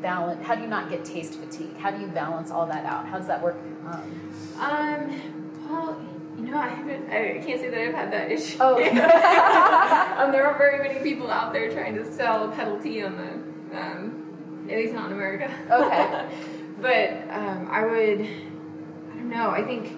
balance? 0.00 0.42
How 0.46 0.54
do 0.54 0.62
you 0.62 0.68
not 0.68 0.88
get 0.88 1.04
taste 1.04 1.34
fatigue? 1.34 1.76
How 1.76 1.90
do 1.90 2.00
you 2.00 2.06
balance 2.06 2.50
all 2.50 2.64
that 2.66 2.86
out? 2.86 3.04
How 3.06 3.18
does 3.18 3.26
that 3.26 3.42
work? 3.42 3.56
Um, 3.86 4.30
Um, 4.58 5.20
well, 5.68 6.00
you 6.38 6.44
know, 6.44 6.58
I 6.58 6.68
haven't. 6.68 7.10
I 7.10 7.42
can't 7.44 7.60
say 7.60 7.68
that 7.68 7.80
I've 7.80 7.94
had 7.94 8.12
that 8.12 8.30
issue. 8.30 8.58
Oh. 8.60 8.76
um, 10.18 10.32
there 10.32 10.46
aren't 10.46 10.58
very 10.58 10.78
many 10.78 11.00
people 11.00 11.30
out 11.30 11.52
there 11.52 11.70
trying 11.72 11.96
to 11.96 12.10
sell 12.12 12.48
pedal 12.52 12.78
tea 12.80 13.02
on 13.02 13.16
the, 13.16 13.78
um, 13.78 14.66
at 14.70 14.76
least 14.76 14.94
not 14.94 15.06
in 15.06 15.12
America. 15.12 15.52
Okay. 15.70 16.28
but 16.80 17.34
um, 17.36 17.68
I 17.70 17.84
would, 17.84 18.20
I 18.20 19.16
don't 19.16 19.30
know. 19.30 19.50
I 19.50 19.64
think, 19.64 19.92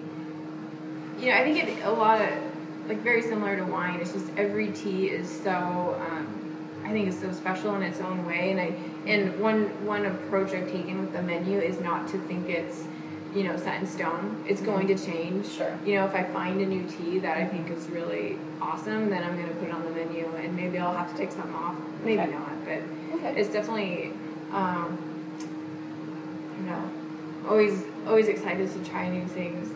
you 1.19 1.29
know, 1.29 1.35
I 1.35 1.43
think 1.43 1.63
it 1.63 1.85
a 1.85 1.91
lot 1.91 2.21
of 2.21 2.29
like 2.87 3.01
very 3.03 3.21
similar 3.21 3.55
to 3.55 3.63
wine. 3.63 3.99
It's 3.99 4.13
just 4.13 4.27
every 4.35 4.71
tea 4.71 5.09
is 5.09 5.29
so. 5.29 5.95
Um, 6.09 6.37
I 6.83 6.89
think 6.91 7.07
it's 7.07 7.19
so 7.19 7.31
special 7.31 7.75
in 7.75 7.83
its 7.83 7.99
own 7.99 8.25
way, 8.25 8.49
and 8.49 8.59
I 8.59 8.73
and 9.05 9.39
one 9.39 9.65
one 9.85 10.07
approach 10.07 10.53
I've 10.53 10.71
taken 10.71 10.99
with 10.99 11.13
the 11.13 11.21
menu 11.21 11.59
is 11.59 11.79
not 11.79 12.07
to 12.09 12.17
think 12.21 12.49
it's 12.49 12.85
you 13.33 13.43
know 13.43 13.55
set 13.57 13.79
in 13.81 13.87
stone. 13.87 14.43
It's 14.47 14.61
going 14.61 14.87
to 14.87 14.97
change. 14.97 15.47
Sure. 15.47 15.77
You 15.85 15.95
know, 15.95 16.05
if 16.05 16.13
I 16.15 16.23
find 16.23 16.59
a 16.61 16.65
new 16.65 16.83
tea 16.87 17.19
that 17.19 17.37
I 17.37 17.45
think 17.47 17.69
is 17.71 17.87
really 17.89 18.37
awesome, 18.61 19.09
then 19.09 19.23
I'm 19.23 19.35
going 19.37 19.47
to 19.49 19.55
put 19.55 19.69
it 19.69 19.73
on 19.73 19.83
the 19.85 19.91
menu, 19.91 20.25
and 20.37 20.55
maybe 20.55 20.77
I'll 20.79 20.95
have 20.95 21.11
to 21.11 21.17
take 21.17 21.31
some 21.31 21.53
off. 21.55 21.75
Maybe 22.03 22.21
Okay. 22.21 22.31
not, 22.31 22.65
but 22.65 22.79
Okay. 23.15 23.39
it's 23.39 23.49
definitely. 23.49 24.13
Um, 24.53 24.97
you 26.59 26.65
know, 26.69 26.89
always 27.49 27.83
always 28.07 28.27
excited 28.27 28.71
to 28.71 28.79
try 28.89 29.09
new 29.09 29.25
things. 29.27 29.69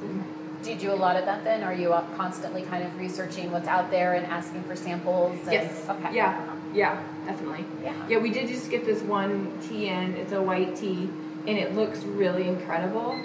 Do 0.64 0.72
you 0.72 0.78
do 0.78 0.92
a 0.92 0.96
lot 0.96 1.16
of 1.16 1.26
that 1.26 1.44
then? 1.44 1.64
Are 1.64 1.74
you 1.74 1.90
constantly 2.18 2.64
kind 2.64 2.84
of 2.84 2.98
researching 3.00 3.52
what's 3.52 3.68
out 3.68 3.92
there 3.92 4.14
and 4.16 4.26
asking 4.26 4.64
for 4.64 4.76
samples? 4.76 5.38
And, 5.44 5.52
Yes. 5.54 5.86
Okay. 5.90 6.16
Yeah. 6.16 6.42
Yeah. 6.74 7.02
Definitely. 7.26 7.66
Yeah. 7.84 7.94
Yeah. 8.10 8.18
We 8.18 8.32
did 8.32 8.48
just 8.48 8.70
get 8.70 8.84
this 8.86 9.02
one 9.04 9.52
tea 9.68 9.88
in. 9.88 10.16
It's 10.16 10.32
a 10.34 10.42
white 10.42 10.76
tea, 10.76 11.10
and 11.48 11.58
it 11.58 11.76
looks 11.76 12.00
really 12.04 12.48
incredible. 12.48 13.16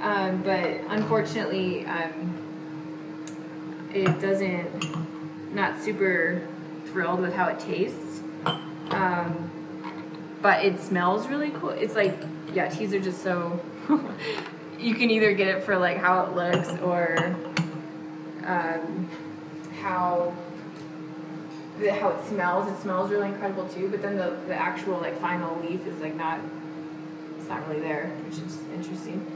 Um, 0.00 0.42
but 0.42 0.66
unfortunately, 0.88 1.84
um, 1.86 2.36
it 3.92 4.20
doesn't. 4.20 4.68
Not 5.54 5.80
super 5.80 6.46
thrilled 6.86 7.20
with 7.20 7.34
how 7.34 7.48
it 7.48 7.58
tastes. 7.58 8.20
Um, 8.90 9.50
but 10.42 10.64
it 10.64 10.80
smells 10.80 11.26
really 11.28 11.50
cool. 11.50 11.70
It's 11.70 11.94
like 11.94 12.16
yeah, 12.52 12.68
teas 12.68 12.94
are 12.94 13.00
just 13.00 13.22
so. 13.22 13.60
you 14.78 14.94
can 14.94 15.10
either 15.10 15.32
get 15.34 15.48
it 15.48 15.62
for 15.64 15.76
like 15.76 15.98
how 15.98 16.24
it 16.24 16.34
looks 16.34 16.68
or 16.82 17.16
um, 18.44 19.08
how 19.80 20.34
the, 21.78 21.92
how 21.92 22.10
it 22.10 22.24
smells. 22.26 22.70
It 22.70 22.80
smells 22.80 23.10
really 23.10 23.28
incredible 23.28 23.68
too. 23.68 23.88
But 23.88 24.02
then 24.02 24.16
the, 24.16 24.36
the 24.46 24.54
actual 24.54 24.98
like 24.98 25.18
final 25.20 25.60
leaf 25.60 25.86
is 25.86 26.00
like 26.00 26.14
not. 26.14 26.40
It's 27.38 27.48
not 27.48 27.66
really 27.68 27.80
there, 27.80 28.06
which 28.26 28.38
is 28.38 28.58
interesting. 28.74 29.26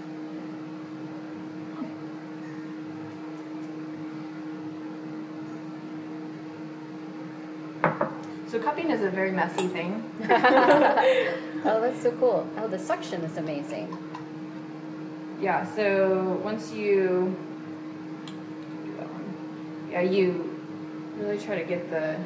So 8.54 8.60
cupping 8.60 8.92
is 8.92 9.02
a 9.02 9.10
very 9.10 9.32
messy 9.32 9.66
thing. 9.66 10.00
Oh, 11.66 11.80
that's 11.80 12.02
so 12.02 12.12
cool. 12.12 12.46
Oh, 12.58 12.68
the 12.68 12.78
suction 12.78 13.22
is 13.22 13.36
amazing. 13.36 13.98
Yeah, 15.40 15.64
so 15.74 16.38
once 16.44 16.72
you 16.72 17.34
do 18.84 18.92
that 18.98 19.10
one, 19.10 19.34
yeah, 19.90 20.02
you 20.02 20.56
really 21.16 21.38
try 21.38 21.58
to 21.58 21.64
get 21.64 21.90
the 21.90 22.16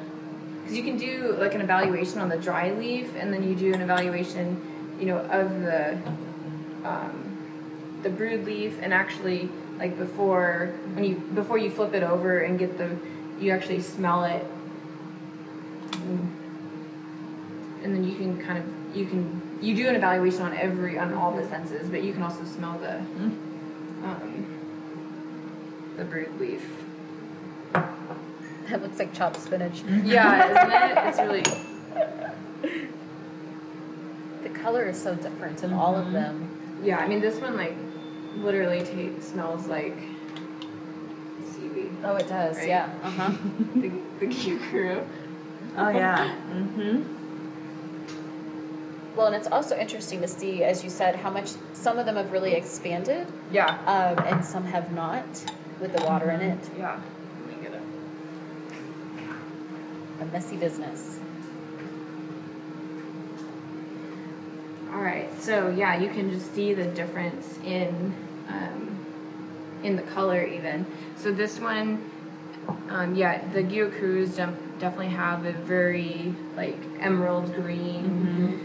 because 0.60 0.76
you 0.76 0.82
can 0.82 0.98
do 0.98 1.34
like 1.38 1.54
an 1.54 1.62
evaluation 1.62 2.18
on 2.18 2.28
the 2.28 2.36
dry 2.36 2.72
leaf, 2.72 3.14
and 3.16 3.32
then 3.32 3.48
you 3.48 3.54
do 3.54 3.72
an 3.72 3.80
evaluation, 3.80 4.60
you 4.98 5.06
know, 5.06 5.18
of 5.18 5.62
the 5.62 5.96
um, 6.84 7.38
the 8.02 8.10
brewed 8.10 8.44
leaf, 8.44 8.76
and 8.82 8.92
actually 8.92 9.48
like 9.78 9.96
before 9.96 10.74
when 10.92 11.04
you 11.04 11.14
before 11.32 11.56
you 11.56 11.70
flip 11.70 11.94
it 11.94 12.02
over 12.02 12.40
and 12.40 12.58
get 12.58 12.76
the 12.76 12.94
you 13.40 13.50
actually 13.50 13.80
smell 13.80 14.24
it. 14.24 14.44
And 17.82 17.94
then 17.94 18.04
you 18.04 18.16
can 18.16 18.42
kind 18.44 18.58
of 18.58 18.64
you 18.96 19.06
can 19.06 19.40
you 19.60 19.74
do 19.74 19.88
an 19.88 19.94
evaluation 19.96 20.42
on 20.42 20.52
every 20.56 20.98
on 20.98 21.14
all 21.14 21.32
the 21.34 21.46
senses, 21.48 21.88
but 21.88 22.02
you 22.02 22.12
can 22.12 22.22
also 22.22 22.44
smell 22.44 22.78
the 22.78 22.96
um, 24.06 24.46
the 25.96 26.04
brewed 26.04 26.38
leaf. 26.40 26.62
That 27.72 28.82
looks 28.82 28.98
like 28.98 29.14
chopped 29.14 29.40
spinach. 29.40 29.82
Yeah, 30.04 30.44
isn't 30.44 30.72
it? 30.72 30.98
It's 31.08 31.18
really 31.18 31.42
The 34.42 34.48
color 34.50 34.84
is 34.88 35.00
so 35.02 35.14
different 35.14 35.62
in 35.64 35.72
all 35.72 35.96
of 35.96 36.12
them. 36.12 36.48
yeah. 36.82 36.98
I 36.98 37.08
mean, 37.08 37.20
this 37.20 37.40
one 37.40 37.56
like 37.56 37.74
literally 38.36 38.82
ta 38.82 39.20
smells 39.22 39.66
like 39.66 39.96
seaweed. 41.50 41.90
Oh, 42.04 42.16
it 42.16 42.28
does. 42.28 42.56
Right. 42.58 42.68
Yeah. 42.68 42.90
Uh 43.02 43.10
huh. 43.10 43.32
The 43.74 43.90
the 44.20 44.26
Gyokuro. 44.26 45.06
Oh 45.76 45.88
yeah. 45.90 46.34
mm-hmm. 46.52 47.02
Well, 49.16 49.26
and 49.26 49.34
it's 49.36 49.48
also 49.48 49.76
interesting 49.76 50.20
to 50.20 50.28
see, 50.28 50.62
as 50.62 50.84
you 50.84 50.90
said, 50.90 51.16
how 51.16 51.30
much 51.30 51.50
some 51.72 51.98
of 51.98 52.06
them 52.06 52.14
have 52.16 52.30
really 52.30 52.52
expanded, 52.54 53.26
Yeah. 53.50 53.66
um, 53.86 54.24
and 54.26 54.44
some 54.44 54.64
have 54.64 54.92
not, 54.92 55.24
with 55.80 55.92
the 55.92 56.04
water 56.04 56.30
in 56.30 56.40
it. 56.40 56.58
Yeah. 56.78 57.00
Let 57.48 57.56
me 57.58 57.62
get 57.64 57.74
it. 57.74 57.82
A 60.20 60.24
messy 60.26 60.56
business. 60.56 61.18
All 64.92 65.00
right. 65.00 65.28
So 65.40 65.68
yeah, 65.70 65.98
you 66.00 66.08
can 66.10 66.30
just 66.30 66.54
see 66.54 66.72
the 66.74 66.84
difference 66.86 67.58
in 67.64 68.14
um, 68.48 68.98
in 69.82 69.96
the 69.96 70.02
color 70.02 70.42
even. 70.44 70.86
So 71.16 71.30
this 71.32 71.58
one, 71.60 72.08
um, 72.88 73.14
yeah, 73.14 73.46
the 73.52 73.62
Gyokurus 73.62 74.36
dem- 74.36 74.56
definitely 74.78 75.08
have 75.08 75.44
a 75.44 75.52
very 75.52 76.34
like 76.56 76.78
emerald 77.00 77.54
green 77.54 78.60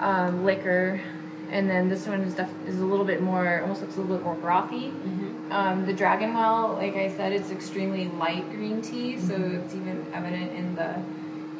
um, 0.00 0.44
liquor, 0.44 1.00
and 1.50 1.68
then 1.68 1.88
this 1.88 2.06
one 2.06 2.20
is 2.22 2.34
def- 2.34 2.48
is 2.66 2.80
a 2.80 2.84
little 2.84 3.04
bit 3.04 3.20
more, 3.22 3.60
almost 3.62 3.80
looks 3.82 3.96
a 3.96 4.00
little 4.00 4.16
bit 4.16 4.24
more 4.24 4.36
frothy. 4.36 4.92
Um, 5.50 5.84
the 5.86 5.92
Dragon 5.92 6.34
Well, 6.34 6.74
like 6.74 6.94
I 6.96 7.10
said, 7.14 7.32
it's 7.32 7.50
extremely 7.50 8.08
light 8.08 8.48
green 8.50 8.80
tea, 8.80 9.18
so 9.18 9.34
it's 9.34 9.74
even 9.74 10.06
evident 10.14 10.52
in 10.52 10.74
the 10.74 11.02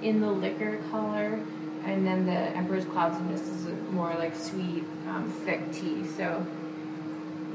in 0.02 0.20
the 0.20 0.30
liquor 0.30 0.78
color. 0.90 1.40
And 1.84 2.06
then 2.06 2.26
the 2.26 2.32
Emperor's 2.32 2.84
Clouds 2.84 3.16
and 3.18 3.28
Mist 3.28 3.44
is 3.44 3.66
more 3.90 4.14
like 4.14 4.36
sweet, 4.36 4.84
um, 5.08 5.32
thick 5.44 5.60
tea. 5.72 6.04
So 6.16 6.46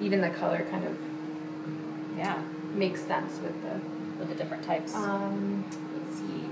even 0.01 0.19
the 0.19 0.29
color 0.31 0.65
kind 0.69 0.85
of 0.85 0.97
Yeah, 2.17 2.41
makes 2.75 3.01
sense 3.01 3.39
with 3.41 3.55
the. 3.63 3.79
With 4.19 4.29
the 4.29 4.35
different 4.35 4.63
types. 4.63 4.93
Um, 4.95 5.63
let's 5.93 6.17
see. 6.19 6.43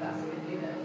That's 0.00 0.20
gonna 0.20 0.50
do 0.50 0.56
this. 0.60 0.76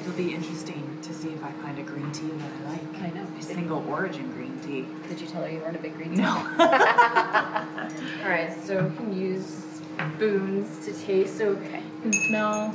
It'll 0.00 0.12
be 0.16 0.34
interesting 0.34 0.98
to 1.02 1.14
see 1.14 1.28
if 1.30 1.42
I 1.44 1.50
find 1.52 1.78
a 1.78 1.82
green 1.82 2.10
tea 2.12 2.28
that 2.28 2.50
I 2.66 2.70
like. 2.72 3.02
I 3.02 3.10
know. 3.16 3.26
A 3.38 3.42
single 3.42 3.84
origin 3.88 4.30
green 4.32 4.58
tea. 4.60 4.86
Did 5.08 5.20
you 5.20 5.26
tell 5.26 5.42
her 5.42 5.50
you 5.50 5.58
weren't 5.60 5.76
a 5.76 5.80
big 5.80 5.94
green 5.96 6.10
tea? 6.10 6.22
No. 6.22 6.28
All 6.58 8.28
right, 8.30 8.52
so 8.64 8.84
we 8.84 8.96
can 8.96 9.16
use 9.16 9.64
spoons 10.14 10.84
to 10.84 10.92
taste. 10.92 11.38
So 11.38 11.48
Okay. 11.50 11.82
you 12.04 12.10
can 12.10 12.12
smell. 12.28 12.74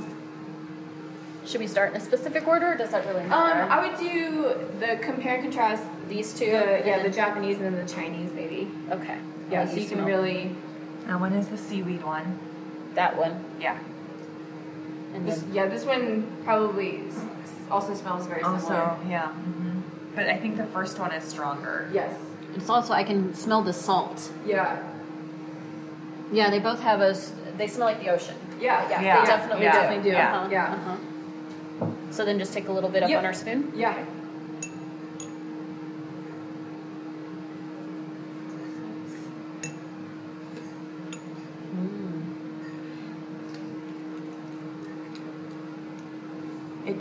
Should 1.45 1.59
we 1.61 1.67
start 1.67 1.91
in 1.91 1.97
a 1.97 1.99
specific 2.03 2.47
order, 2.47 2.73
or 2.73 2.75
does 2.77 2.91
that 2.91 3.05
really 3.07 3.23
matter? 3.23 3.33
Um, 3.61 3.69
matter? 3.69 3.71
I 3.71 3.87
would 3.89 3.99
do 3.99 4.53
the 4.79 4.97
compare 5.03 5.35
and 5.35 5.43
contrast. 5.43 5.83
These 6.11 6.33
two. 6.33 6.47
The, 6.51 6.75
and 6.77 6.85
yeah, 6.85 7.01
the 7.03 7.09
Japanese 7.09 7.55
and 7.57 7.65
then 7.67 7.85
the 7.85 7.91
Chinese, 7.91 8.31
maybe. 8.33 8.69
Okay. 8.91 9.17
Yeah, 9.49 9.65
so 9.65 9.75
you 9.75 9.81
use 9.81 9.89
can 9.91 10.03
really. 10.05 10.53
That 11.07 11.19
one 11.19 11.31
is 11.33 11.47
the 11.47 11.57
seaweed 11.57 12.03
one. 12.03 12.37
that 12.95 13.17
one, 13.17 13.43
Yeah. 13.59 13.77
and 15.13 15.25
This, 15.25 15.39
then 15.39 15.53
yeah, 15.53 15.65
this 15.67 15.85
one 15.85 16.27
probably 16.43 17.03
also 17.71 17.93
smells 17.95 18.27
very 18.27 18.41
similar. 18.43 18.59
Also, 18.61 18.99
yeah. 19.09 19.27
hmm 19.29 19.79
But 20.15 20.27
I 20.27 20.35
think 20.37 20.57
the 20.57 20.65
first 20.67 20.99
one 20.99 21.11
is 21.13 21.23
stronger. 21.23 21.89
Yes. 21.93 22.13
it's 22.55 22.69
also 22.69 22.93
I 22.93 23.03
can 23.05 23.33
smell 23.33 23.61
the 23.63 23.71
salt. 23.73 24.29
Yeah. 24.45 24.83
Yeah, 26.33 26.49
they 26.49 26.59
both 26.59 26.81
have 26.81 26.99
a. 27.01 27.11
s- 27.11 27.31
They 27.57 27.67
smell 27.67 27.87
like 27.87 28.01
the 28.03 28.09
ocean. 28.09 28.35
Yeah. 28.59 28.89
Yeah, 28.89 29.01
Yeah. 29.01 29.19
they 29.21 29.27
definitely 29.27 29.63
Yeah. 29.65 29.71
do. 29.71 29.79
Definitely 29.81 30.11
do. 30.11 30.15
Yeah. 30.17 30.35
Uh-huh, 30.37 30.47
Yeah. 30.51 30.73
Uh-huh. 30.75 31.87
So 32.11 32.25
then 32.25 32.37
just 32.39 32.51
take 32.53 32.67
a 32.67 32.71
little 32.73 32.89
bit 32.89 33.03
up 33.03 33.09
Yep. 33.09 33.19
on 33.19 33.25
our 33.25 33.33
spoon. 33.33 33.71
Yeah. 33.75 33.95
It 33.97 34.05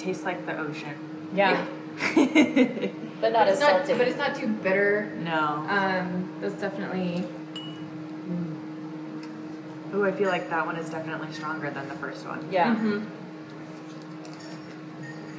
tastes 0.01 0.25
like 0.25 0.45
the 0.47 0.59
ocean. 0.59 0.95
Yeah, 1.35 1.65
but 3.21 3.33
not 3.33 3.47
But 3.47 3.49
as 3.49 3.53
it's 3.53 3.61
not, 3.61 3.87
salty. 3.87 3.95
but 3.99 4.09
it's 4.09 4.19
not 4.19 4.35
too 4.35 4.49
bitter. 4.49 5.13
no. 5.19 5.65
Um, 5.69 6.33
that's 6.41 6.55
definitely. 6.55 7.25
Ooh, 9.95 10.05
I 10.07 10.13
feel 10.13 10.29
like 10.29 10.49
that 10.51 10.65
one 10.67 10.77
is 10.77 10.89
definitely 10.89 11.33
stronger 11.33 11.71
than 11.71 11.89
the 11.89 11.95
first 11.97 12.25
one. 12.27 12.47
yeah. 12.51 12.75
Mhm. 12.77 13.07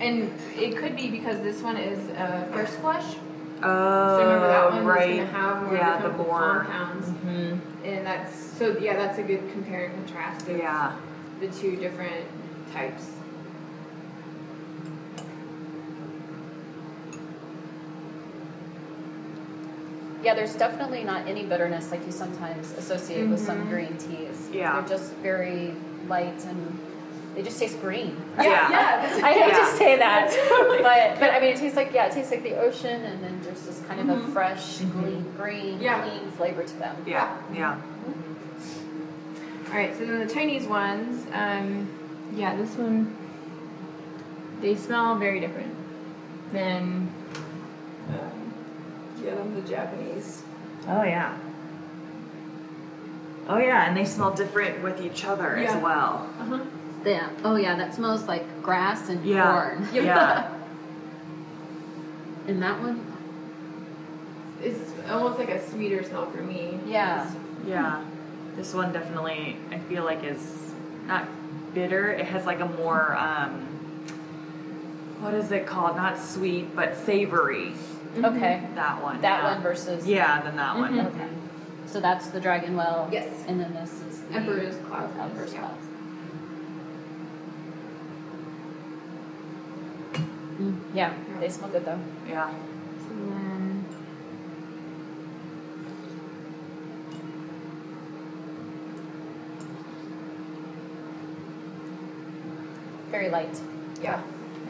And 0.02 0.32
it 0.58 0.78
could 0.78 0.96
be 0.96 1.10
because 1.10 1.40
this 1.42 1.62
one 1.62 1.78
is 1.78 2.10
uh, 2.18 2.48
first 2.52 2.74
flush. 2.80 3.16
Oh, 3.64 4.18
So 4.18 4.24
remember 4.24 4.48
that 4.48 4.72
one 4.72 4.84
right. 4.86 5.10
is 5.12 5.16
going 5.18 5.28
to 5.28 5.34
have 5.34 5.64
more 5.64 5.76
yeah, 5.76 6.02
the 6.02 6.10
the 6.10 6.18
more. 6.18 6.40
compounds, 6.66 7.08
hmm 7.10 7.56
and 7.86 8.06
that's 8.06 8.36
so 8.36 8.78
yeah, 8.80 8.96
that's 8.96 9.20
a 9.20 9.24
good 9.24 9.48
compare 9.52 9.86
and 9.86 9.96
contrast 9.96 10.48
of 10.50 10.58
Yeah. 10.58 10.96
the 11.40 11.48
two 11.50 11.76
different 11.76 12.26
types. 12.74 13.12
Yeah, 20.24 20.36
there's 20.36 20.56
definitely 20.56 21.04
not 21.04 21.28
any 21.28 21.44
bitterness 21.46 21.90
like 21.92 22.06
you 22.06 22.12
sometimes 22.12 22.72
associate 22.78 23.28
with 23.28 23.40
some 23.40 23.66
Mhm. 23.66 23.70
green 23.70 23.98
teas. 23.98 24.50
Yeah. 24.54 24.80
They're 24.80 24.90
just 24.98 25.14
very 25.16 25.74
light 26.08 26.46
and 26.46 26.78
they 27.36 27.42
just 27.42 27.60
taste 27.60 27.80
green. 27.82 28.16
Yeah. 28.38 28.70
yeah. 28.70 29.02
This 29.08 29.18
is, 29.18 29.24
I 29.24 29.32
hate 29.34 29.48
Yeah. 29.54 29.60
to 29.60 29.66
say 29.78 29.98
that, 29.98 30.30
but 30.84 31.20
but 31.20 31.32
I 31.34 31.40
mean 31.40 31.54
it 31.54 31.58
tastes 31.58 31.76
like 31.78 31.94
yeah, 31.94 32.06
it 32.06 32.12
tastes 32.12 32.30
like 32.32 32.44
the 32.44 32.56
ocean, 32.60 33.02
and 33.04 33.24
then 33.24 33.40
there's 33.44 33.66
just 33.66 33.88
kind 33.88 34.00
of 34.02 34.10
a 34.10 34.22
Mhm. 34.22 34.34
fresh, 34.34 34.78
clean, 34.80 35.26
green, 35.38 35.82
Yeah. 35.82 36.02
clean 36.02 36.30
flavor 36.38 36.64
to 36.64 36.76
them. 36.78 36.96
Yeah. 37.06 37.30
Yeah. 37.54 37.76
All 39.72 39.78
right, 39.78 39.98
so 39.98 40.06
then 40.06 40.20
the 40.28 40.32
Chinese 40.34 40.68
ones, 40.68 41.26
um, 41.34 41.88
yeah, 42.36 42.56
this 42.58 42.76
one, 42.76 43.16
they 44.60 44.76
smell 44.76 45.16
very 45.16 45.40
different 45.40 45.74
than 46.52 47.08
yeah, 49.24 49.36
than 49.36 49.56
the 49.56 49.62
Japanese. 49.68 50.44
Oh 50.88 51.04
yeah. 51.04 51.38
Oh 53.48 53.58
yeah, 53.58 53.88
and 53.88 53.98
they 53.98 54.06
smell 54.06 54.32
different 54.32 54.82
with 54.84 55.02
each 55.02 55.26
other 55.26 55.58
Yeah. 55.60 55.76
as 55.76 55.84
well. 55.84 56.30
Uh-huh. 56.40 56.60
Yeah. 57.06 57.30
Oh 57.44 57.56
yeah, 57.56 57.76
that 57.76 57.94
smells 57.94 58.28
like 58.28 58.46
grass 58.64 59.10
and 59.10 59.24
Yeah. 59.26 59.52
corn. 59.52 59.88
Yeah. 59.94 60.52
And 62.48 62.62
that 62.64 62.82
one, 62.82 63.00
is 64.64 64.94
almost 65.10 65.38
like 65.40 65.50
a 65.50 65.70
sweeter 65.70 66.04
smell 66.04 66.30
for 66.32 66.42
me. 66.42 66.80
Yeah. 66.86 67.30
Yeah. 67.66 68.04
This 68.56 68.74
one 68.74 68.92
definitely 68.92 69.58
I 69.72 69.78
feel 69.80 70.04
like 70.04 70.24
is 70.24 70.74
not 71.08 71.28
bitter. 71.74 72.12
It 72.12 72.26
has 72.26 72.46
like 72.46 72.60
a 72.60 72.66
more 72.66 73.16
um 73.16 73.62
what 75.20 75.34
is 75.36 75.52
it 75.52 75.68
called? 75.68 75.96
Not 75.96 76.18
sweet, 76.20 76.76
but 76.76 76.98
savory. 76.98 77.74
Okay. 78.18 78.68
That 78.76 79.02
one. 79.02 79.22
That 79.22 79.44
yeah. 79.44 79.54
one 79.54 79.62
versus 79.62 80.08
Yeah, 80.08 80.42
then 80.42 80.56
that 80.56 80.78
one. 80.78 80.94
Mhm. 80.94 81.08
Okay. 81.08 81.28
So 81.86 82.00
that's 82.00 82.28
the 82.30 82.40
Dragon 82.40 82.76
Well. 82.76 83.10
Yes. 83.12 83.28
And 83.48 83.60
then 83.60 83.74
this 83.74 83.92
is 84.10 84.22
the 84.22 84.36
Emperor's 84.36 84.78
Cloud. 84.88 85.10
Emperor's 85.20 85.54
Yeah. 85.54 85.60
Cloud. 85.60 85.78
Mm, 90.60 90.78
yeah, 90.94 91.14
they 91.40 91.50
smell 91.50 91.70
good 91.70 91.86
though. 91.86 92.00
Yeah. 92.30 92.52
So 92.52 93.16
then, 93.16 93.86
Very 103.10 103.30
light. 103.30 103.60
yeah. 104.02 104.22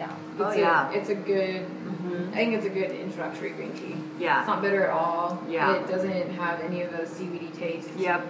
Yeah. 0.01 0.15
Oh, 0.39 0.47
It's 0.47 0.57
yeah. 0.57 0.89
A, 0.89 0.93
it's 0.93 1.09
a 1.09 1.15
good, 1.15 1.61
Mm-hmm. 1.91 2.29
I 2.33 2.35
think 2.35 2.53
it's 2.55 2.65
a 2.65 2.69
good 2.69 2.89
introductory 2.91 3.51
green 3.51 3.73
tea. 3.73 3.95
Yeah. 4.17 4.39
It's 4.39 4.47
not 4.47 4.61
bitter 4.63 4.85
at 4.85 4.89
all. 4.89 5.39
Yeah. 5.47 5.75
It 5.75 5.87
doesn't 5.87 6.31
have 6.31 6.59
any 6.61 6.81
of 6.81 6.91
those 6.91 7.09
seaweedy 7.09 7.49
tastes. 7.49 7.91
Yep. 7.97 8.25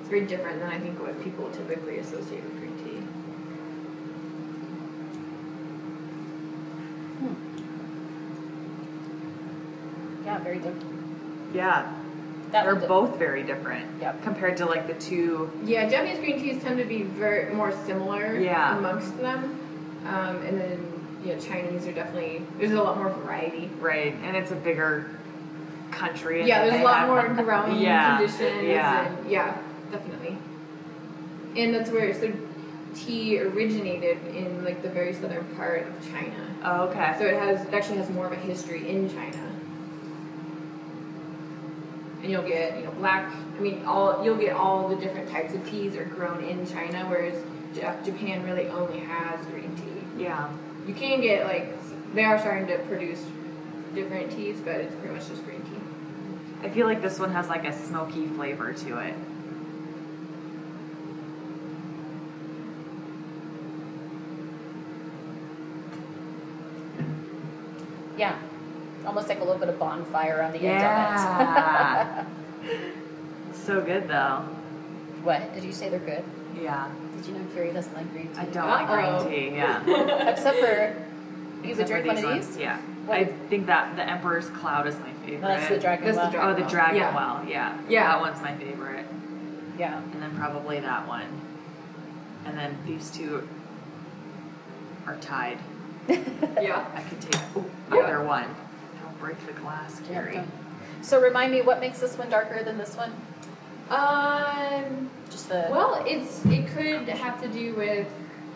It's 0.00 0.08
very 0.08 0.24
different 0.26 0.58
than 0.58 0.68
I 0.70 0.80
think 0.80 0.98
what 1.00 1.22
people 1.22 1.48
typically 1.50 1.98
associate 1.98 2.42
with 2.42 2.58
green 2.58 2.76
tea. 2.78 3.06
Yeah, 10.24 10.38
very 10.38 10.56
different. 10.56 10.84
Yeah, 11.54 11.92
That 12.52 12.64
they're 12.64 12.72
one 12.74 12.80
did- 12.80 12.88
both 12.88 13.16
very 13.18 13.42
different. 13.42 13.86
Yep. 14.00 14.22
Compared 14.22 14.56
to 14.58 14.66
like 14.66 14.86
the 14.86 14.94
two. 14.94 15.50
Yeah, 15.64 15.88
Japanese 15.88 16.18
green 16.18 16.38
teas 16.40 16.62
tend 16.62 16.78
to 16.78 16.84
be 16.84 17.02
very 17.02 17.54
more 17.54 17.72
similar 17.86 18.34
Yeah. 18.38 18.76
amongst 18.78 19.16
them, 19.18 19.58
um, 20.08 20.36
and 20.42 20.60
then 20.60 20.92
you 21.24 21.34
know 21.34 21.40
Chinese 21.40 21.86
are 21.86 21.92
definitely 21.92 22.42
there's 22.58 22.72
a 22.72 22.82
lot 22.82 22.96
more 22.96 23.10
variety. 23.10 23.70
Right, 23.80 24.14
and 24.22 24.36
it's 24.36 24.50
a 24.50 24.56
bigger 24.56 25.10
country. 25.90 26.40
and 26.40 26.48
Yeah, 26.48 26.64
there's 26.64 26.80
a 26.80 26.84
lot 26.84 27.06
more 27.08 27.28
growing 27.44 27.78
Yeah, 27.80 28.18
conditions. 28.18 28.62
yeah. 28.66 29.06
And, 29.06 29.30
yeah, 29.30 29.58
definitely. 29.90 30.38
And 31.56 31.74
that's 31.74 31.90
where 31.90 32.12
so 32.14 32.32
tea 32.94 33.38
originated 33.40 34.18
in 34.34 34.64
like 34.64 34.82
the 34.82 34.88
very 34.88 35.12
southern 35.12 35.44
part 35.56 35.86
of 35.86 36.10
China. 36.10 36.46
Oh, 36.64 36.82
okay. 36.88 37.14
So 37.18 37.24
it 37.26 37.34
has 37.38 37.64
it 37.66 37.74
actually 37.74 37.98
has 37.98 38.10
more 38.10 38.26
of 38.26 38.32
a 38.32 38.36
history 38.36 38.88
in 38.88 39.08
China. 39.10 39.38
And 42.22 42.30
you'll 42.30 42.42
get 42.42 42.76
you 42.78 42.84
know 42.84 42.90
black. 42.92 43.32
I 43.56 43.60
mean, 43.60 43.84
all 43.84 44.24
you'll 44.24 44.36
get 44.36 44.54
all 44.54 44.88
the 44.88 44.96
different 44.96 45.30
types 45.30 45.54
of 45.54 45.68
teas 45.68 45.96
are 45.96 46.04
grown 46.04 46.42
in 46.44 46.66
China, 46.66 47.06
whereas 47.08 47.40
Japan 48.04 48.42
really 48.44 48.66
only 48.68 48.98
has 49.00 49.44
green 49.46 49.74
tea. 49.76 49.97
Yeah. 50.18 50.50
You 50.86 50.94
can 50.94 51.20
get 51.20 51.46
like 51.46 51.74
they 52.14 52.24
are 52.24 52.38
starting 52.38 52.66
to 52.68 52.78
produce 52.84 53.24
different 53.94 54.30
teas, 54.32 54.60
but 54.60 54.76
it's 54.76 54.94
pretty 54.96 55.14
much 55.14 55.28
just 55.28 55.44
green 55.44 55.62
tea. 55.62 55.80
I 56.62 56.70
feel 56.70 56.86
like 56.86 57.00
this 57.02 57.18
one 57.18 57.32
has 57.32 57.48
like 57.48 57.64
a 57.64 57.72
smoky 57.72 58.26
flavor 58.26 58.72
to 58.72 58.98
it. 58.98 59.14
Yeah. 68.16 68.36
Almost 69.06 69.28
like 69.28 69.38
a 69.40 69.44
little 69.44 69.58
bit 69.58 69.68
of 69.68 69.78
bonfire 69.78 70.42
on 70.42 70.52
the 70.52 70.58
Yeah. 70.60 72.16
end 72.16 72.26
of 72.26 72.74
it. 72.74 72.84
so 73.54 73.80
good 73.80 74.08
though. 74.08 74.44
what? 75.22 75.54
Did 75.54 75.64
you 75.64 75.72
say 75.72 75.88
they're 75.88 75.98
good? 75.98 76.24
Yeah. 76.60 76.88
Did 77.16 77.26
you 77.26 77.34
know 77.34 77.46
Carrie 77.54 77.72
doesn't 77.72 77.94
like 77.94 78.10
green 78.12 78.28
tea? 78.28 78.38
I 78.38 78.44
don't 78.46 78.56
Uh-oh. 78.68 78.68
like 78.68 79.24
green 79.24 79.50
tea. 79.50 79.56
Yeah. 79.56 80.28
Except 80.30 80.58
for 80.58 80.96
you 81.64 81.70
Except 81.70 81.88
for 81.88 81.94
drink 81.94 82.06
one 82.06 82.18
of 82.18 82.24
ones, 82.24 82.46
these? 82.48 82.56
Yeah. 82.58 82.78
What? 83.06 83.18
I 83.18 83.24
think 83.24 83.66
that 83.66 83.96
the 83.96 84.08
Emperor's 84.08 84.48
Cloud 84.50 84.86
is 84.86 84.98
my 84.98 85.12
favorite. 85.24 85.40
That's 85.40 85.68
the 85.68 85.78
dragon. 85.78 86.04
That's 86.04 86.16
the 86.18 86.22
well. 86.24 86.30
dragon. 86.30 86.50
Oh, 86.50 86.64
the 86.64 86.70
Dragon 86.70 86.96
yeah. 86.96 87.14
Well. 87.14 87.44
Yeah. 87.48 87.78
Yeah. 87.88 88.06
That 88.12 88.20
one's 88.20 88.40
my 88.42 88.54
favorite. 88.56 89.06
Yeah. 89.78 89.98
And 90.12 90.22
then 90.22 90.36
probably 90.36 90.80
that 90.80 91.06
one. 91.08 91.26
And 92.44 92.56
then 92.56 92.76
these 92.86 93.10
two 93.10 93.46
are 95.06 95.16
tied. 95.16 95.58
Yeah. 96.60 96.84
I 96.94 97.02
could 97.02 97.20
take 97.20 97.40
ooh, 97.56 97.70
Yeah. 97.92 98.02
either 98.04 98.22
one. 98.24 98.46
Don't 99.02 99.18
break 99.20 99.44
the 99.46 99.52
glass, 99.52 100.00
Carrie. 100.08 100.40
So 101.02 101.20
remind 101.20 101.52
me, 101.52 101.60
what 101.62 101.78
makes 101.80 102.00
this 102.00 102.16
one 102.18 102.28
darker 102.30 102.62
than 102.64 102.78
this 102.78 102.96
one? 102.96 103.12
Um. 103.90 105.10
Just 105.30 105.48
the. 105.48 105.68
Well, 105.70 106.02
it's 106.06 106.44
it 106.46 106.66
could 106.68 107.08
have 107.08 107.40
to 107.42 107.48
do 107.48 107.74
with 107.74 108.06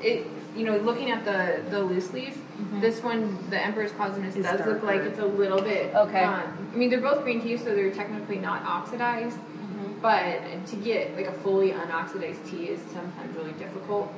it. 0.01 0.27
You 0.57 0.67
know, 0.67 0.77
looking 0.79 1.11
at 1.11 1.25
the 1.25 1.63
the 1.71 1.83
loose 1.83 2.13
leaf, 2.13 2.37
this 2.81 3.03
one, 3.03 3.39
the 3.49 3.59
Emperor's 3.59 3.93
Cosmos, 3.93 4.35
does 4.35 4.67
look 4.67 4.83
like 4.83 5.01
it's 5.01 5.19
a 5.19 5.25
little 5.25 5.63
bit. 5.63 5.95
Okay. 5.95 6.23
Um, 6.25 6.69
I 6.73 6.77
mean, 6.77 6.91
they're 6.91 7.01
both 7.01 7.23
green 7.23 7.41
tea, 7.41 7.57
so 7.57 7.75
they're 7.75 7.91
technically 7.91 8.37
not 8.37 8.63
oxidized. 8.65 9.39
Mhm. 9.39 10.01
But 10.03 10.67
to 10.67 10.77
get 10.77 11.17
like 11.17 11.27
a 11.27 11.33
fully 11.33 11.73
unoxidized 11.73 12.45
tea 12.51 12.69
is 12.69 12.81
sometimes 12.93 13.35
really 13.37 13.53
difficult 13.53 14.13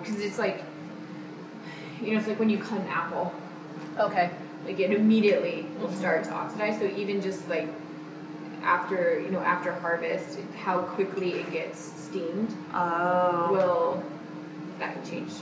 because 0.00 0.20
it's 0.20 0.38
like, 0.38 0.62
you 2.00 2.12
know, 2.12 2.18
it's 2.18 2.26
like 2.28 2.38
when 2.38 2.48
you 2.48 2.56
cut 2.58 2.80
an 2.80 2.88
apple, 2.88 3.34
Okay. 3.98 4.30
like 4.64 4.80
it 4.80 4.90
immediately 4.92 5.66
will 5.78 5.92
start 5.92 6.24
to 6.24 6.30
oxidize. 6.32 6.78
So 6.78 6.86
even 6.86 7.20
just 7.20 7.46
like 7.50 7.68
after 8.62 9.20
you 9.20 9.30
know 9.30 9.40
after 9.40 9.72
harvest, 9.72 10.38
how 10.56 10.82
quickly 10.82 11.32
it 11.32 11.50
gets 11.52 11.78
steamed 11.78 12.54
Oh. 12.74 13.48
will 13.52 14.02
that 14.78 14.94
can 14.94 15.10
change 15.10 15.32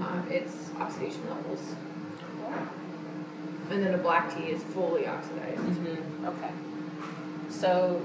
um, 0.00 0.26
its 0.30 0.70
oxidation 0.78 1.20
levels. 1.28 1.74
And 3.70 3.82
then 3.82 3.94
a 3.94 3.98
black 3.98 4.36
tea 4.36 4.50
is 4.50 4.62
fully 4.62 5.06
oxidized. 5.06 5.58
Mm-hmm. 5.58 6.26
Okay. 6.26 6.50
So, 7.48 8.04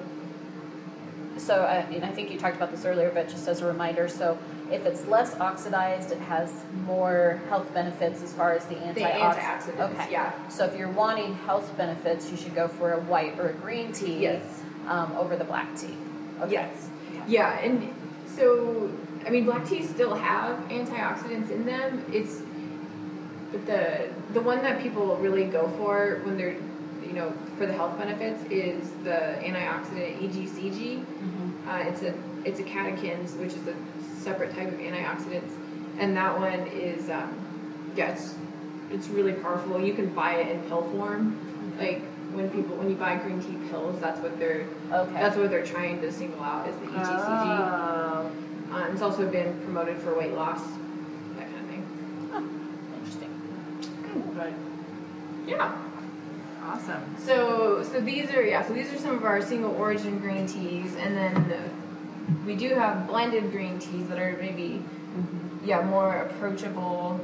so 1.38 1.66
I 1.66 1.90
mean, 1.90 2.04
I 2.04 2.12
think 2.12 2.32
you 2.32 2.40
talked 2.40 2.56
about 2.56 2.72
this 2.72 2.86
earlier, 2.86 3.12
but 3.14 3.28
just 3.28 3.48
as 3.48 3.62
a 3.62 3.66
reminder, 3.66 4.08
so 4.08 4.38
if 4.72 4.86
it's 4.86 5.06
less 5.08 5.36
oxidized, 5.40 6.12
it 6.12 6.20
has 6.20 6.52
more 6.86 7.42
health 7.50 7.74
benefits 7.74 8.22
as 8.24 8.34
far 8.34 8.54
as 8.54 8.66
the 8.66 8.76
The 8.76 8.82
antioxidants. 9.02 9.36
antioxidants, 9.36 9.92
Okay. 9.92 10.12
yeah. 10.12 10.48
So 10.50 10.66
if 10.66 10.78
you're 10.78 10.90
wanting 10.92 11.34
health 11.36 11.76
benefits, 11.78 12.30
you 12.32 12.38
should 12.38 12.56
go 12.56 12.68
for 12.68 12.94
a 12.94 13.00
white 13.02 13.40
or 13.40 13.50
a 13.50 13.54
green 13.54 13.92
tea. 13.92 14.20
Yes. 14.20 14.62
Um, 14.88 15.12
over 15.18 15.36
the 15.36 15.44
black 15.44 15.76
tea. 15.76 15.96
Okay. 16.42 16.54
Yes. 16.54 16.90
Yeah, 17.28 17.60
and 17.60 17.94
so 18.26 18.90
I 19.26 19.30
mean, 19.30 19.46
black 19.46 19.68
teas 19.68 19.90
still 19.90 20.16
have 20.16 20.58
antioxidants 20.70 21.52
in 21.52 21.66
them. 21.66 22.04
It's 22.12 22.42
but 23.52 23.66
the 23.66 24.10
the 24.34 24.42
one 24.42 24.62
that 24.62 24.82
people 24.82 25.16
really 25.18 25.46
go 25.46 25.68
for 25.78 26.22
when 26.24 26.38
they're 26.38 26.56
you 27.06 27.14
know 27.14 27.34
for 27.58 27.66
the 27.66 27.74
health 27.74 27.98
benefits 27.98 28.42
is 28.52 28.92
the 29.04 29.36
antioxidant 29.44 30.22
EGCG. 30.22 31.00
Mm-hmm. 31.00 31.70
Uh, 31.70 31.78
it's 31.80 32.02
a 32.04 32.14
it's 32.46 32.60
a 32.60 32.64
catechins, 32.64 33.36
which 33.38 33.54
is 33.54 33.68
a 33.68 33.76
separate 34.20 34.54
type 34.56 34.68
of 34.68 34.80
antioxidants, 34.80 35.52
and 36.00 36.16
that 36.16 36.38
one 36.38 36.68
is 36.68 37.10
um, 37.10 37.34
yeah, 37.96 38.12
it's 38.12 38.36
it's 38.92 39.08
really 39.08 39.34
powerful. 39.34 39.80
You 39.80 39.94
can 39.94 40.10
buy 40.14 40.36
it 40.36 40.52
in 40.52 40.62
pill 40.64 40.84
form, 40.92 41.38
like 41.80 42.02
when 42.34 42.50
people 42.50 42.76
when 42.76 42.90
you 42.90 42.96
buy 42.96 43.16
green 43.16 43.42
tea 43.42 43.58
pills, 43.70 44.00
that's 44.00 44.20
what 44.22 44.38
they're 44.40 44.68
Okay. 44.92 45.14
that's 45.14 45.36
what 45.36 45.50
they're 45.50 45.66
trying 45.66 46.02
to 46.02 46.12
single 46.12 46.42
out 46.42 46.68
is 46.68 46.76
the 46.78 46.86
EGCG. 46.88 47.00
Oh. 47.02 48.32
Uh, 48.72 48.88
it's 48.92 49.02
also 49.02 49.28
been 49.28 49.60
promoted 49.62 49.98
for 49.98 50.16
weight 50.16 50.34
loss, 50.34 50.62
that 51.38 51.48
kind 51.52 51.60
of 51.62 51.70
thing. 51.70 51.84
Interesting. 53.00 54.34
But 54.36 54.54
yeah. 55.48 55.76
Awesome. 56.64 57.04
So 57.18 57.84
so 57.84 58.00
these 58.00 58.30
are 58.32 58.44
yeah 58.44 58.66
so 58.66 58.74
these 58.74 58.94
are 58.94 58.98
some 58.98 59.16
of 59.16 59.26
our 59.26 59.42
single 59.42 59.72
origin 59.76 60.20
green 60.20 60.46
teas, 60.46 60.96
and 60.98 61.18
then 61.18 61.34
we 62.46 62.56
do 62.56 62.76
have 62.76 63.08
blended 63.08 63.52
green 63.52 63.80
teas 63.80 64.08
that 64.08 64.20
are 64.20 64.38
maybe 64.40 64.82
yeah 65.64 65.82
more 65.82 66.16
approachable. 66.18 67.20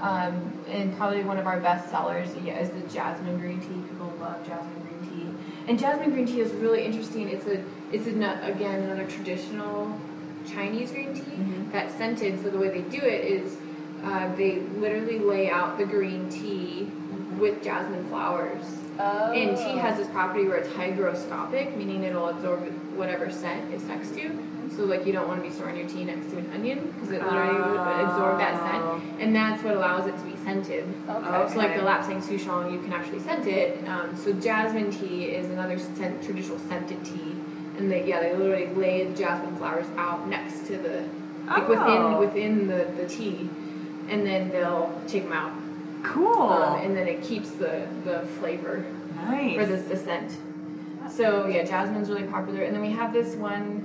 Um, 0.00 0.50
and 0.68 0.96
probably 0.96 1.22
one 1.24 1.36
of 1.36 1.46
our 1.46 1.60
best 1.60 1.90
sellers 1.90 2.30
yeah, 2.42 2.58
is 2.58 2.70
the 2.70 2.80
jasmine 2.88 3.38
green 3.38 3.60
tea. 3.60 3.66
People 3.90 4.14
love 4.18 4.46
jasmine 4.46 4.82
green 4.88 5.10
tea, 5.10 5.68
and 5.68 5.78
jasmine 5.78 6.12
green 6.12 6.26
tea 6.26 6.40
is 6.40 6.52
really 6.52 6.84
interesting. 6.84 7.28
It's 7.28 7.46
a 7.46 7.62
it's 7.92 8.06
a, 8.06 8.10
again 8.50 8.82
another 8.84 9.06
traditional 9.06 10.00
Chinese 10.46 10.90
green 10.90 11.14
tea 11.14 11.70
that's 11.70 11.94
scented. 11.94 12.42
So 12.42 12.48
the 12.48 12.58
way 12.58 12.70
they 12.70 12.88
do 12.88 13.04
it 13.04 13.24
is 13.24 13.58
uh, 14.02 14.34
they 14.36 14.60
literally 14.78 15.18
lay 15.18 15.50
out 15.50 15.76
the 15.76 15.84
green 15.84 16.30
tea 16.30 16.90
with 17.38 17.62
jasmine 17.62 18.06
flowers. 18.08 18.64
Oh. 18.98 19.32
And 19.32 19.56
tea 19.56 19.78
has 19.78 19.96
this 19.96 20.08
property 20.08 20.46
where 20.46 20.56
it's 20.56 20.68
hygroscopic, 20.70 21.76
meaning 21.76 22.04
it'll 22.04 22.28
absorb 22.28 22.68
whatever 22.96 23.30
scent 23.30 23.72
is 23.72 23.82
next 23.84 24.14
to. 24.14 24.38
So 24.76 24.84
like 24.84 25.04
you 25.06 25.12
don't 25.12 25.26
want 25.28 25.42
to 25.42 25.48
be 25.48 25.52
storing 25.54 25.76
your 25.76 25.88
tea 25.88 26.04
next 26.04 26.30
to 26.30 26.38
an 26.38 26.50
onion 26.54 26.92
because 26.94 27.10
it 27.10 27.22
literally 27.22 27.60
would 27.70 27.80
absorb 27.80 28.38
that 28.38 28.54
Oh. 28.54 29.00
scent, 29.00 29.20
and 29.20 29.34
that's 29.34 29.62
what 29.62 29.74
allows 29.74 30.06
it 30.06 30.16
to 30.16 30.22
be 30.24 30.36
scented. 30.44 30.84
Okay. 31.08 31.48
So 31.52 31.58
like 31.58 31.74
the 31.74 31.82
lapsang 31.82 32.22
souchong, 32.22 32.72
you 32.72 32.80
can 32.80 32.92
actually 32.92 33.18
scent 33.20 33.46
it. 33.46 33.86
Um, 33.88 34.16
so 34.16 34.32
jasmine 34.32 34.90
tea 34.90 35.24
is 35.26 35.50
another 35.50 35.78
scent, 35.78 36.22
traditional 36.22 36.58
scented 36.60 37.04
tea, 37.04 37.34
and 37.78 37.90
they 37.90 38.06
yeah 38.06 38.20
they 38.20 38.34
literally 38.34 38.68
lay 38.74 39.04
the 39.04 39.14
jasmine 39.14 39.56
flowers 39.56 39.86
out 39.96 40.28
next 40.28 40.66
to 40.68 40.76
the 40.78 41.04
like 41.46 41.68
Oh. 41.68 42.18
within 42.18 42.18
within 42.18 42.66
the, 42.68 42.86
the 42.96 43.08
tea, 43.08 43.50
and 44.08 44.24
then 44.24 44.50
they'll 44.50 44.92
take 45.08 45.24
them 45.24 45.32
out, 45.32 45.52
Cool. 46.04 46.42
um, 46.42 46.80
and 46.80 46.96
then 46.96 47.08
it 47.08 47.22
keeps 47.22 47.50
the 47.50 47.86
the 48.04 48.20
flavor 48.38 48.84
nice. 49.16 49.56
for 49.58 49.66
the, 49.66 49.76
the 49.76 49.96
scent. 49.96 50.36
So 51.10 51.46
yeah, 51.48 51.64
jasmine's 51.64 52.08
really 52.08 52.22
popular, 52.28 52.62
and 52.62 52.72
then 52.74 52.82
we 52.82 52.92
have 52.92 53.12
this 53.12 53.34
one 53.34 53.79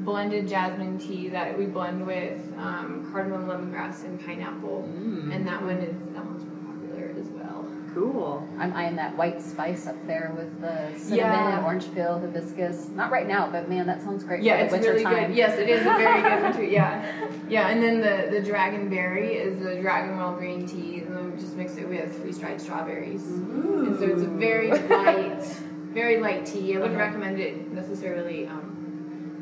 blended 0.00 0.48
jasmine 0.48 0.98
tea 0.98 1.28
that 1.28 1.56
we 1.58 1.66
blend 1.66 2.06
with 2.06 2.40
um, 2.58 3.08
cardamom, 3.12 3.46
lemongrass, 3.46 4.04
and 4.04 4.24
pineapple, 4.24 4.88
Mm. 4.96 5.34
and 5.34 5.46
that 5.46 5.62
one 5.62 5.78
is 5.78 5.96
that 6.14 6.24
one's 6.24 6.44
popular 6.66 7.10
as 7.18 7.26
well. 7.28 7.66
Cool. 7.94 8.46
I'm 8.58 8.72
eyeing 8.74 8.96
that 8.96 9.16
white 9.16 9.40
spice 9.42 9.86
up 9.88 9.96
there 10.06 10.32
with 10.36 10.60
the 10.60 10.92
cinnamon 10.96 11.16
Yeah. 11.32 11.56
and 11.56 11.64
orange 11.66 11.92
peel, 11.94 12.18
hibiscus. 12.20 12.88
Not 12.94 13.10
right 13.10 13.26
now, 13.26 13.48
but 13.50 13.68
man, 13.68 13.86
that 13.86 14.02
sounds 14.02 14.22
great 14.24 14.42
Yeah, 14.42 14.56
it's 14.56 14.72
really 14.72 15.02
time. 15.02 15.28
good. 15.28 15.36
Yes, 15.36 15.58
it 15.58 15.68
is 15.68 15.80
a 15.80 15.84
very 15.96 16.22
good 16.22 16.42
winter. 16.42 16.64
Yeah, 16.64 17.02
yeah, 17.48 17.68
and 17.68 17.82
then 17.82 18.00
the 18.00 18.38
the 18.38 18.48
dragonberry 18.48 19.30
is 19.34 19.58
the 19.58 19.76
dragonwell 19.82 20.38
green 20.38 20.66
tea, 20.66 21.00
and 21.00 21.16
then 21.16 21.32
we 21.32 21.40
just 21.40 21.56
mix 21.56 21.76
it 21.76 21.88
with 21.88 22.12
freeze 22.22 22.38
dried 22.38 22.60
strawberries, 22.60 23.24
and 23.26 23.98
so 23.98 24.04
it's 24.04 24.22
a 24.22 24.26
very 24.28 24.70
light, 24.70 25.42
very 25.92 26.20
light 26.20 26.46
tea. 26.46 26.76
I 26.76 26.80
wouldn't 26.80 26.98
recommend 26.98 27.40
it 27.40 27.72
necessarily 27.72 28.46
um, 28.46 28.67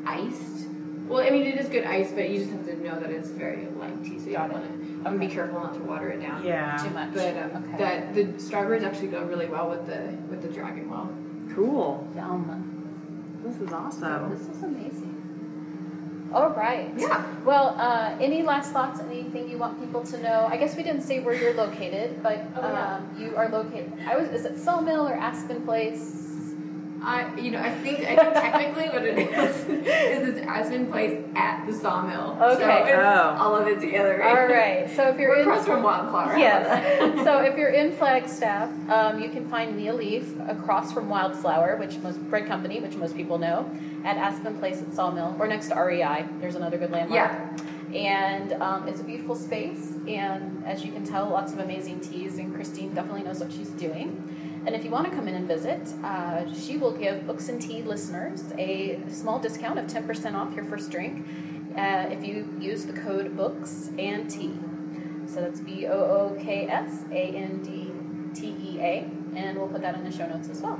iced, 0.07 0.67
Well, 1.07 1.23
I 1.23 1.29
mean, 1.29 1.45
it 1.45 1.57
is 1.59 1.69
good 1.69 1.85
ice, 1.85 2.11
but 2.11 2.29
you 2.29 2.39
just 2.39 2.51
have 2.51 2.65
to 2.65 2.75
know 2.83 2.99
that 2.99 3.09
it's 3.09 3.29
very 3.29 3.67
light 3.79 4.03
tea, 4.03 4.19
so 4.19 4.25
you 4.27 4.33
don't 4.33 4.51
want 4.51 4.65
to. 4.65 4.71
I'm 4.97 5.03
gonna 5.03 5.19
be 5.19 5.27
careful 5.27 5.59
not 5.59 5.73
to 5.75 5.79
water 5.81 6.09
it 6.09 6.19
down. 6.21 6.43
Yeah. 6.43 6.75
Too 6.77 6.89
much. 6.89 7.13
But 7.13 7.37
um, 7.37 7.63
okay. 7.73 7.77
that 7.77 8.13
the 8.15 8.39
strawberries 8.39 8.83
actually 8.83 9.07
go 9.07 9.23
really 9.23 9.45
well 9.47 9.69
with 9.69 9.85
the 9.85 10.01
with 10.29 10.41
the 10.41 10.49
dragon 10.49 10.89
well. 10.89 11.09
Cool. 11.55 12.05
Yum. 12.15 13.39
This 13.43 13.57
is 13.61 13.71
awesome. 13.71 14.29
This 14.31 14.47
is 14.49 14.63
amazing. 14.63 15.13
All 16.33 16.49
right. 16.49 16.91
Yeah. 16.97 17.23
Well, 17.45 17.69
uh, 17.79 18.17
any 18.19 18.43
last 18.43 18.73
thoughts? 18.73 18.99
Anything 18.99 19.49
you 19.49 19.57
want 19.57 19.79
people 19.79 20.03
to 20.03 20.21
know? 20.21 20.45
I 20.51 20.57
guess 20.57 20.75
we 20.75 20.83
didn't 20.83 21.03
say 21.03 21.19
where 21.21 21.33
you're 21.33 21.53
located, 21.53 22.21
but 22.21 22.39
Oh, 22.57 22.61
yeah. 22.69 22.95
um, 22.95 23.15
you 23.17 23.33
are 23.37 23.47
located. 23.47 23.93
I 24.05 24.17
was. 24.17 24.27
Is 24.29 24.43
it 24.43 24.59
Sawmill 24.59 25.07
or 25.07 25.13
Aspen 25.13 25.61
Place? 25.63 26.25
I, 27.03 27.33
you 27.39 27.51
know, 27.51 27.59
I 27.59 27.69
think 27.69 27.99
I 27.99 28.15
think 28.15 28.33
technically 28.33 28.89
what 28.89 29.03
it 29.05 29.17
is 29.17 29.55
is 29.67 30.27
it's 30.29 30.39
Aspen 30.47 30.87
Place 30.87 31.23
at 31.35 31.65
the 31.65 31.73
sawmill. 31.73 32.35
So 32.39 32.49
it's 32.49 32.61
Oh. 32.61 33.37
all 33.39 33.55
of 33.55 33.67
it 33.67 33.79
together. 33.79 34.23
All 34.23 34.47
right. 34.47 34.89
So 34.89 35.09
if 35.09 35.19
you're 35.19 35.29
We're 35.29 35.41
in 35.41 35.47
across 35.47 35.65
from 35.65 35.83
Wildflower. 35.83 36.37
Yes. 36.37 37.23
so 37.23 37.39
if 37.39 37.57
you're 37.57 37.69
in 37.69 37.91
Flagstaff, 37.93 38.69
um, 38.89 39.21
you 39.21 39.29
can 39.29 39.47
find 39.47 39.77
Neil 39.77 39.95
Leaf 39.95 40.33
across 40.47 40.91
from 40.91 41.07
Wildflower, 41.09 41.77
which 41.77 41.97
most 41.99 42.17
bread 42.29 42.47
company, 42.47 42.79
which 42.79 42.95
most 42.95 43.15
people 43.15 43.37
know, 43.37 43.69
at 44.03 44.17
Aspen 44.17 44.57
Place 44.57 44.81
at 44.81 44.93
Sawmill, 44.93 45.35
or 45.39 45.47
next 45.47 45.69
to 45.69 45.75
REI. 45.75 46.25
There's 46.41 46.55
another 46.55 46.77
good 46.77 46.91
landmark. 46.91 47.13
Yeah. 47.13 47.57
And 47.93 48.53
um, 48.61 48.87
it's 48.87 48.99
a 48.99 49.03
beautiful 49.03 49.33
space, 49.35 49.93
and 50.09 50.61
as 50.65 50.83
you 50.83 50.91
can 50.91 51.05
tell, 51.05 51.29
lots 51.29 51.53
of 51.53 51.59
amazing 51.59 52.01
teas. 52.01 52.37
And 52.37 52.53
Christine 52.53 52.93
definitely 52.93 53.23
knows 53.23 53.39
what 53.39 53.51
she's 53.51 53.69
doing. 53.69 54.36
And 54.65 54.75
if 54.75 54.83
you 54.83 54.89
want 54.89 55.09
to 55.09 55.15
come 55.15 55.27
in 55.27 55.35
and 55.35 55.47
visit, 55.47 55.81
uh, 56.03 56.51
she 56.53 56.77
will 56.77 56.91
give 56.91 57.25
Books 57.25 57.49
and 57.49 57.61
Tea 57.61 57.83
listeners 57.83 58.43
a 58.57 58.99
small 59.09 59.39
discount 59.39 59.79
of 59.79 59.85
10% 59.85 60.35
off 60.35 60.53
your 60.55 60.65
first 60.65 60.91
drink 60.91 61.25
uh, 61.77 62.07
if 62.09 62.25
you 62.25 62.53
use 62.59 62.85
the 62.85 62.93
code 62.93 63.37
Books 63.37 63.91
and 63.97 64.29
Tea. 64.29 64.53
So 65.25 65.41
that's 65.41 65.59
B 65.59 65.85
O 65.87 65.91
O 65.91 66.37
K 66.41 66.67
S 66.67 67.03
A 67.11 67.35
N 67.35 67.61
D 67.61 67.91
T 68.39 68.47
E 68.47 68.79
A, 68.79 69.09
and 69.35 69.57
we'll 69.57 69.67
put 69.67 69.81
that 69.81 69.95
in 69.95 70.03
the 70.03 70.11
show 70.11 70.27
notes 70.27 70.49
as 70.49 70.61
well. 70.61 70.79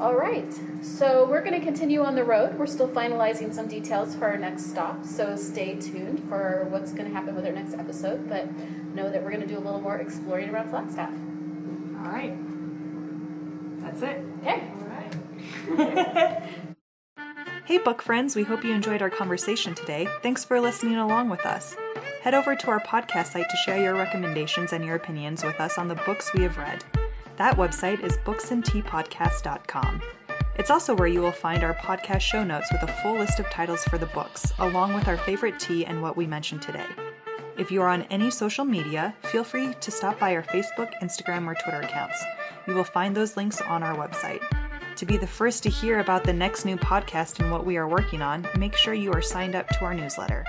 All 0.00 0.14
right, 0.14 0.50
so 0.80 1.26
we're 1.26 1.42
going 1.42 1.60
to 1.60 1.60
continue 1.60 2.02
on 2.02 2.14
the 2.14 2.24
road. 2.24 2.58
We're 2.58 2.66
still 2.66 2.88
finalizing 2.88 3.52
some 3.52 3.68
details 3.68 4.14
for 4.14 4.28
our 4.28 4.38
next 4.38 4.70
stop, 4.70 5.04
so 5.04 5.36
stay 5.36 5.74
tuned 5.74 6.26
for 6.26 6.66
what's 6.70 6.94
going 6.94 7.06
to 7.06 7.14
happen 7.14 7.34
with 7.34 7.44
our 7.44 7.52
next 7.52 7.74
episode. 7.74 8.26
But 8.26 8.48
know 8.94 9.10
that 9.10 9.22
we're 9.22 9.30
going 9.30 9.42
to 9.42 9.46
do 9.46 9.58
a 9.58 9.60
little 9.60 9.80
more 9.80 9.98
exploring 9.98 10.48
around 10.48 10.70
Flagstaff. 10.70 11.12
All 12.02 12.10
right. 12.10 12.36
That's 13.82 14.02
it. 14.02 14.24
Okay. 14.42 14.66
Hey, 17.70 17.78
book 17.78 18.02
friends, 18.02 18.34
we 18.34 18.42
hope 18.42 18.64
you 18.64 18.74
enjoyed 18.74 19.00
our 19.00 19.10
conversation 19.10 19.76
today. 19.76 20.08
Thanks 20.24 20.44
for 20.44 20.60
listening 20.60 20.96
along 20.96 21.28
with 21.28 21.46
us. 21.46 21.76
Head 22.20 22.34
over 22.34 22.56
to 22.56 22.68
our 22.68 22.80
podcast 22.80 23.26
site 23.26 23.48
to 23.48 23.56
share 23.58 23.80
your 23.80 23.94
recommendations 23.94 24.72
and 24.72 24.84
your 24.84 24.96
opinions 24.96 25.44
with 25.44 25.60
us 25.60 25.78
on 25.78 25.86
the 25.86 25.94
books 25.94 26.34
we 26.34 26.42
have 26.42 26.58
read. 26.58 26.82
That 27.36 27.56
website 27.56 28.02
is 28.02 28.16
booksandteapodcast.com. 28.24 30.02
It's 30.56 30.70
also 30.70 30.96
where 30.96 31.06
you 31.06 31.20
will 31.20 31.30
find 31.30 31.62
our 31.62 31.74
podcast 31.74 32.22
show 32.22 32.42
notes 32.42 32.72
with 32.72 32.82
a 32.82 32.92
full 33.04 33.14
list 33.14 33.38
of 33.38 33.48
titles 33.50 33.84
for 33.84 33.98
the 33.98 34.06
books, 34.06 34.52
along 34.58 34.94
with 34.94 35.06
our 35.06 35.18
favorite 35.18 35.60
tea 35.60 35.86
and 35.86 36.02
what 36.02 36.16
we 36.16 36.26
mentioned 36.26 36.62
today. 36.62 36.86
If 37.60 37.70
you 37.70 37.82
are 37.82 37.88
on 37.88 38.04
any 38.04 38.30
social 38.30 38.64
media, 38.64 39.14
feel 39.24 39.44
free 39.44 39.74
to 39.82 39.90
stop 39.90 40.18
by 40.18 40.34
our 40.34 40.42
Facebook, 40.42 40.94
Instagram, 41.02 41.46
or 41.46 41.54
Twitter 41.62 41.82
accounts. 41.82 42.24
You 42.66 42.72
will 42.72 42.84
find 42.84 43.14
those 43.14 43.36
links 43.36 43.60
on 43.60 43.82
our 43.82 43.94
website. 43.94 44.40
To 44.96 45.04
be 45.04 45.18
the 45.18 45.26
first 45.26 45.62
to 45.64 45.68
hear 45.68 46.00
about 46.00 46.24
the 46.24 46.32
next 46.32 46.64
new 46.64 46.78
podcast 46.78 47.38
and 47.38 47.52
what 47.52 47.66
we 47.66 47.76
are 47.76 47.86
working 47.86 48.22
on, 48.22 48.48
make 48.56 48.74
sure 48.76 48.94
you 48.94 49.12
are 49.12 49.20
signed 49.20 49.54
up 49.54 49.68
to 49.68 49.84
our 49.84 49.92
newsletter. 49.92 50.42